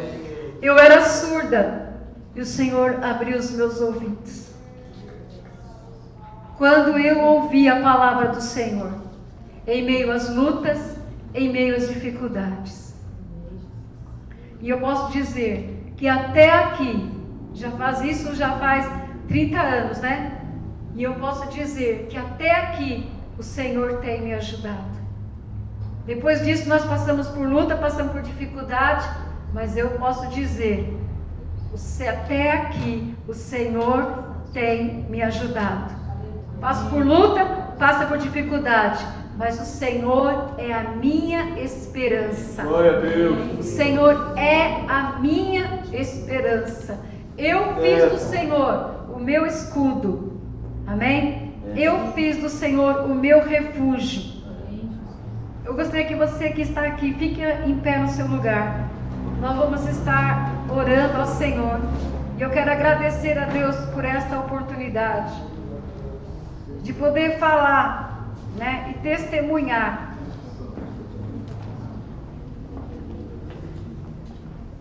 Eu 0.62 0.78
era 0.78 1.02
surda 1.04 1.92
e 2.34 2.40
o 2.40 2.46
Senhor 2.46 3.04
abriu 3.04 3.36
os 3.36 3.50
meus 3.50 3.78
ouvidos. 3.78 4.52
Quando 6.56 6.98
eu 6.98 7.20
ouvi 7.20 7.68
a 7.68 7.82
palavra 7.82 8.28
do 8.28 8.40
Senhor, 8.40 8.94
em 9.66 9.84
meio 9.84 10.10
às 10.10 10.34
lutas, 10.34 10.96
em 11.34 11.52
meio 11.52 11.76
às 11.76 11.88
dificuldades, 11.88 12.94
e 14.62 14.70
eu 14.70 14.80
posso 14.80 15.12
dizer 15.12 15.92
que 15.98 16.08
até 16.08 16.54
aqui, 16.54 17.12
já 17.52 17.70
faz 17.72 18.00
isso, 18.00 18.34
já 18.34 18.52
faz 18.52 18.90
30 19.28 19.60
anos, 19.60 19.98
né? 19.98 20.35
E 20.96 21.02
eu 21.02 21.14
posso 21.14 21.46
dizer 21.50 22.06
que 22.08 22.16
até 22.16 22.50
aqui 22.50 23.06
o 23.38 23.42
Senhor 23.42 23.98
tem 23.98 24.22
me 24.22 24.32
ajudado. 24.32 24.96
Depois 26.06 26.42
disso, 26.42 26.68
nós 26.68 26.84
passamos 26.86 27.28
por 27.28 27.46
luta, 27.46 27.76
passamos 27.76 28.12
por 28.12 28.22
dificuldade, 28.22 29.06
mas 29.52 29.76
eu 29.76 29.90
posso 29.90 30.26
dizer, 30.28 30.96
até 32.08 32.52
aqui 32.52 33.14
o 33.28 33.34
Senhor 33.34 34.24
tem 34.54 35.04
me 35.10 35.22
ajudado. 35.22 35.94
Passo 36.62 36.88
por 36.88 37.04
luta, 37.04 37.44
passa 37.78 38.06
por 38.06 38.16
dificuldade, 38.16 39.06
mas 39.36 39.60
o 39.60 39.66
Senhor 39.66 40.54
é 40.56 40.72
a 40.72 40.82
minha 40.92 41.60
esperança. 41.60 42.62
Glória 42.62 42.96
a 42.96 43.00
Deus. 43.00 43.58
O 43.58 43.62
Senhor 43.62 44.32
é 44.38 44.82
a 44.88 45.18
minha 45.20 45.82
esperança. 45.92 46.98
Eu 47.36 47.74
fiz 47.82 48.10
do 48.10 48.18
Senhor 48.18 49.10
o 49.14 49.18
meu 49.18 49.44
escudo. 49.44 50.35
Amém? 50.86 51.52
Eu 51.74 52.12
fiz 52.12 52.38
do 52.38 52.48
Senhor 52.48 53.04
o 53.10 53.14
meu 53.14 53.44
refúgio. 53.44 54.36
Eu 55.64 55.74
gostaria 55.74 56.06
que 56.06 56.14
você 56.14 56.50
que 56.50 56.62
está 56.62 56.82
aqui 56.82 57.12
fique 57.14 57.42
em 57.42 57.78
pé 57.80 57.98
no 57.98 58.08
seu 58.08 58.26
lugar. 58.26 58.88
Nós 59.40 59.56
vamos 59.56 59.86
estar 59.88 60.52
orando 60.70 61.18
ao 61.18 61.26
Senhor. 61.26 61.80
E 62.38 62.42
eu 62.42 62.50
quero 62.50 62.70
agradecer 62.70 63.36
a 63.36 63.46
Deus 63.46 63.74
por 63.94 64.04
esta 64.04 64.38
oportunidade 64.38 65.34
de 66.82 66.92
poder 66.92 67.38
falar 67.38 68.28
né, 68.56 68.90
e 68.90 68.98
testemunhar 69.00 70.16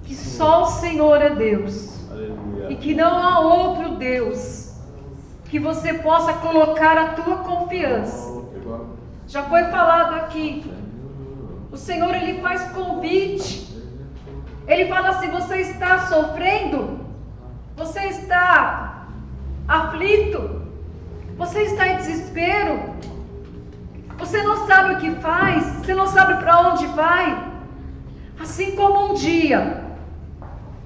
que 0.03 0.13
só 0.13 0.63
o 0.63 0.65
Senhor 0.67 1.21
é 1.21 1.31
Deus 1.31 2.09
Aleluia. 2.11 2.67
e 2.69 2.75
que 2.75 2.93
não 2.93 3.17
há 3.17 3.39
outro 3.39 3.95
Deus 3.95 4.64
que 5.55 5.59
você 5.59 5.93
possa 5.93 6.33
colocar 6.33 6.97
a 6.97 7.07
tua 7.13 7.37
confiança. 7.37 8.43
Já 9.25 9.43
foi 9.43 9.63
falado 9.75 10.15
aqui. 10.15 10.69
O 11.71 11.77
Senhor 11.77 12.13
ele 12.13 12.41
faz 12.41 12.61
convite. 12.73 13.73
Ele 14.67 14.87
fala 14.87 15.11
assim: 15.11 15.29
você 15.29 15.61
está 15.61 16.07
sofrendo? 16.07 16.99
Você 17.77 18.01
está 18.01 19.07
aflito? 19.65 20.61
Você 21.37 21.61
está 21.61 21.87
em 21.87 21.97
desespero? 21.99 22.93
Você 24.17 24.43
não 24.43 24.67
sabe 24.67 24.95
o 24.95 24.97
que 24.97 25.11
faz, 25.21 25.63
você 25.77 25.95
não 25.95 26.07
sabe 26.07 26.43
para 26.43 26.67
onde 26.67 26.85
vai. 26.87 27.47
Assim 28.41 28.75
como 28.75 29.11
um 29.11 29.13
dia 29.13 29.85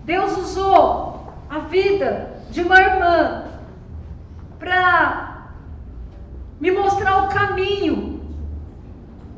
Deus 0.06 0.38
usou 0.38 1.34
a 1.50 1.58
vida 1.58 2.44
de 2.52 2.62
uma 2.62 2.80
irmã 2.80 3.50
para 4.60 5.48
me 6.60 6.72
mostrar 6.72 7.24
o 7.24 7.30
caminho. 7.30 8.20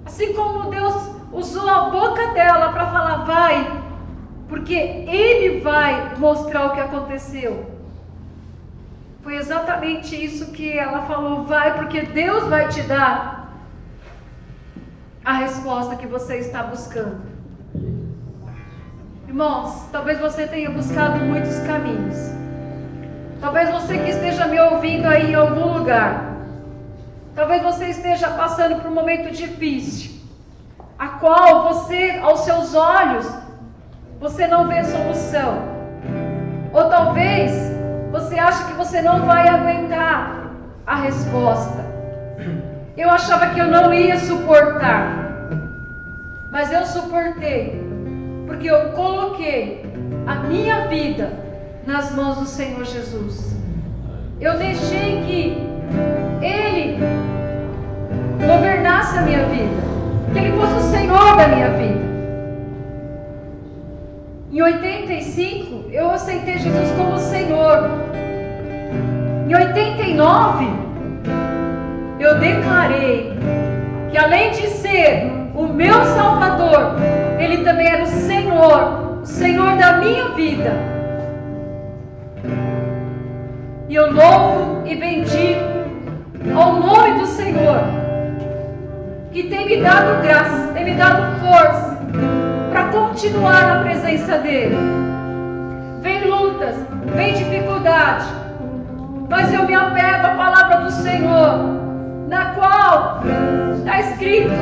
Assim 0.06 0.34
como 0.34 0.70
Deus 0.70 0.96
usou 1.32 1.70
a 1.70 1.90
boca 1.90 2.34
dela 2.34 2.74
para 2.74 2.88
falar, 2.88 3.18
vai, 3.26 3.84
porque 4.50 4.74
Ele 4.74 5.62
vai 5.62 6.16
mostrar 6.18 6.66
o 6.68 6.74
que 6.74 6.80
aconteceu. 6.80 7.72
Foi 9.22 9.36
exatamente 9.36 10.16
isso 10.16 10.52
que 10.52 10.78
ela 10.78 11.04
falou, 11.04 11.44
vai, 11.44 11.78
porque 11.78 12.02
Deus 12.02 12.44
vai 12.48 12.68
te 12.70 12.82
dar 12.82 13.54
a 15.24 15.34
resposta 15.34 15.96
que 15.96 16.08
você 16.08 16.38
está 16.38 16.64
buscando. 16.64 17.22
Irmãos, 19.28 19.88
talvez 19.92 20.20
você 20.20 20.48
tenha 20.48 20.72
buscado 20.72 21.20
muitos 21.20 21.58
caminhos. 21.60 22.41
Talvez 23.42 23.72
você 23.72 23.98
que 23.98 24.12
esteja 24.12 24.46
me 24.46 24.60
ouvindo 24.60 25.08
aí 25.08 25.32
em 25.32 25.36
algum 25.36 25.74
lugar. 25.80 26.36
Talvez 27.34 27.64
você 27.64 27.86
esteja 27.88 28.30
passando 28.30 28.80
por 28.80 28.92
um 28.92 28.94
momento 28.94 29.32
difícil, 29.32 30.12
a 31.00 31.08
qual 31.08 31.64
você, 31.64 32.20
aos 32.22 32.42
seus 32.42 32.76
olhos, 32.76 33.28
você 34.20 34.48
não 34.48 34.68
vê 34.68 34.84
solução. 34.84 35.64
Ou 36.72 36.88
talvez 36.88 37.52
você 38.12 38.38
acha 38.38 38.66
que 38.66 38.74
você 38.74 39.02
não 39.02 39.26
vai 39.26 39.48
aguentar 39.48 40.52
a 40.86 40.96
resposta. 40.98 41.84
Eu 42.96 43.10
achava 43.10 43.48
que 43.48 43.60
eu 43.60 43.68
não 43.68 43.92
ia 43.92 44.20
suportar, 44.20 45.50
mas 46.52 46.72
eu 46.72 46.86
suportei 46.86 47.82
porque 48.46 48.70
eu 48.70 48.92
coloquei 48.92 49.84
a 50.28 50.36
minha 50.36 50.88
vida 50.88 51.51
nas 51.92 52.16
mãos 52.16 52.38
do 52.38 52.46
Senhor 52.46 52.86
Jesus. 52.86 53.56
Eu 54.40 54.58
deixei 54.58 55.22
que 55.26 55.58
Ele 56.42 56.98
governasse 58.40 59.18
a 59.18 59.22
minha 59.22 59.46
vida, 59.46 59.82
que 60.32 60.40
Ele 60.40 60.58
fosse 60.58 60.74
o 60.74 60.92
Senhor 60.92 61.36
da 61.36 61.48
minha 61.50 61.70
vida. 61.72 62.12
Em 64.52 64.62
85, 64.62 65.92
eu 65.92 66.10
aceitei 66.12 66.58
Jesus 66.58 66.92
como 66.98 67.18
Senhor. 67.18 67.90
Em 69.48 69.56
89, 69.56 70.66
eu 72.20 72.40
declarei 72.40 73.34
que 74.12 74.18
além 74.18 74.52
de 74.52 74.68
ser 74.68 75.32
o 75.54 75.68
meu 75.68 76.06
Salvador, 76.06 76.96
Ele 77.38 77.64
também 77.64 77.88
era 77.88 78.04
o 78.04 78.08
Senhor, 78.08 79.20
o 79.22 79.26
Senhor 79.26 79.78
da 79.78 79.98
minha 79.98 80.30
vida. 80.30 80.91
E 83.92 83.96
eu 83.96 84.10
louvo 84.10 84.88
e 84.88 84.96
bendigo 84.96 85.60
ao 86.56 86.76
nome 86.76 87.20
do 87.20 87.26
Senhor, 87.26 87.82
que 89.34 89.44
tem 89.50 89.66
me 89.66 89.82
dado 89.82 90.22
graça, 90.22 90.72
tem 90.74 90.86
me 90.86 90.94
dado 90.94 91.38
força 91.42 92.00
para 92.72 92.86
continuar 92.86 93.68
na 93.68 93.84
presença 93.84 94.38
dEle. 94.38 94.78
Vem 96.00 96.24
lutas, 96.24 96.78
vem 97.18 97.34
dificuldade, 97.34 98.28
mas 99.30 99.54
eu 99.54 99.66
me 99.66 99.74
apego 99.76 100.26
à 100.26 100.36
palavra 100.38 100.78
do 100.86 100.92
Senhor, 100.92 101.60
na 102.30 102.46
qual 102.56 103.22
está 103.76 104.00
escrito 104.00 104.54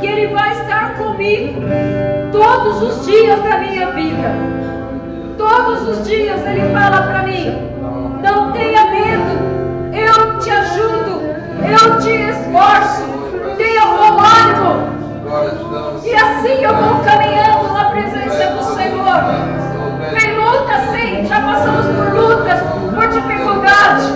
que 0.00 0.06
Ele 0.06 0.34
vai 0.34 0.50
estar 0.50 0.96
comigo 0.98 1.62
todos 2.30 2.82
os 2.82 3.06
dias 3.06 3.42
da 3.42 3.56
minha 3.56 3.90
vida. 3.92 4.32
Todos 5.38 5.88
os 5.88 6.06
dias 6.06 6.44
Ele 6.44 6.60
fala 6.74 7.06
para 7.06 7.22
mim: 7.22 7.75
não 8.26 8.50
tenha 8.50 8.84
medo, 8.90 9.38
eu 9.92 10.38
te 10.40 10.50
ajudo, 10.50 11.22
eu 11.62 12.00
te 12.00 12.10
esforço, 12.10 13.04
tenha 13.56 13.86
bom 13.86 14.18
ânimo. 14.18 14.96
E 16.04 16.14
assim 16.14 16.62
eu 16.62 16.74
vou 16.74 17.02
caminhando 17.04 17.72
na 17.72 17.84
presença 17.90 18.46
do 18.50 18.62
Senhor. 18.74 19.22
Tem 20.18 20.36
luta, 20.36 20.74
sim, 20.92 21.24
já 21.24 21.40
passamos 21.40 21.86
por 21.86 22.14
lutas, 22.14 22.60
por 22.94 23.08
dificuldades, 23.08 24.12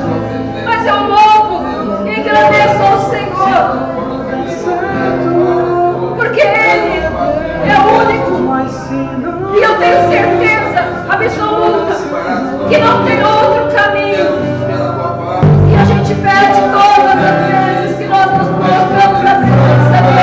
mas 0.65 0.87
eu 0.87 1.03
louvo 1.05 1.65
e 2.07 2.21
agradeço 2.21 2.83
ao 2.83 3.11
Senhor 3.11 3.31
porque 6.17 6.41
Ele 6.41 7.05
é 7.67 7.79
o 7.79 7.83
único. 8.01 8.31
E 9.57 9.63
eu 9.63 9.79
tenho 9.79 10.09
certeza 10.09 10.60
absoluta 11.11 11.95
que 12.69 12.79
não 12.79 13.05
tem 13.05 13.23
outro 13.25 13.77
caminho. 13.77 14.39
E 15.69 15.75
a 15.75 15.85
gente 15.85 16.15
pede 16.15 16.61
todas 16.73 17.19
as 17.25 17.37
vezes 17.47 17.99
que 17.99 18.05
nós 18.07 18.27
nos 18.39 18.49
colocamos 18.49 19.23
na 19.23 19.35
presença 19.35 20.20